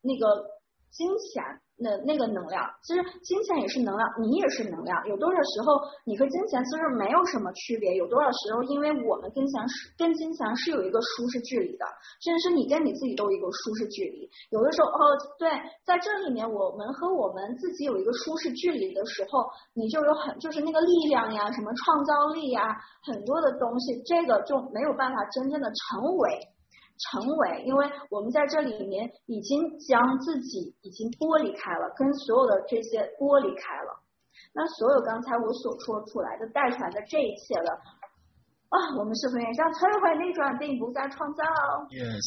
[0.03, 0.51] 那个
[0.91, 1.62] 金钱。
[1.79, 5.07] 那那个能量，其实金钱也是能量，你也是能量。
[5.09, 7.95] 有多少时候你和金钱其实没有什么区别？
[7.97, 11.85] 有多少时候，因为我们跟钱是跟金钱是有一个舒适距离的，
[12.21, 14.31] 甚至是你跟你自己都有一个舒适距离。
[14.51, 15.51] 有的时候哦，对，
[15.85, 26.39] 在这里面我们和我们自己有一个舒适距离的时候，你就有很就是那个力量呀，什么创造力呀，很多的东西，这个就没有办法真正的成为。
[27.11, 33.99] 成为，因为我们在这里面已经将自己已经剥离开了，跟所有的这些剥离开了。
[34.55, 37.73] 那所有刚才我所说出来的带出来的这一切的
[38.69, 41.43] 啊，我们是否也将摧毁、逆转，并不再创造
[41.91, 42.21] ？Yes。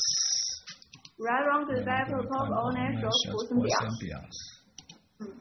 [1.17, 4.27] Right, wrong, good, bad, purple, all natural, good and beyond。
[5.21, 5.39] 嗯，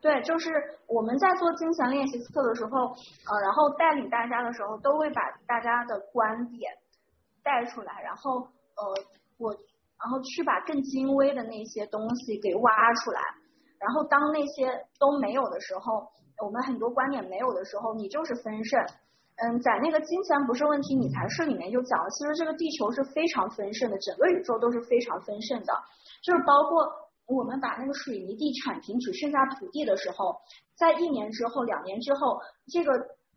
[0.00, 0.50] 对，就是
[0.88, 6.72] 我们在做精神练习册的时候，呃，然后带领大家的时候，都会把大家的观点
[7.44, 8.48] 带出来，然后。
[8.76, 8.94] 呃，
[9.38, 13.20] 我然后去把更精微的那些东西给挖出来，
[13.78, 16.08] 然后当那些都没有的时候，
[16.44, 18.84] 我们很多观点没有的时候，你就是丰盛。
[19.36, 25.72] 嗯，在那个金钱不是问题，你才是里面就讲了，其实这个地球是非常丰盛的，整个宇宙都是非常丰盛的，
[26.22, 26.86] 就是包括
[27.26, 30.40] 我们把那个水泥地铲平，只剩下土地的时候，
[30.74, 32.92] 在一年之后、两年之后，这个。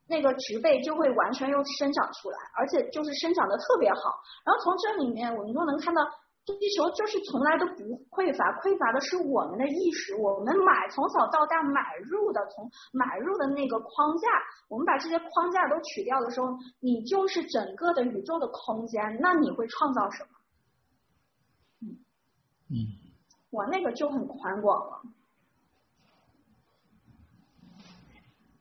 [0.08, 4.00] 那个植被就会完全又生长出来，而且就是生长的特别好。
[4.46, 6.04] 然后从这里面我们都能看到，
[6.46, 7.82] 地球就是从来都不
[8.12, 10.16] 匮乏，匮乏的是我们的意识。
[10.16, 14.28] 我们买从小到大买入的，从买入的那个框架，
[14.70, 16.50] 我们把这些框架都取掉的时候，
[16.80, 19.18] 你就是整个的宇宙的空间。
[19.20, 20.30] 那你会创造什么？
[21.82, 21.98] 嗯
[22.70, 22.76] 嗯，
[23.52, 25.02] 哇，那个就很宽广了。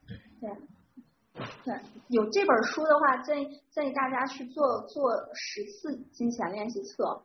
[0.06, 0.16] 对。
[0.40, 0.73] 对。
[1.64, 1.74] 对，
[2.08, 7.22] 有这本书的话，建议建议大家去做做十次金钱练习册。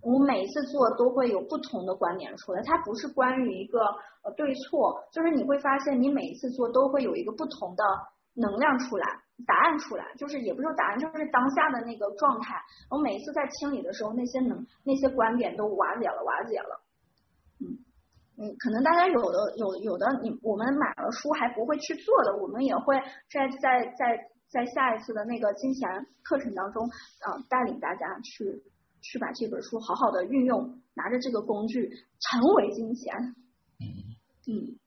[0.00, 3.80] 我每一次做都会有不同的观点出来，它不是关于一个
[4.22, 7.82] 呃对错，就是你会发现你每一次做都会有一个不同的
[8.34, 9.04] 能量出来，
[9.44, 12.54] 答案出来，就是也不是答案，就是当下的那个状态。
[12.90, 16.80] 我每一次在清理的时候，那些能那些观点都瓦解了，瓦解了。
[17.60, 17.87] 嗯。
[18.40, 22.94] 嗯，可能大家有的有有的你我们买了书还不会去做的，我们也会
[23.28, 26.86] 在在在在下一次的那个金钱课程当中，
[27.20, 28.62] 啊、呃，带领大家去
[29.02, 33.34] 去把这本书好好的运用，拿着这个工具成为金钱。
[33.80, 34.16] 嗯
[34.46, 34.78] 嗯。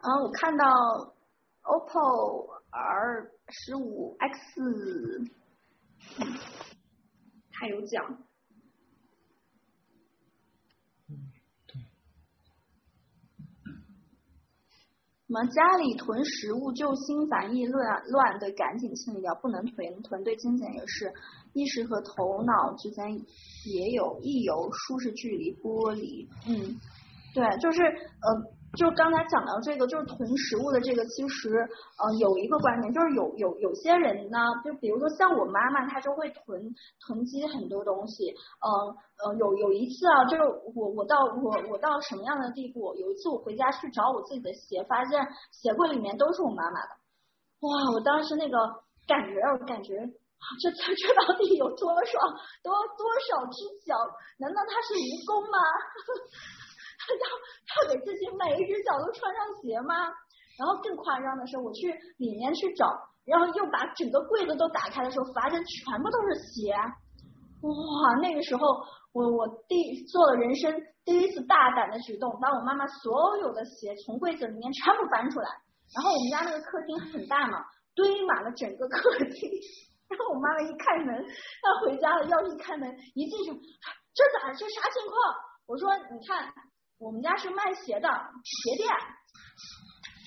[0.00, 0.66] 啊，我看到
[1.62, 4.60] OPPO R 十五 X。
[6.18, 6.69] 嗯
[7.60, 8.02] 还有讲，
[11.10, 11.30] 嗯，
[11.66, 11.78] 对，
[15.26, 20.24] 什么家里囤食物就心烦意乱乱的，赶紧清理掉，不能囤囤。
[20.24, 21.12] 对金钱也是，
[21.52, 23.14] 意识和头脑之间
[23.66, 26.26] 也有亦有舒适距离剥离。
[26.48, 26.80] 嗯，
[27.34, 28.59] 对，就是呃。
[28.78, 31.58] 就刚才讲到这个，就是囤食物的这个，其实
[31.98, 36.62] 呃有一个观点，就是有有有些人呢，就比如说像我妈妈，她就会囤
[37.06, 38.30] 囤积很多东西。
[38.30, 40.42] 嗯呃，呃有有一次啊，就是
[40.74, 42.94] 我我到我我到什么样的地步？
[42.94, 46.90] 有一次我回家去找我自己的鞋，发现鞋柜里面都是我妈妈的。
[47.60, 48.56] 哇，我当时那个
[49.06, 49.98] 感觉，我感觉
[50.62, 52.18] 这这到底有多少
[52.62, 53.96] 多多少只脚？
[54.38, 55.58] 难道他是蜈蚣吗？
[57.18, 57.24] 要
[57.86, 59.94] 要给自己每一只脚都穿上鞋吗？
[60.58, 61.88] 然后更夸张的是，我去
[62.18, 62.84] 里面去找，
[63.24, 66.74] 然后又把整个柜子都打开的时候，发现全部都是鞋。
[67.64, 68.60] 哇，那个时候
[69.12, 70.68] 我我第做了人生
[71.04, 75.48] 第一次大胆的举动，把我妈妈所有的鞋从柜子里面全部翻出来。
[75.96, 79.48] 然后我们家那个客厅很大嘛，堆满了整个客厅。
[80.12, 81.24] 然后我妈妈一开门，
[81.62, 83.50] 她回家了，钥匙一开门，一进去，
[84.12, 85.16] 这咋这啥情况？
[85.66, 86.52] 我说你看。
[87.00, 88.08] 我们家是卖鞋的
[88.44, 88.86] 鞋店，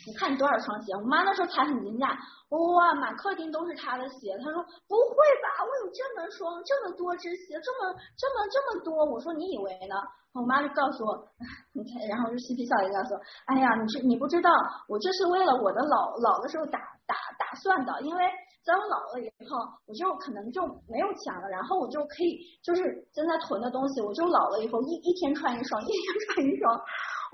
[0.08, 0.92] 你看你多少双鞋？
[0.96, 2.18] 我妈那时候才很惊讶，
[2.50, 4.34] 哇，满客厅都是她的鞋。
[4.42, 4.58] 她说
[4.90, 9.06] 不会吧，我有这么双，这么多只鞋，这么这么这么多。
[9.06, 9.96] 我说你以为呢？
[10.34, 11.14] 我妈就告诉我，
[11.78, 14.50] 你看，然后就嬉皮笑脸告诉我，哎呀，你这你不知道，
[14.90, 18.24] 我这是为了我的老老的时候打打打算的，因为。
[18.64, 22.80] 在我老了以后，我就可能就没有钱了，然后我就可以就是
[23.12, 26.72] 正在囤的东西，我就老了以后一一天穿一双，一天穿一双。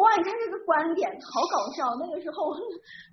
[0.02, 1.86] 哇，你看这个观点好搞笑。
[2.02, 2.58] 那个时候，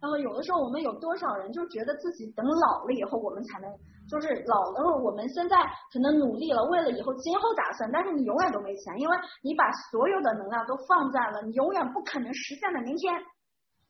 [0.00, 3.68] 然后有的时候我们有多少人就觉得自己等老了以后我们才能，
[4.08, 5.54] 就是老了，我们现在
[5.92, 13.12] 可能努力了，为了以后今后打算，但是你永远都没钱，因为你把所有的能量都放在了你永远不可能实现的明天。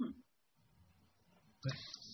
[0.03, 0.11] 嗯，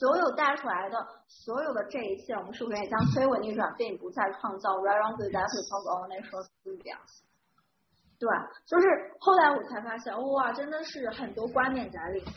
[0.03, 0.98] 所有带出来的
[1.28, 6.50] 所有的这一切，我们是不是也将摧毁逆转，并不再创造？Right on the death of 那时候是
[6.82, 7.22] 这样子。
[8.18, 8.26] 对，
[8.66, 8.86] 就是
[9.20, 12.34] 后来我才发现，哇，真的是很多观念在里面。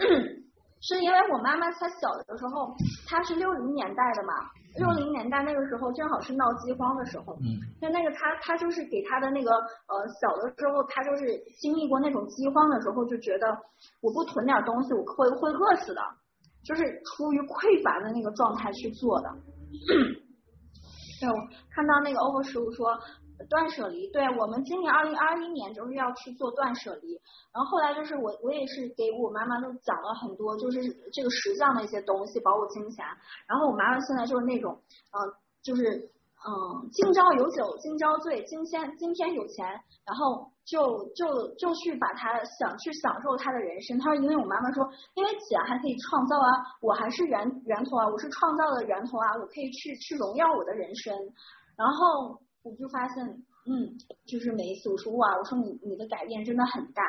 [0.80, 2.74] 是因为我妈妈她小的时候，
[3.06, 4.32] 她是六零年代的嘛，
[4.78, 7.36] 六零年代那个时候正好是闹饥荒的时候。
[7.44, 7.60] 嗯。
[7.78, 13.46] 就那个她，她就是给她的那个呃小的时候，她就是经历过那种饥荒的时候，就觉得
[14.00, 16.00] 我不囤点东西，我会会饿死的，
[16.66, 19.28] 就是出于匮乏的那个状态去做的。
[21.20, 21.34] 对，我
[21.70, 22.98] 看到那个欧欧师傅说。
[23.50, 27.20] 断舍离，对，我们今年二零二一年就是要去做断舍离，
[27.52, 30.80] 然后后来就是我我也是给我妈妈都讲了很多，就是
[31.12, 33.04] 这个实相的一些东西，保护金钱。
[33.46, 34.80] 然后我妈妈现在就是那种，
[35.12, 35.20] 嗯、
[35.62, 35.82] 就是
[36.48, 39.66] 嗯，今朝有酒今朝醉，今天今天有钱，
[40.06, 43.98] 然后就就就去把他想去享受他的人生。
[43.98, 46.50] 他说，因为我妈妈说，因为钱还可以创造啊，
[46.82, 51.14] 我还是源源头啊，我是创造的源头啊，我可以去去荣耀我的人生，
[51.78, 52.42] 然后。
[52.66, 53.24] 我就发现，
[53.70, 53.94] 嗯，
[54.26, 57.00] 就是每一次我说哇，我说你你的改变真的很大，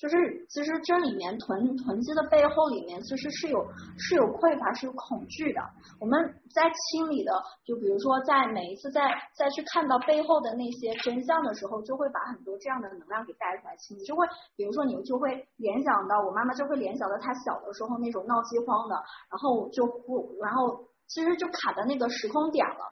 [0.00, 0.16] 就是
[0.48, 3.60] 其实这里面囤囤积的背后里面其实是有
[3.98, 5.60] 是有匮乏是有恐惧的。
[6.00, 7.30] 我们在清理的，
[7.66, 14.26] 就比如说在每一次在再去看到背后的那些真相的时候，就会把很多这样的能量给带出来清理，就会
[14.56, 18.96] 比如说你就会联想到我妈妈就会联想到她小的时候那种闹饥荒的，
[19.28, 22.88] 然后就不然后其实就卡在那个时空点了，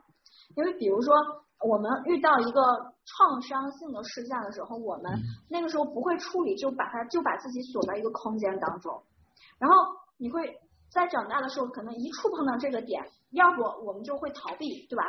[0.57, 1.15] 因为比如说。
[1.61, 2.63] 我们遇到一个
[3.05, 5.11] 创伤性的事件的时候，我们
[5.51, 9.03] 那个时候不会处理，就把它就把自己锁在一个空间当中。
[9.59, 9.75] 然后
[10.19, 10.57] 你会
[10.89, 15.03] 在长大的时候，可能一触碰到这个点，要不我们就会逃避，对吧？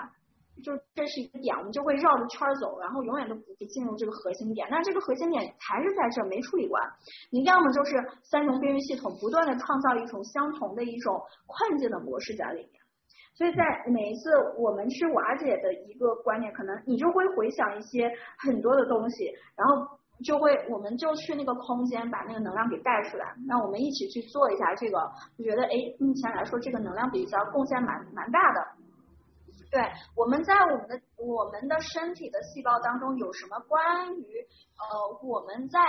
[0.63, 4.67] 就这是一个点，我们就会绕着圈走，然后永远都不会进入这个核心点。
[4.71, 6.81] 但这个核心点还是在这没处理完。
[7.29, 12.78] 你要么就是三重边缘系统不断的创造一种相同的一种困境的模式在里面。
[13.39, 23.33] 所以在每一次我们去瓦解的一个观念，可能你就会回想一些很多的东西，然后就会我们就去那个空间把那个能量给带出来。
[23.47, 28.67] 那我们一起去做一下这个，就觉得哎，目前来说这个能量比较贡献蛮蛮大的。
[29.71, 29.81] 对，
[30.17, 34.25] 我们在我们的我们的身体的细胞当中有什么关于
[34.75, 35.79] 呃我们在。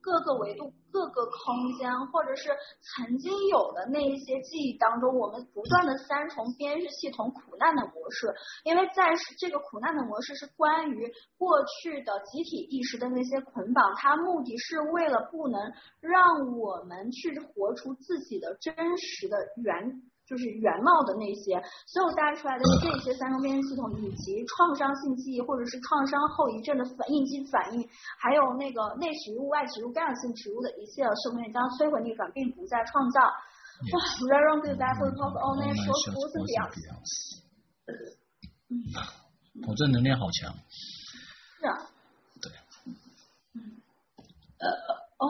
[0.00, 8.34] 各个维度、各个空间，或者是曾经有的那一些记忆当中，我们不断的三重编制系统苦难的模式，
[8.64, 15.60] 因为在这个苦难的模式是关于过去的集体意识的那些捆绑，它目的是为了不能
[16.00, 20.02] 让我们去活出自己的真实的原。
[20.28, 21.56] 就是原貌的那些，
[21.86, 33.20] 所有带出来的这些三重边缘系统，以及创伤性记忆或者是创伤后遗症的反应激反应，还有那个内植入、外植入、干扰性植入的一切，生命将摧毁逆转，并不再创造？
[33.22, 36.74] 哇，Very good, that was all that was beyond。
[38.68, 38.76] 嗯，
[39.66, 40.52] 我这能量好强。
[41.60, 41.88] 是啊。
[42.42, 42.52] 对。
[43.54, 43.80] 嗯。
[44.58, 44.68] 呃，
[45.18, 45.24] 哦，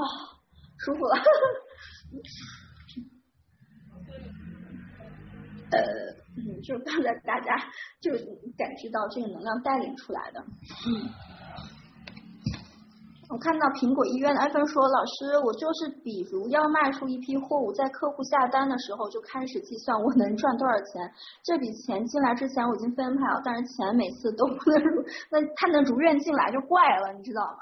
[0.78, 1.14] 舒服了。
[5.70, 5.78] 呃，
[6.36, 7.56] 嗯，就是刚才大家
[8.00, 8.12] 就
[8.56, 10.40] 感知到这个能量带领出来的。
[10.40, 11.08] 嗯，
[13.28, 21.12] 我看到苹果医院的艾芬说，老师，我就是比如要卖出一批货物，在客户下单的时候就开始计算我能赚多少钱。
[21.44, 27.58] 这笔钱进来之前我已经分配了，但是钱每次都不能如，那他能如愿进来就怪了，你知道吗？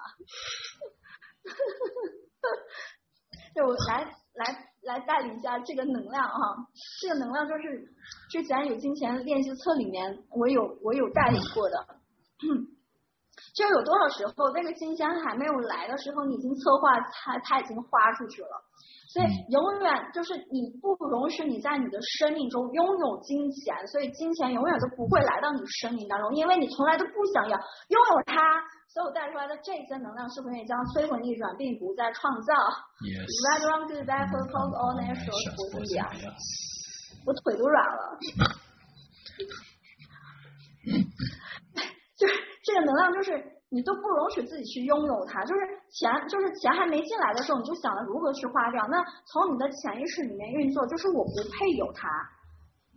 [3.55, 4.05] 就来
[4.35, 4.71] 来。
[4.87, 6.67] 来带领一下这个能量哈，
[7.01, 7.87] 这个能量就是
[8.31, 11.87] 之前有金钱练习册里面我有我有带领过的，
[13.57, 18.49] 就有多少时候那个金钱还没有来的时候，你已经策划它它已经花出去了。
[19.09, 28.37] 所以永远就是你不容许你在你的生命中拥有金钱，所以金钱永远都不会来到你生命当中，因为你从来都不想要拥有它。
[28.93, 32.55] 所有带出来的这些能量是不是也将摧毁逆转，并不再创造
[33.05, 33.29] ？Yes.
[33.45, 35.33] Run, run, b a c c o l d all nature
[35.73, 36.09] 徒弟啊。
[37.27, 38.17] 我腿都软了。
[42.17, 42.33] 就是
[42.67, 43.53] 这个能量就是。
[43.69, 45.61] 你都不容许自己去拥有它，就是
[45.91, 48.81] 钱，就是钱还没进来的时候，你就想着如何去花掉。
[48.87, 52.09] 那从你的潜意识里面运作，就是我不配有它，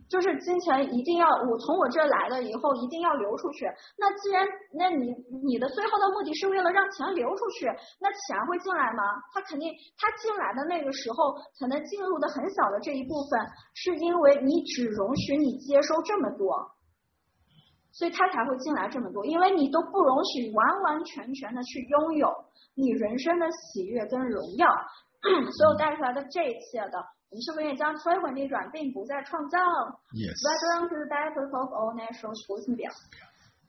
[0.08, 3.66] 就是金钱一定要我从我这来了以后一定要流出去。
[3.98, 5.10] 那既然那你
[5.42, 7.66] 你的最后的目的是为了让钱流出去，
[8.00, 9.02] 那钱会进来吗？
[9.34, 13.40] 他肯定他进来的那个时候可能进入的很小的这一部分，
[13.74, 16.70] 是因为你只容许你接收这么多，
[17.92, 22.28] 所以他才会进来这么多，因为你都不容许完完全全的去拥有
[22.74, 24.68] 你人生的喜悦跟荣耀，
[25.52, 26.98] 所有带出来的这一切的。
[27.30, 29.58] 我们是不是也将摧毁逆转，并不再创造
[30.10, 30.34] ？Yes。
[30.34, 32.90] Right to the death of all natural forces 表。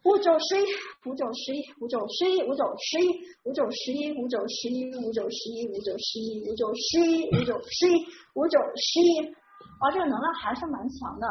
[0.03, 0.65] 五九十一，
[1.05, 8.01] 五九十一，五九十一，五九十一，五九十一，五九十一，五九十一，五九十一，五九十一，五九十一，
[8.33, 9.29] 五九十一。
[9.77, 11.27] 哇，这个能量还是蛮强的。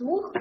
[0.00, 0.32] 如何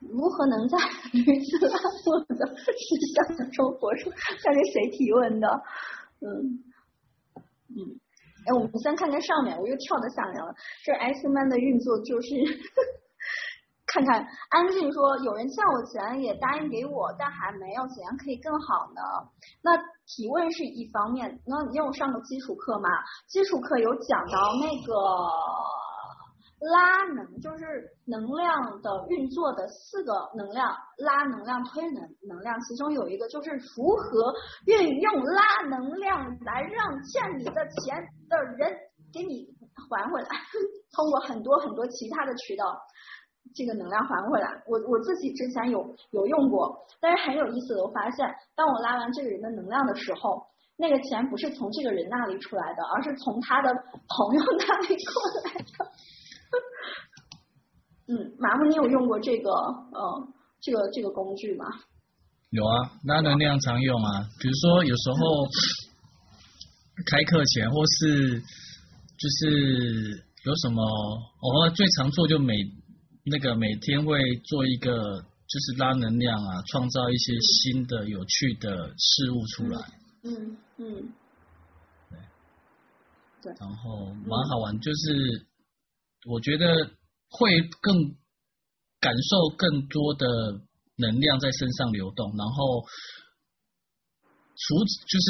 [0.00, 0.76] 如何能在
[1.12, 4.10] 驴子拉磨的实相中活出？
[4.10, 5.48] 看这谁提问的？
[6.20, 6.62] 嗯。
[7.68, 7.98] 嗯，
[8.46, 10.54] 哎，我们先看看上面，我又跳到下面了。
[10.84, 12.28] 这 X Man 的运作就是，
[13.86, 19.02] 看看安静说，有人欠我钱也答应给我，但还没有，怎样可以更好呢？
[19.62, 22.88] 那提问是一方面，那你有上过基础课吗？
[23.26, 24.92] 基础课有讲到那个。
[26.60, 34.32] 拉能就是能量的运作的四个能量，拉能量、推能能量，其中有一个就是如何
[34.66, 38.74] 运用拉能量来让欠你的钱的人
[39.12, 39.46] 给你
[39.90, 40.28] 还回来，
[40.96, 42.64] 通过很多很多其他的渠道，
[43.54, 44.48] 这个能量还回来。
[44.66, 50.46] 我我自己之前有有用过，但是很有意思的，我发现当我拉完这个人的能量的时候，
[50.78, 55.92] 那个钱不是从这个人那里出来的，而是从他的朋友那里过来的。
[58.08, 60.28] 嗯，麻木，你有用过这个呃，
[60.60, 61.66] 这个这个工具吗？
[62.50, 64.28] 有啊，拉能量常用啊。
[64.40, 65.48] 比如说有时候
[67.04, 70.82] 开课前，或是就是有什么，
[71.42, 72.54] 我最常做就每
[73.24, 79.80] 那个每天会做一个，就是拉能量啊，创造一些新的有趣的事物出来。
[80.22, 81.12] 嗯嗯。
[82.10, 82.18] 对。
[83.42, 83.54] 对。
[83.60, 85.44] 然后蛮好玩，就是
[86.26, 86.90] 我觉得。
[87.28, 87.50] 会
[87.82, 88.14] 更
[89.00, 90.24] 感受更多的
[90.96, 92.80] 能量在身上流动，然后
[94.54, 94.78] 除
[95.10, 95.28] 就是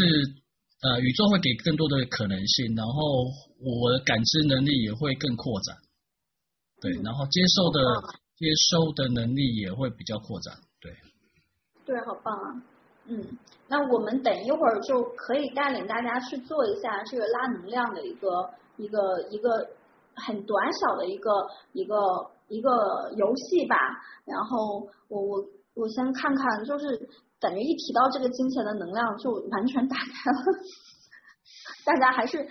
[0.83, 3.25] 呃宇宙会给更多的可能性，然后
[3.59, 5.75] 我的感知能力也会更扩展，
[6.83, 7.81] 对，然后接受的
[8.37, 10.93] 接收的能力也会比较扩展，对。
[11.87, 12.63] 对，好棒啊，
[13.07, 13.39] 嗯，
[13.69, 19.71] 那我们等一会儿就可以带领大家去做一下这个拉能量的一个一个一个。
[20.17, 21.31] 很短小的一个
[21.73, 21.97] 一个
[22.49, 23.77] 一个游戏吧，
[24.25, 25.45] 然后我我
[25.75, 27.09] 我先看看，就是
[27.39, 30.39] 感觉一提到这个金钱的能量就完全打开了，
[31.85, 32.49] 大家还是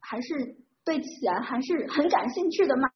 [0.00, 2.88] 还是对钱还是很感兴趣的嘛，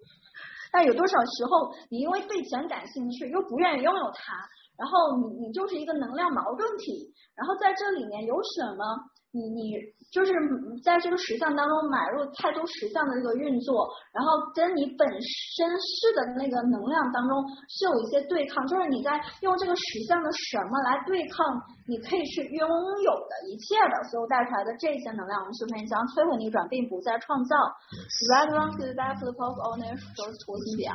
[0.72, 4.34] 但有多少时候你因为对钱感兴趣又不愿意拥有它，
[4.76, 8.84] 然后你你就是一个能量矛盾体，然后在这里面有什么
[9.32, 9.74] 你你。
[10.10, 10.32] 就是
[10.82, 17.38] 在这个实相当中买入太多实相的这个运作，然后跟你本身是的那个能量当中
[17.70, 21.46] 是有一些对抗，就是你在用这个实相的什么来对抗
[21.86, 27.54] 你可以去拥有的一切的所有带出来的这些能量，我们是不是将摧毁逆转，并不再创造。
[28.34, 30.90] Right around to the back of the post on their first working day。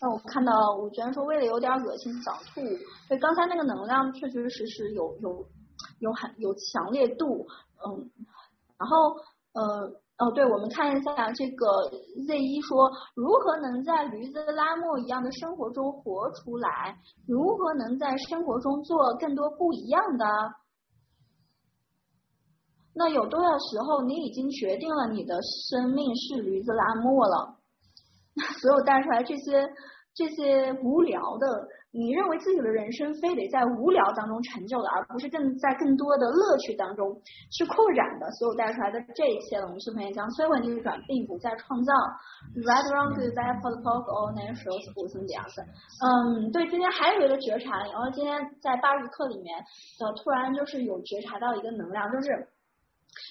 [0.00, 2.62] 那我看到，我觉得说为了有点恶心想吐，
[3.08, 5.42] 对，刚才那个能量确确实实有有
[6.04, 7.46] 有很有强烈度。
[7.82, 8.10] 嗯，
[8.78, 9.16] 然后
[9.52, 11.66] 呃哦，对，我们看一下这个
[12.26, 16.98] Z 一说，如何能在驴子拉磨一样的生活中活出来？
[17.26, 20.26] 如何能在生活中做更多不一样的？
[22.94, 27.56] 那有多少时候你已经决定了你的生命是驴子拉磨了？
[28.34, 29.68] 那 所有带出来这些
[30.14, 31.68] 这些无聊的。
[31.94, 37.14] 你认为自己的人生非得在无聊当中成就的，而不是更在更多的乐趣当中
[37.52, 41.94] 去扩展的，所有带出来的这一切，我们是不是将摧毁逆转，并不再创造。
[42.58, 42.82] Right
[43.62, 44.74] for the power of natural
[46.02, 49.56] 嗯，对，今天还有一个觉察，然后今天在八日课里面，
[50.02, 52.48] 呃，突然就是有觉察到一个能量，就是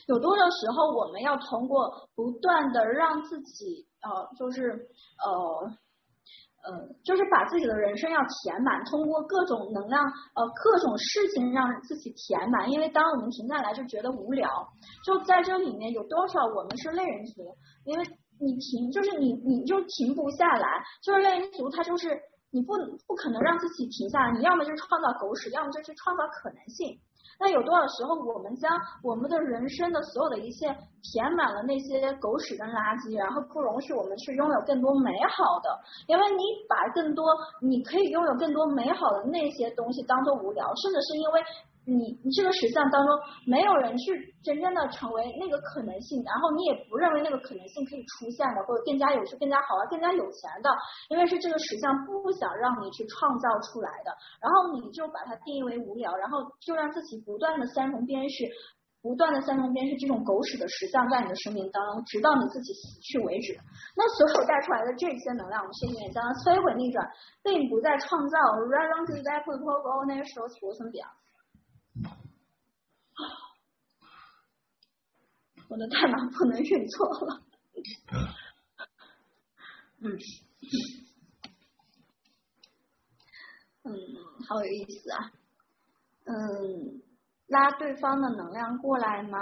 [0.08, 4.88] 有多少时候我们要通过不断的让自己，呃，就是
[5.20, 5.83] 呃。
[6.64, 6.72] 呃，
[7.04, 12.72] 就是把自己的人生要填满，通过各种能量，呃，各种事情让自己填满。
[12.72, 14.50] 因为当我们停下来就觉得无聊，
[15.06, 17.56] 就在这里面有多少我们是类人族？
[17.86, 18.04] 因为
[18.40, 20.68] 你停，就是你你就停不下来，
[21.04, 22.10] 就是类人族，他就是
[22.52, 22.74] 你不
[23.08, 27.00] 不可能让自己停下来，你要么就是创造狗屎，要么就是创造可能性。
[27.40, 28.72] 那有多少时候，我们将
[29.04, 30.68] 我们的人生的所有的一切
[31.02, 35.68] 填满了那些狗屎跟垃圾，然后不容许我们去拥有更多美好的？
[36.08, 37.26] 因为你把更多
[37.62, 41.44] 你可以拥有更多美好的那些东西当做无聊，甚至是因为。
[41.86, 43.12] 你你这个实相当中
[43.46, 50.70] 没有人去真正的成为那个可能性，然后你也不认为那个可能性可以出现的，或者更加有趣、更加好玩、更加有钱的，
[51.10, 58.48] 因为是这个实相不想让你去创造出来的，然后你就把它定义为无聊，然后就让自己不断的三重编序，
[59.02, 63.60] 不断的三重编序这种狗屎的实相在你的生命当中，直到你自己死去为止。
[63.98, 67.06] 那所有带出来的这些能量，我们生命将摧毁逆转，
[67.44, 68.40] 并不再创造。
[75.70, 77.42] 我的代码不能认错了。
[80.00, 80.18] 嗯，
[83.84, 83.92] 嗯，
[84.48, 85.32] 好有意思啊。
[86.26, 87.02] 嗯，
[87.48, 89.40] 拉对方的能量过来吗？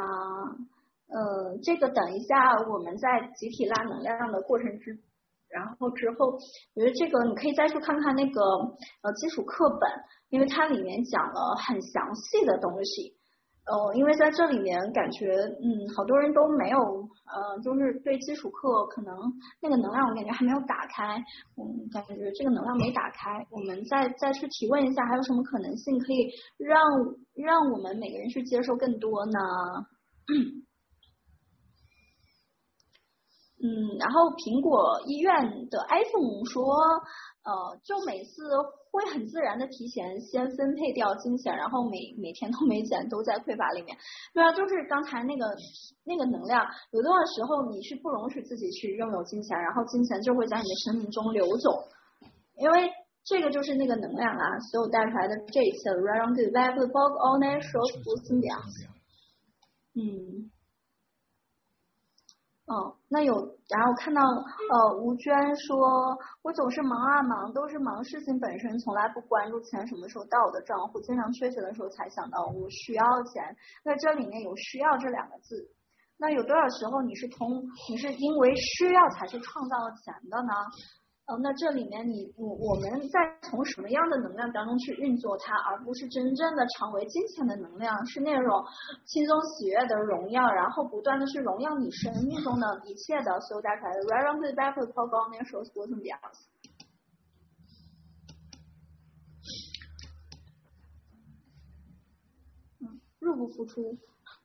[1.08, 4.98] 呃，这个等一下我们在集体拉能量的过程之，
[5.50, 6.40] 然后之后，
[6.74, 8.42] 我觉得这个你可以再去看看那个
[9.02, 9.90] 呃基础课本，
[10.30, 13.18] 因为它里面讲了很详细的东西。
[13.68, 19.16] 哦，因为在这里面感觉，嗯，好多人都没有，呃，就是对基础课可能
[19.62, 21.18] 那个能量，我感觉还没有打开，
[21.58, 26.28] 嗯，感觉这个能量没打开，我们再再去提问一下，还有什么可能性可以
[26.58, 26.82] 让
[27.36, 29.40] 让我们每个人去接受更多呢？
[33.64, 36.62] 嗯，然后苹果医院的 iPhone 说。
[37.42, 37.50] 呃，
[37.84, 38.54] 就每次
[38.92, 43.98] 会很自然的提前先分配掉金钱，然后每每天都没钱，都在匮乏里面。
[44.32, 45.50] 对啊，就是刚才那个
[46.06, 51.82] 那个能量，有多少时候你是不容许自己去拥有金钱，然后金钱就会在你的生命中流走，
[52.62, 52.92] 因为
[53.26, 57.90] 这个就是那个能量啊，所有带出来的这一切，right on the back of the box all night shows
[59.96, 60.52] 嗯。
[62.72, 63.36] 哦，那有，
[63.68, 73.58] 然后看到呃吴娟说，我总是忙啊忙，都是忙事情本身，从来不关注钱什么时候到我的账户，经常缺钱的时候才想到我需要钱。
[73.84, 75.70] 那这里面有需要这两个字，
[76.18, 80.54] 那有多少时候你是通，你是因为需要才去创造钱的呢？
[81.32, 88.62] 哦，那这里面你我我们在从什么样的能量当中去运作它，而不是真正的成为金钱的能量，是那种
[89.06, 94.02] 轻松喜悦的荣耀，然后不断的去荣耀你生命中的一切的所有带出来的。
[94.02, 96.20] Right on the back of the program，那时候说怎么样？
[102.82, 103.98] 嗯，入不敷出，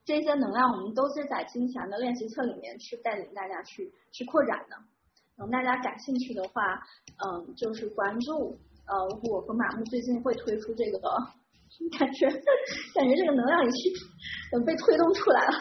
[0.05, 4.77] 这些能量我们都是在金钱的练习册里面去带领大家去去扩展的。
[5.37, 6.63] 等大家感兴趣的话，
[7.25, 8.95] 嗯，就是关注，呃，
[9.31, 11.09] 我和马木最近会推出这个的，
[11.99, 12.27] 感觉
[12.95, 15.53] 感觉这个能量已经被推动出来了，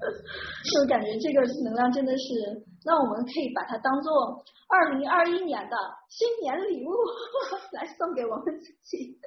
[0.72, 5.76] 就感觉这个能量真的是，那我们可以把它当做二零二一年的
[6.08, 6.90] 新年礼物
[7.72, 9.18] 来送给我们自己。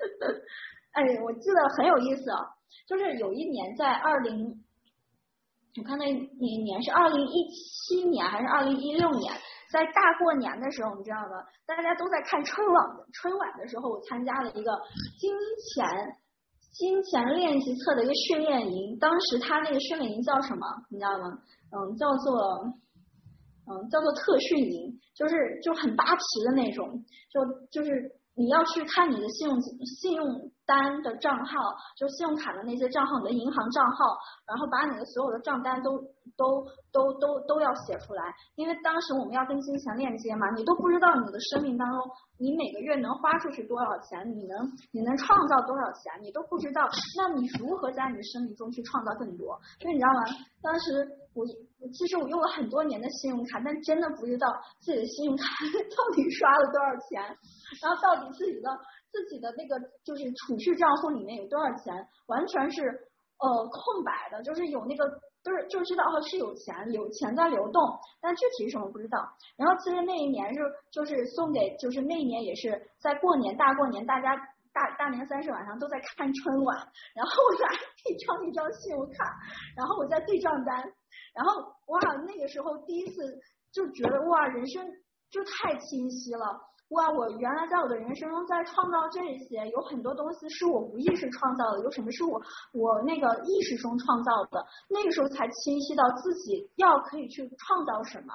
[0.91, 2.41] 哎，我记得很有意思啊，
[2.87, 4.63] 就是有一年在二零，
[5.77, 9.31] 我看那那一年是二零一七年还是二零一六年？
[9.71, 11.43] 在大过年的时候，你知道吗？
[11.65, 14.71] 大家都在看春晚，春晚的时候，我参加了一个
[15.19, 15.31] 金
[15.75, 15.87] 钱
[16.73, 18.97] 金钱练习册的一个训练营。
[18.99, 20.65] 当时他那个训练营叫什么？
[20.89, 21.39] 你知道吗？
[21.71, 22.65] 嗯，叫做
[23.69, 27.39] 嗯叫做特训营，就是就很扒皮的那种，就
[27.69, 29.59] 就是你要去看你的信用
[29.99, 30.49] 信用。
[30.69, 33.97] 单的账号，就信用卡的那些账号，你的银行账号，
[34.45, 35.97] 然后把你的所有的账单都
[36.37, 36.63] 都
[36.93, 38.21] 都都都要写出来，
[38.53, 41.99] 因为当时我们要跟金钱链接嘛，你都不知道你的生命当中，
[42.37, 46.87] 你每个月能花出去多少钱，你能你能创造多少钱，你都不知道，
[47.17, 49.59] 那你如何在你的生命中去创造更多？
[49.81, 50.21] 所以你知道吗？
[50.61, 51.01] 当时
[51.33, 51.43] 我
[51.93, 54.47] 其实我用了很多年的信用卡，但真的不知道
[54.81, 55.43] 自己的信用卡
[55.95, 57.21] 到底刷了多少钱，
[57.81, 58.69] 然后到底自己的。
[59.11, 59.73] 自己的那个
[60.05, 65.03] 就是储蓄账户里面有多少钱，完全是呃空白的，就是有那个
[65.43, 67.81] 都是就知道是有钱，有钱在流动，
[68.21, 69.17] 但具体是什么不知道。
[69.57, 70.61] 然后其实那一年是
[70.91, 72.69] 就是送给，就是那一年也是
[73.01, 74.35] 在过年大过年，大家
[74.71, 76.77] 大大年三十晚上都在看春晚，
[77.15, 77.73] 然后我拿
[78.05, 79.25] 一张一张信用卡，
[79.75, 80.83] 然后我在对账单，
[81.39, 83.15] 然后哇那个时候第一次
[83.71, 84.83] 就觉得哇人生
[85.31, 86.67] 就太清晰了。
[86.89, 87.05] 哇！
[87.11, 92.41] 我原来在我的人生中在创造这些，有很多东西是我无意识创造的，有什么是我
[92.73, 98.33] 我那个意识中创造的，那个时候才清晰到自己要可以去创造什么，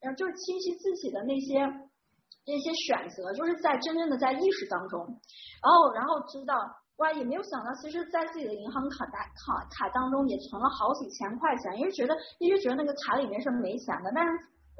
[0.00, 1.62] 然后就是清晰自己的那些
[2.44, 5.06] 那些选择，就是在真正的在意识当中，
[5.62, 6.58] 然后然后知道
[6.98, 14.32] 哇，也没有想到，其实，在自己的银行卡打卡卡当中也存了好几千块钱，因为觉得一直觉得那个卡里面是没钱的，但是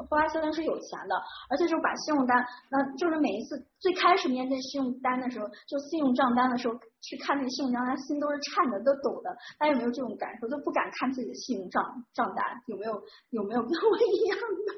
[0.08, 1.14] 后来现在是有钱的，
[1.50, 9.30] 而且就把信用单，那就是每一次最开始面对信用单的时候，就信用账单的时候去看那个信用账单，心都是颤的，都抖的。
[9.58, 10.46] 大家有没有这种感受？
[10.46, 11.82] 都不敢看自己的信用账
[12.14, 12.94] 账单，有没有？
[13.30, 14.72] 有没有跟我一样的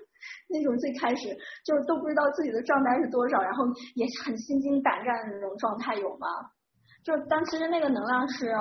[0.49, 0.77] 那种？
[0.79, 1.29] 最开始
[1.65, 3.65] 就是都不知道自己的账单是多少，然后
[3.95, 6.27] 也很心惊胆战的那种状态，有吗？
[7.07, 8.53] 就当其实那个能量是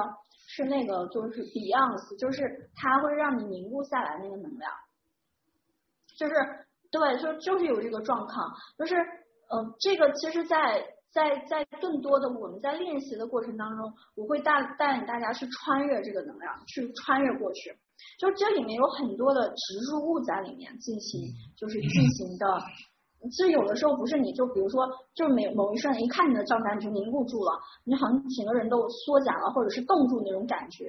[0.47, 4.71] 是那个就是 Beyond，就是它会让你凝固下来那个能量，
[6.15, 6.33] 就是
[6.91, 8.95] 对，就就是有这个状况，就是
[9.49, 17.75] 嗯、呃，这个其实在在在更多的我们在练习的过程当中，我会带带领大家去穿越这个能量，去穿越过去，
[18.19, 22.61] 就这里面有很多的植入物在里面进行，就是进行的。
[23.29, 27.51] 其实有的时候不是你就比如说，就是每某一瞬一看你的账单就凝固住了，
[27.83, 30.85] 你好像整个人都缩减了，或者是冻住那种感觉。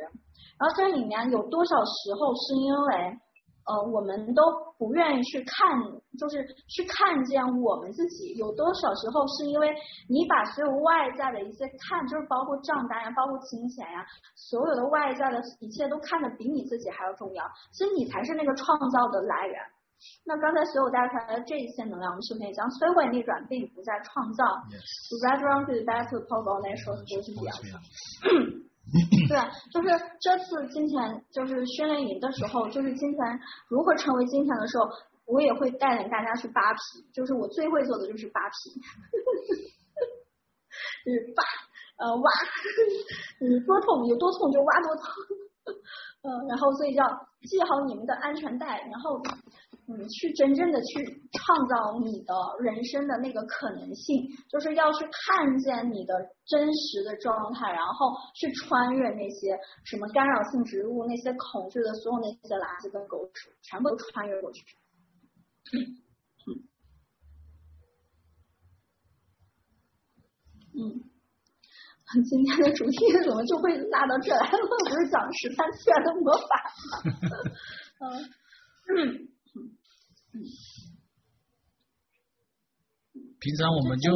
[0.59, 3.19] 然后这里面有多少时候是因为
[3.67, 4.43] 呃我们都
[4.79, 5.83] 不愿意去看，
[6.19, 9.75] 就是去看见我们自己；有多少时候是因为
[10.09, 14.05] 你把所有外在的一些看，就是包括账单呀，包括金钱呀，
[14.35, 17.45] 所有的外在的一切都看得比你自己还要重要。
[17.73, 19.57] 其实你才是那个创造的来源。
[20.25, 27.81] 那刚才所有带出来的这一些能量，我们是不是也将摧毁逆转，并不再创造？To that round to the back to power on that show 就是这样的。
[29.27, 29.35] 对，
[29.75, 29.89] 就是
[30.21, 34.87] 这次金钱就是训练营的时候，就是金钱如何成为金钱的时候，
[35.27, 36.79] 我也会带领大家去扒皮，
[37.13, 38.79] 就是我最会做的就是扒皮，
[41.05, 41.43] 就是扒
[41.99, 42.31] 呃挖，
[43.41, 45.05] 嗯多痛有多痛就挖多痛，
[46.23, 49.21] 嗯、呃，然后所以要系好你们的安全带，然后。
[49.89, 56.13] 你，去真正的去创造你的人生的那个可能性，就是要去看见你的
[56.45, 64.65] 真实的状态，然后去穿越那些什么干扰性植入、那些恐惧的所有那些垃圾跟狗屎，全部都穿越过去。
[70.75, 70.99] 嗯，
[72.25, 74.59] 今天的主题怎么就会拉到这来了？
[74.67, 76.49] 不是讲十三次元的魔法
[78.01, 78.11] 吗？
[78.91, 79.29] 嗯。
[83.39, 84.11] 平常我们就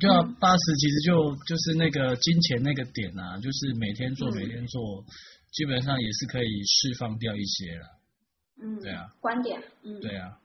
[0.00, 5.04] 就要八十，其实就就是那个金钱那个点啊，就是每天做每天做，
[5.52, 7.86] 基本上也是可以释放掉一些了。
[8.62, 10.38] 嗯，对啊，观点，嗯，对啊。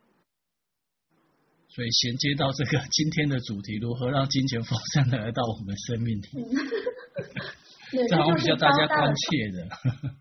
[1.70, 6.28] 所以衔接到这个今天的主题，如何让金钱丰盛的来到我们生命里？
[7.91, 9.57] 这好像比较大家关切的。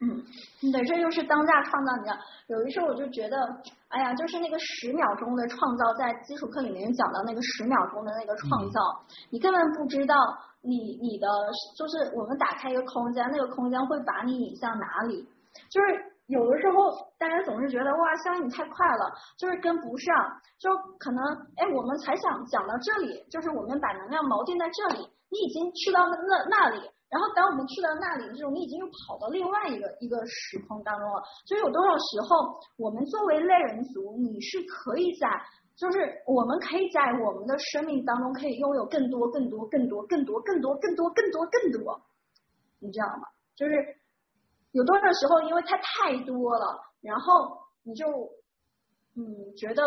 [0.00, 0.24] 嗯，
[0.72, 2.16] 对，这就是当下创造你的。
[2.48, 3.36] 有一时候我就觉得，
[3.88, 10.14] 哎呀，就是那个十秒钟的创造，在基础课里面讲到那个十秒钟的那个创造，嗯、你根本不知道
[10.62, 11.28] 你你的
[11.76, 15.28] 就是我们打开一个空间，那个空间会把你引向哪里。
[15.68, 15.86] 就是
[16.26, 16.88] 有的时候
[17.18, 21.22] 大家总是觉得哇，香你太快了，就是跟不上，就可能
[21.56, 26.80] 哎，我们才想讲到这里，就是我们把能量锚定在这里，你已经去到那那那里。
[27.08, 31.22] 然后当我们去到那里的时候，你已经又跑到另外一个一个时空当中了。
[31.46, 35.26] 所以有多少时候，我们作为类人族，你是可以在，
[35.74, 42.00] 就是我们可以在我们的生命当中可以拥有更多、更多、更多、更多、更多、更多、更多、更多，
[42.80, 43.24] 你知道吗？
[43.56, 43.72] 就是
[44.72, 48.06] 有多少时候，因为它太多了，然后你就
[49.16, 49.82] 嗯觉得。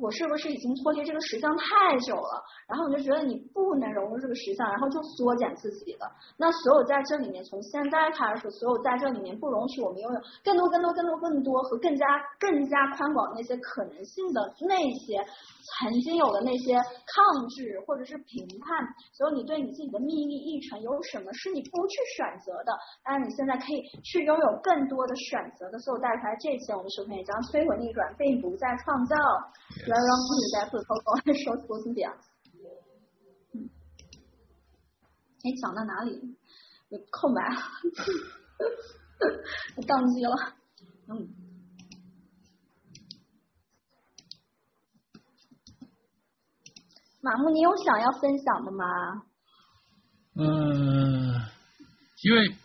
[0.00, 2.44] 我是不是已经脱离这个实相太久了？
[2.68, 6.10] 然后我就觉得你不能融入这个实相，然后就缩减自己了。
[6.36, 12.06] 那所有在这里面，从现在开始，所有在这里面不容许我们拥有更多、更多、更多、更多和更加、
[12.38, 14.76] 更加宽广那些可能性的那
[15.06, 15.24] 些。
[15.68, 18.72] 曾经有的那些抗拒或者是评判，
[19.12, 22.72] 所以你对你自己的秘密议程有什么是你不去选择的？
[23.04, 25.78] 当然你现在可以去拥有更多的选择的。
[25.78, 29.14] 所以我带出来这些，我们首先也将摧毁逆转，并不再创造。
[29.88, 32.02] 来让自己在自偷偷来说出自己。
[33.54, 33.68] 嗯，
[35.42, 36.36] 哎，讲到哪里？
[36.90, 37.42] 有空白，
[39.76, 40.30] 我 宕机了。
[41.08, 41.28] 嗯。
[47.20, 48.84] 马木，你有想要分享的吗？
[50.34, 51.34] 嗯，
[52.22, 52.56] 因为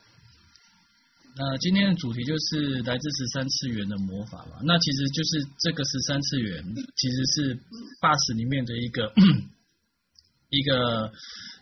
[1.36, 4.62] 呃，今天的主题就是来自十三次元的魔法嘛。
[4.64, 6.64] 那其实就是这个十三次元
[6.96, 7.56] 其实是
[8.00, 9.12] BUS 里面的一个
[10.50, 11.12] 一个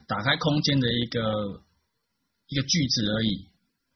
[0.08, 1.22] 打开空间的一个
[2.48, 3.48] 一个句子而已，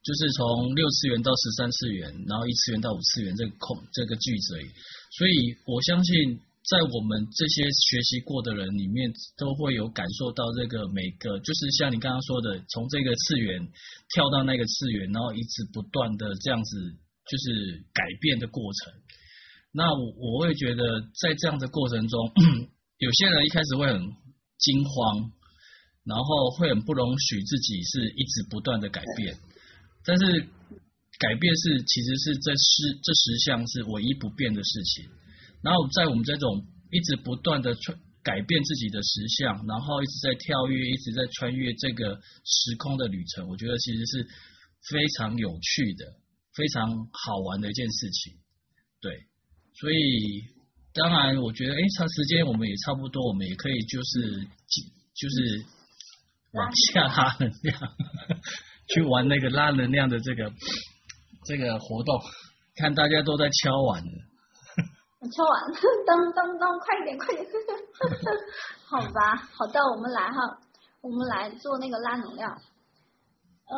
[0.02, 4.68] 就是从六次元到十三次元，然后一次元到五次元这个空这个句子而已。
[5.12, 6.40] 所以我相信。
[6.66, 13.62] 在我们这些学习过的人里面，都会有感受到这个每个，就是像你刚刚说的，从这个次元
[14.10, 16.98] 跳到那个次元，然后一直不断的这样子，
[17.30, 18.94] 就是改变的过程。
[19.72, 22.34] 那我我会觉得，在这样的过程中，
[22.98, 24.02] 有些人一开始会很
[24.58, 25.30] 惊慌，
[26.04, 29.38] 然后会很不容许自己是一直不断的改变，
[30.04, 30.26] 但是
[31.20, 35.06] 改变是其实是这十这十项是唯一不变的事情。
[35.66, 36.62] 然后在我们这种
[36.92, 42.16] 一直不断的穿改变自己的实相，然后一直在跳跃，一直在穿越这个
[42.46, 44.28] 时空的旅程，我觉得其实是
[44.90, 46.06] 非常有趣的、
[46.54, 48.34] 非常好玩的一件事情。
[49.02, 49.12] 对，
[49.74, 50.46] 所以
[50.94, 54.48] 当然我觉得，哎，长时间我们也差不多，我们也可以就是
[55.14, 55.66] 就是
[56.54, 57.80] 往下拉能量，
[58.94, 60.54] 去玩那个拉能量的这个
[61.46, 62.22] 这个活动，
[62.76, 64.12] 看大家都在敲碗了。
[65.32, 67.48] 敲完，噔噔噔，快一点，快一点，
[68.86, 70.58] 好吧，好的，我们来哈，
[71.02, 72.52] 我们来做那个拉能量，
[73.68, 73.76] 呃。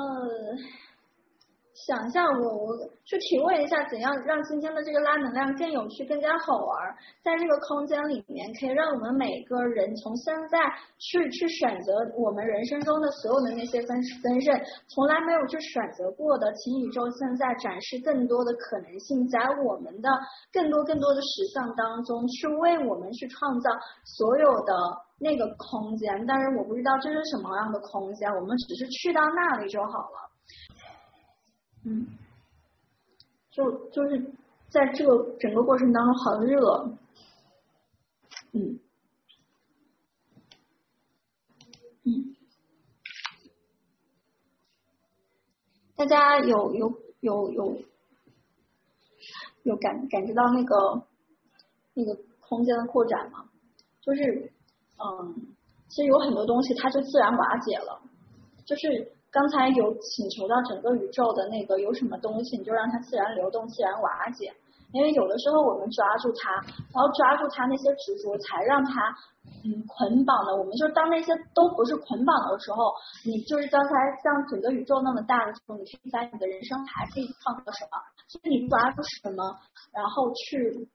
[1.86, 2.76] 想象，我我
[3.06, 6.74] 去提问一下，怎样让今天的这个拉能量更有趣、更加好玩？
[7.22, 10.58] 在这个空间里面，可以让我们每个人从现在
[10.98, 14.60] 去去选择我们人生中的所有的那些分分身，
[14.90, 20.10] 从来没有去选择过的，请宇宙现在展示更多的可能性，在我们的
[20.52, 23.70] 更多更多的实相当中，去为我们去创造
[24.04, 24.74] 所有的
[25.20, 26.26] 那个空间。
[26.26, 30.26] 但是我不知道这是什么样的空间，我们只是去到那里就好了。
[31.90, 32.06] 嗯，
[33.50, 34.34] 就就是
[34.68, 36.98] 在这个整个过程当中很热，
[38.52, 38.78] 嗯，
[42.04, 42.36] 嗯，
[45.96, 47.82] 大家有有有有
[49.64, 51.08] 有感感觉到那个
[51.94, 53.50] 那个空间的扩展吗？
[54.02, 54.52] 就是
[54.98, 55.56] 嗯，
[55.88, 58.02] 其实有很多东西它就自然瓦解了，
[58.66, 59.14] 就是。
[59.32, 64.54] 刚才有请求到整个宇宙的那个有什么东西，你就让它自然流动、自然瓦解。
[64.94, 66.50] 因为有的时候我们抓住它，
[66.96, 69.14] 然后抓住它那些执着，才让它
[69.66, 70.56] 嗯捆绑的。
[70.56, 72.94] 我们就当那些都不是捆绑的时候，
[73.26, 73.90] 你就是刚才
[74.24, 78.00] 像整个宇宙那么大的时候，你去在你的人生还可以创造什么？
[78.30, 79.44] 所以你抓住什么，
[79.92, 80.88] 然后去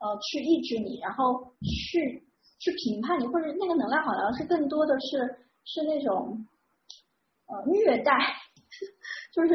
[0.00, 2.24] 呃去抑制你，然后去
[2.58, 6.40] 去评判你，或者那个能量好像是更多的是是那种。
[7.66, 8.12] 虐待，
[9.32, 9.54] 就是，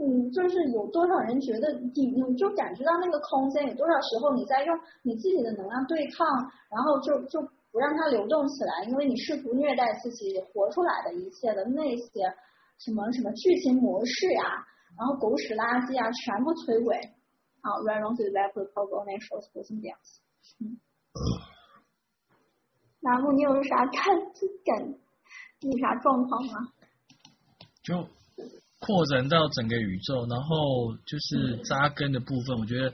[0.00, 6.26] 嗯，就是有多少人觉得你，你就感觉到那个空间，有多少时候你在用你自己的能量对抗，
[6.70, 7.40] 然后就就
[7.72, 12.04] 不让它流动起来，因为你试图虐待自己活出来的一切的那些
[12.78, 14.66] 什么什么剧情模式啊，
[14.98, 16.96] 然后狗屎垃圾啊，全部摧毁。
[17.62, 20.18] 好，run on to the left toggle next shows person dance。
[20.60, 20.80] 嗯。
[23.02, 23.92] 那么你有啥感
[24.64, 24.94] 感？
[25.60, 26.72] 有啥状况吗？
[27.82, 28.08] 就
[28.78, 32.92] 扩展到整个宇宙，然后就是扎根的部分，我觉得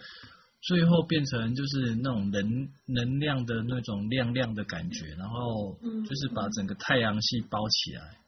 [0.62, 8.18] 最后变成就是那种能能量的那种亮亮的感觉，然后就是把整个太阳系包起来。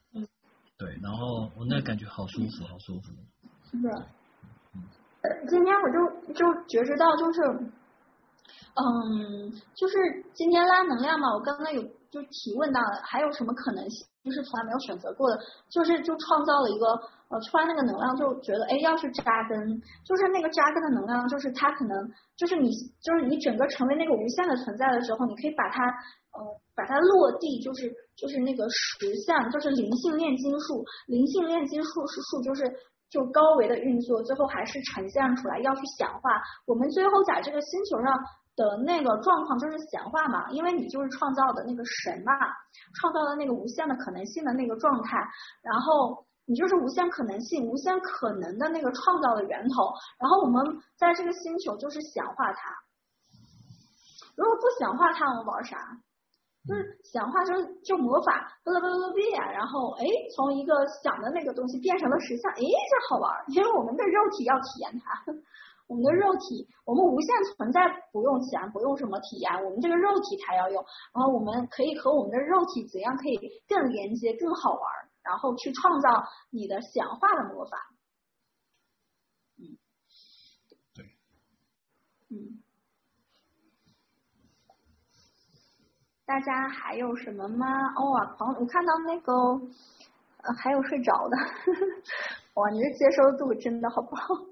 [0.79, 3.13] 对，然后我那个感觉好舒服，好舒服。
[3.71, 4.07] 是的。
[5.51, 7.41] 今天我就就觉知到，就是，
[8.75, 9.95] 嗯，就是
[10.33, 14.07] 今天拉能量嘛，我刚刚有就提问到了，还有什么可能性？
[14.29, 15.41] 就是从来没有选择过的，
[15.71, 16.87] 就是就创造了一个
[17.29, 19.59] 呃，突然那个能量就觉得哎，要去扎根，
[20.05, 21.97] 就是那个扎根的能量，就是它可能
[22.37, 25.85] 就是你就是你整个成为那个无限的存在的时候，你可以把它
[26.33, 26.41] 呃
[26.77, 32.71] 把它落地，就是就是那个实相，就是灵性炼金术，灵性炼金术是术就是
[33.09, 38.15] 就高维的运作，最后还是呈现出来要去显化，我们最后在这个星球上。
[38.59, 42.33] 的那个状况就是显化嘛，因为你就是创造的那个神嘛，
[43.01, 45.17] 创造的那个无限的可能性的那个状态，
[45.63, 52.59] 然后你就是无限可能性、无限可能的那个创造的源头，然后我们在这个星球就是显化它。
[54.37, 55.77] 如果不显化它，我们玩啥？
[56.67, 60.05] 就是显化就是就魔法，嘚嘚嘚嘚变，然后哎，
[60.37, 65.33] 从一个想的那个东西变成了实像，哎，这好玩，因为我们的肉体要体验它。
[65.89, 67.81] 我们的肉体，我们无限存在，
[68.13, 70.85] 不用钱，不用什么体验，我们这个肉体才要用。
[71.15, 74.83] 然后我们可以和我们的肉体怎样可以更连接、更好玩，
[75.23, 76.09] 然后去创造
[76.51, 77.79] 你的显化的魔法。
[79.57, 79.79] 嗯，
[80.95, 81.07] 对，
[82.29, 82.63] 嗯，
[86.27, 87.67] 大家还有什么吗？
[87.97, 89.33] 哦啊，狂，我看到那个，
[90.43, 91.37] 呃，还有睡着的，
[92.55, 94.48] 哇，你这接收度真的好不好？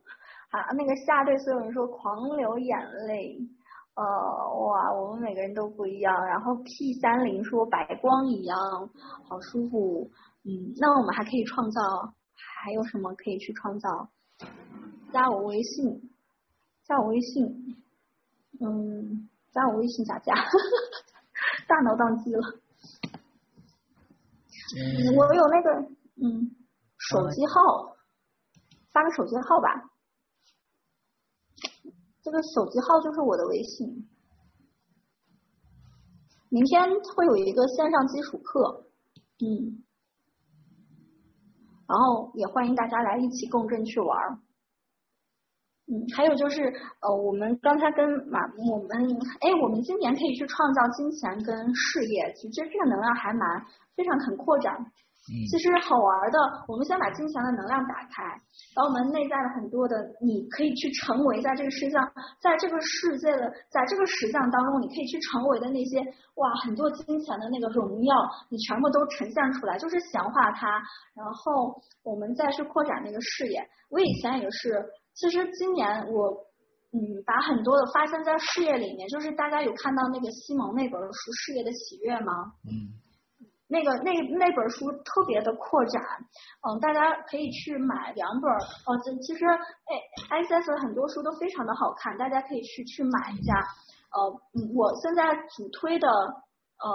[0.57, 3.39] 啊，那个夏对所有人说狂流眼泪，
[3.95, 6.27] 呃，哇，我们每个人都不一样。
[6.27, 8.57] 然后 P 三零说白光一样，
[9.29, 10.11] 好舒服。
[10.45, 12.15] 嗯，那我们还可以创造，
[12.63, 14.09] 还有什么可以去创造？
[15.13, 16.11] 加我微信，
[16.85, 17.77] 加我微信。
[18.59, 20.33] 嗯，加我微信咋加？
[21.69, 22.41] 大脑宕机了。
[24.79, 25.71] 嗯，我有那个，
[26.17, 26.51] 嗯，
[26.97, 27.97] 手机号，
[28.91, 29.91] 发个手机号吧。
[32.27, 34.09] 这个手机号就是我的微信。
[36.49, 36.83] 明天
[37.15, 38.87] 会有一个线上基础课，
[39.39, 39.85] 嗯，
[41.87, 44.41] 然后也欢迎大家来一起共振去玩儿。
[45.87, 46.65] 嗯，还有就是
[47.01, 48.41] 呃，我们刚才跟马，
[48.73, 48.91] 我们
[49.39, 54.75] 哎，我们今年可以去创造金钱跟事业，其实这个能量还蛮非常很扩展。
[55.27, 56.39] 其实好玩的，
[56.69, 58.23] 我们先把金钱的能量打开，
[58.75, 62.07] 把我们内在的很多的，你可以去成为在这个世界上，
[62.41, 65.99] 在这个世界的，在这个实相当中，你可以去成为的那些
[66.37, 68.15] 哇，很多金钱的那个荣耀，
[68.51, 70.69] 你全部都呈现出来，就是显化它，
[71.15, 71.75] 然后
[72.05, 73.59] 我们再去扩展那个视野。
[73.91, 74.85] 我以前也是，
[75.15, 76.47] 其实今年我
[76.93, 81.09] 嗯，把很多的发生在事业里面，就是大家有看到那个西蒙那本书
[81.45, 82.53] 《事业的喜悦》吗？
[82.63, 83.03] 嗯。
[83.69, 86.03] 那个那那本书特别的扩展，
[86.63, 88.97] 嗯，大家可以去买两本哦。
[89.05, 93.55] 这其实哎，ICS 很多书都非常的好看，大家可以去去买一下。
[94.13, 94.31] 呃，
[94.75, 96.91] 我现在主推的呃，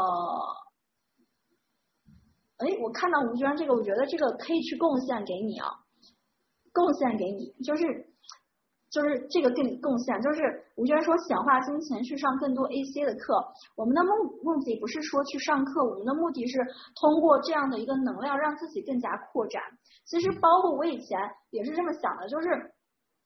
[2.60, 5.68] 哎，我看到吴娟这个，我觉得这个可以去贡献给你啊，
[6.72, 8.11] 贡献给你，就是。
[8.92, 13.42] 就是这个更贡献，就是吴娟说显化金钱去上更多 AC 的课，
[13.76, 14.10] 我们的目
[14.44, 16.60] 目的不是说去上课，我们的目的是
[17.00, 19.62] 通过这样的一个能量让自己更加扩展。
[20.06, 21.18] 其实包括我以前
[21.52, 22.48] 也是这么想的，就是。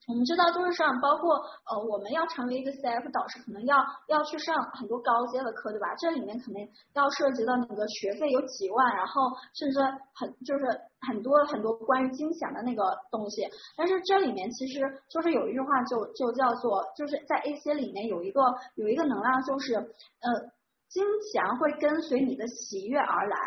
[0.07, 3.77] 我们知道，就是上包括呃，我们要成为一个 CF 导师，可能要
[4.07, 5.95] 要去上很多高阶的课，对吧？
[5.98, 9.80] 这里面肯定要涉及到那个学费有几万，然后甚至
[10.14, 10.65] 很就是
[11.02, 13.49] 很多很多关于金钱的那个东西。
[13.76, 14.80] 但是这里面其实
[15.10, 18.41] 就是有一句话就，就就叫做，就是在 AC 里面有一个
[18.76, 20.30] 有一个能量，就是呃，
[20.88, 23.38] 金钱会跟随你的喜悦而来，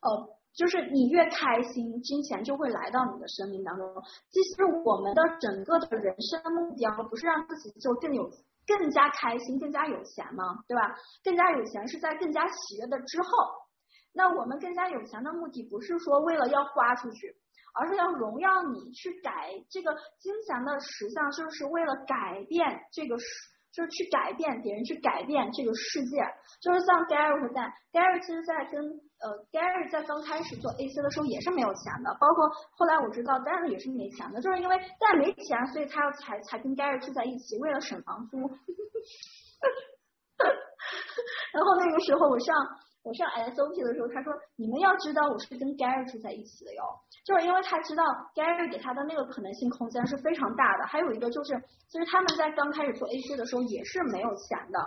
[0.00, 0.41] 呃。
[0.54, 3.86] 就是你越开心，金钱就会来到你的生命当中。
[4.30, 8.30] 其实我们的整个的人生目标不是让自己就更有、
[8.66, 10.62] 更加开心、更加有钱吗？
[10.68, 10.94] 对吧？
[11.24, 13.28] 更加有钱是在更加喜悦的之后。
[14.14, 17.34] 那我们更加有钱的目的不是说为了要花出去，
[17.72, 23.16] 而是要荣耀你去改这个金钱的实相，就是为了改变这个
[23.72, 26.18] 就是去改变别人，去改变这个世界。
[26.60, 38.36] 就是像 Gary 和在 Gary 其实在跟呃 Gary 在刚开始做 AC 的时候也是没有钱的，包括后来我知道 Dan 也是没钱的，就是因为 Dan 没钱，所以他要才才跟 Gary 住在一起，为了省房租。
[41.54, 42.54] 然后那个时候我上。
[43.04, 46.86] 我上 SOP 的时候，他说：“你们要知道，我是跟 Gary 住在一起的哟，
[47.26, 50.86] 就是因为他知道 Gary 给他的那个可能性空间是非常大的。
[50.86, 51.50] 还有一个就是，
[51.90, 54.78] 其实他们在刚开始做 AC 的时候也是没有钱的。”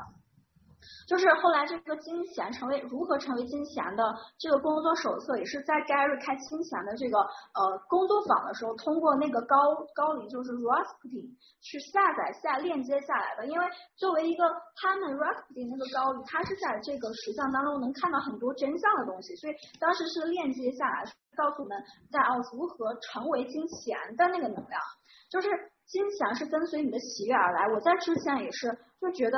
[1.07, 4.03] 就是后来这个金钱成为如何成为金钱的
[4.39, 9.55] 这个工作手册，也是在 Gary 开金钱的这个呃工作坊的时候，通过那个高
[9.93, 11.29] 高灵就是 Rasputin
[11.61, 13.45] 去下载下链接下来的。
[13.45, 14.43] 因为作为一个
[14.75, 21.05] 他们 Rasputin 那个高灵，他是在这个实像当中能看到很多真相的东西，所以当时是链接下来，
[21.37, 21.77] 告诉我们
[22.11, 24.81] 在哦如何成为金钱的那个能量，
[25.29, 25.47] 就是
[25.85, 27.67] 金钱是跟随你的喜悦而来。
[27.73, 29.37] 我在之前也是就觉得。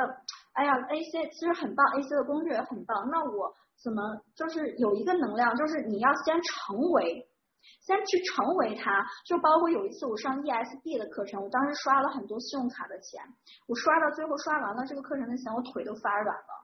[0.57, 3.07] 哎呀，AC 其实很棒，AC 的攻略也很棒。
[3.11, 4.01] 那我怎么
[4.34, 7.29] 就是有一个能量，就是你要先成为，
[7.85, 9.05] 先去成为它。
[9.27, 13.21] 就包括有一次我上 ESB 的课程，我当时刷了很多信用卡的钱，
[13.69, 16.56] 我刷到最后刷完了这个课程的钱，我腿都发软了。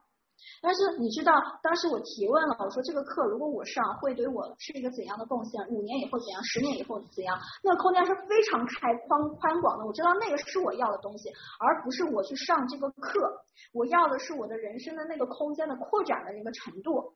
[0.60, 1.32] 但是你知道，
[1.62, 5.66] 当时我提问了，我说这个课如果我上，会对我是一个怎样的贡献？
[5.68, 6.42] 五年以后怎样？
[6.42, 7.38] 十年以后怎样？
[7.62, 9.86] 那个空间是非常开宽宽广的。
[9.86, 11.30] 我知道那个是我要的东西，
[11.60, 13.44] 而不是我去上这个课。
[13.72, 17.14] 我要的是我的人生的那个空间的扩展的那个程度。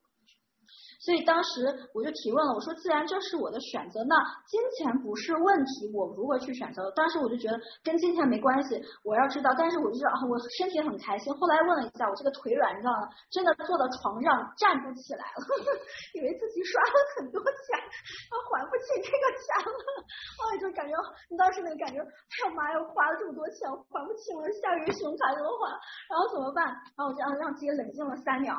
[1.09, 1.65] 所以当时
[1.97, 4.13] 我就提问了，我说既然这是我的选择，那
[4.45, 6.85] 金钱不是问题，我如何去选择？
[6.93, 9.49] 当时我就觉得跟金钱没关系，我要知道。
[9.57, 11.33] 但是我就知道我身体很开心。
[11.33, 13.09] 后来问了一下，我这个腿软，你知道吗？
[13.33, 15.41] 真的坐到床上站不起来了，
[16.13, 17.81] 以为自己刷了很多钱，
[18.29, 19.81] 要还不起这个钱了。
[20.45, 20.93] 哎，就感觉
[21.33, 25.73] 你当时那个感觉，哎呀妈呀，花了这么多钱，还不起了，下个月信用卡怎么还？
[26.13, 26.69] 然后怎么办？
[26.69, 28.53] 然后我就让让自己冷静了三秒。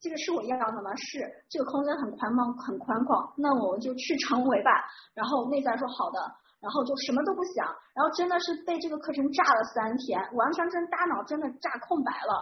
[0.00, 0.94] 这个是我要的吗？
[0.96, 4.70] 是，这个空间很宽吗，很宽广，那我们就去成为吧。
[5.14, 6.18] 然后内在说好的，
[6.58, 12.32] 然后就什么都不想，然后真的是被这个课程炸了三天，完全真大脑真的炸空白了。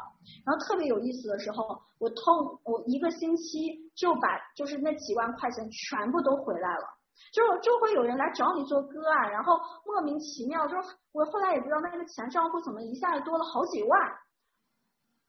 [0.46, 6.84] 然后特别有意思的时候，我通我一个星期就把就是那几万块钱全部都回来了，
[7.32, 13.98] 就就会有人来找你做个案，然后莫名其妙就是我后来也不知道那个钱账户怎么一下子多了好几万。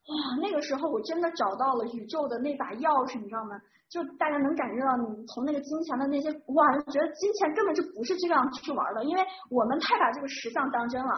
[0.09, 3.55] 哇，那个时候我真的找到了宇宙的那把钥匙，你知道吗？
[3.87, 11.13] 就大家能感觉到，你从那个金钱的那些，哇，觉得金钱根本就不是这样去玩的，因为我们太把这个实相当真了，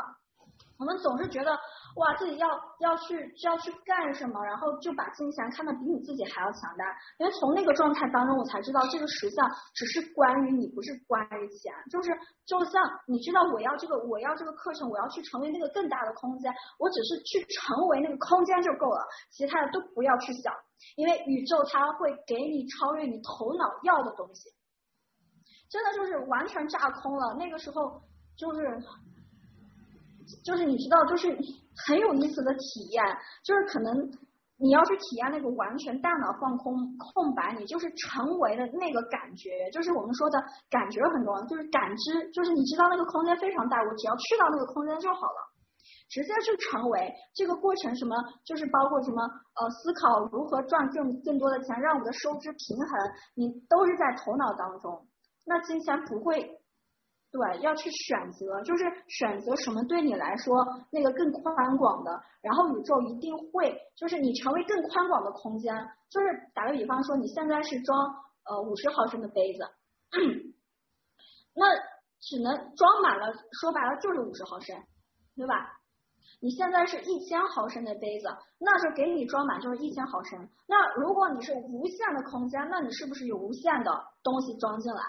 [0.77, 1.57] 我们总是觉得。
[1.95, 2.47] 哇，自己要
[2.79, 6.85] 要去要去干什么，然后就把金钱看得比你自己还要强大。
[7.17, 11.73] 因为从那个状态当中，我才知道这个实相只是关于你，不是关于钱。
[11.89, 12.11] 就是
[12.45, 20.53] 就像你知道，我要这个我要这个课程，我要去成为那个更大的空间，我只是去成为那个空间就够了，其他的都不要去想，
[20.95, 24.49] 因为宇宙它会给你超越你头脑要的东西。
[25.69, 28.01] 真的就是完全炸空了，那个时候
[28.35, 28.59] 就是
[30.43, 31.37] 就是你知道就是。
[31.87, 33.01] 很有意思的体验，
[33.45, 33.95] 就是可能
[34.59, 40.37] 你要去体验那个完全大脑放空空白，你就是成为了那个感觉，就是我们说的
[40.69, 45.39] 感觉很重要，就是感知，就是你知道那个空间非常大，我只要去到那个空间就好了，
[46.09, 55.07] 直接去成为这个过程，什么就是包括什么呃思考如何赚更更多的钱，让我的收支平衡，你都是在头脑当中，
[55.47, 56.59] 那金钱不会。
[57.31, 65.73] 对，要去选择，就是选择什么对你来说那个更宽广的，然后宇宙一定会，就是你成为更宽广的空间。
[66.09, 67.97] 就是打个比方说，你现在是装
[68.43, 69.63] 呃五十毫升的杯子，
[71.55, 71.65] 那
[72.19, 74.75] 只能装满了，说白了就是五十毫升，
[75.37, 75.79] 对吧？
[76.41, 78.27] 你现在是一千毫升的杯子，
[78.59, 80.49] 那就给你装满就是一千毫升。
[80.67, 83.91] 那如果你是无限的空间，那你是不是有无限的
[84.21, 85.01] 东西装进来？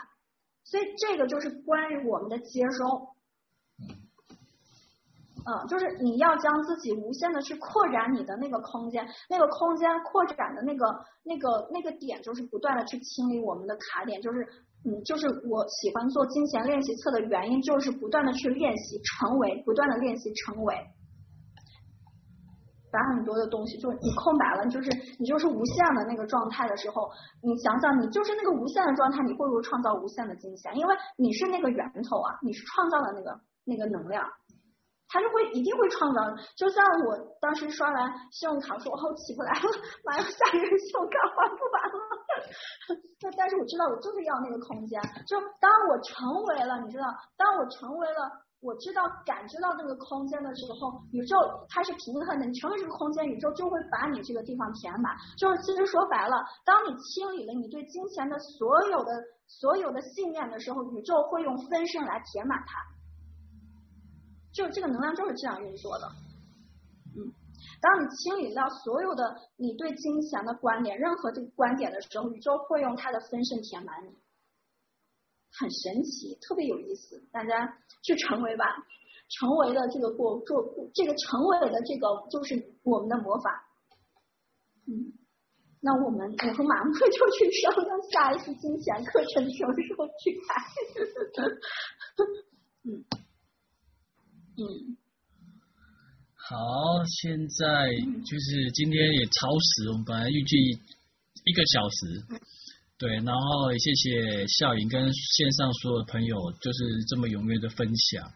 [0.64, 3.08] 所以这个就是关于我们的接收，
[5.44, 14.46] 嗯，就是你要将自己无限的去扩展你的那个空间，那个空间扩展的那个那个那个点，就是不断的去清理我们的卡点，就是
[14.84, 20.74] 嗯，就是我喜欢做金钱练习册的原因，就是不断的去练习成为，不断的练习成为。
[22.92, 27.10] 把很多的东西，就是你空白了，就是你就是无限的那个状态的时候，
[27.42, 30.76] 你想想，你就是那个无限的状态，你会不会创造无限的金钱？
[30.76, 34.28] 因为你是那个源头啊，你是创造的那个那个能量，
[35.08, 36.20] 它就会一定会创造。
[36.54, 39.62] 就像我当时刷完信用卡说，哦，起不来了，
[40.04, 41.98] 马上下个月信用卡还不完了。
[43.20, 45.00] 但 但是我知道，我就是要那个空间。
[45.26, 47.04] 就当我成为了，你知道，
[47.38, 48.44] 当我成为了。
[48.62, 51.36] 我知道感知到这个空间的时候，宇宙
[51.68, 52.46] 它是平衡的。
[52.46, 55.16] 你成为这个空间，宇宙就会把你这个地方填满。
[55.36, 59.12] 就是其实说白了，当你清理了你对金钱的所有的
[59.48, 62.78] 所有的信念的时候，宇宙会用分身来填满它。
[64.52, 66.06] 就是这个能量就是这样运作的。
[67.16, 67.34] 嗯，
[67.80, 74.16] 当你清理掉所有的你对金钱的观点，任何这个观点的时候，宇宙会用它的分身填满你。
[75.58, 78.64] 很神奇，特别有意思，大家去成为吧，
[79.28, 80.64] 成为了这个过做
[80.94, 83.68] 这个成为了这个就是我们的魔法。
[84.86, 85.12] 嗯，
[85.80, 87.72] 那我们我和马上就去上
[88.10, 90.54] 下一次金钱课程，什么时候去开？
[92.84, 93.04] 嗯
[94.58, 94.96] 嗯，
[96.34, 96.56] 好，
[97.20, 97.88] 现在
[98.24, 100.56] 就是今天也超时，我们本来预计
[101.44, 102.26] 一个小时。
[103.02, 108.30] 对，然后也谢谢笑盈跟线上所有的朋友，就是这么踊跃的分享。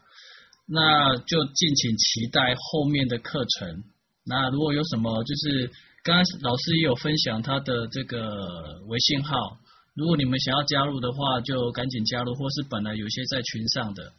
[0.66, 3.84] 那就敬请期待后面的课程。
[4.24, 5.70] 那如果有什么，就是
[6.02, 9.56] 刚刚老师也有分享他的这个微信号，
[9.94, 14.12] 如果你们想要加入的话，就赶紧加入，或是本来有些在群上的，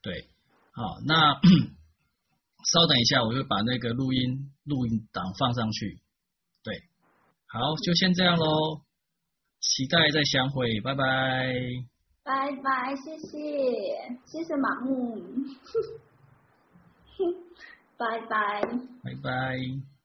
[0.00, 0.28] 对，
[0.70, 1.34] 好，那
[2.70, 5.98] 稍等一下，我会把那个录音录音档放上去。
[6.62, 6.84] 对，
[7.48, 8.86] 好，就先这样喽。
[9.68, 11.04] 期待再相会，拜拜。
[12.24, 13.38] 拜拜，谢谢，
[14.24, 15.22] 谢谢马木，
[17.98, 18.62] 拜拜，
[19.02, 19.97] 拜拜。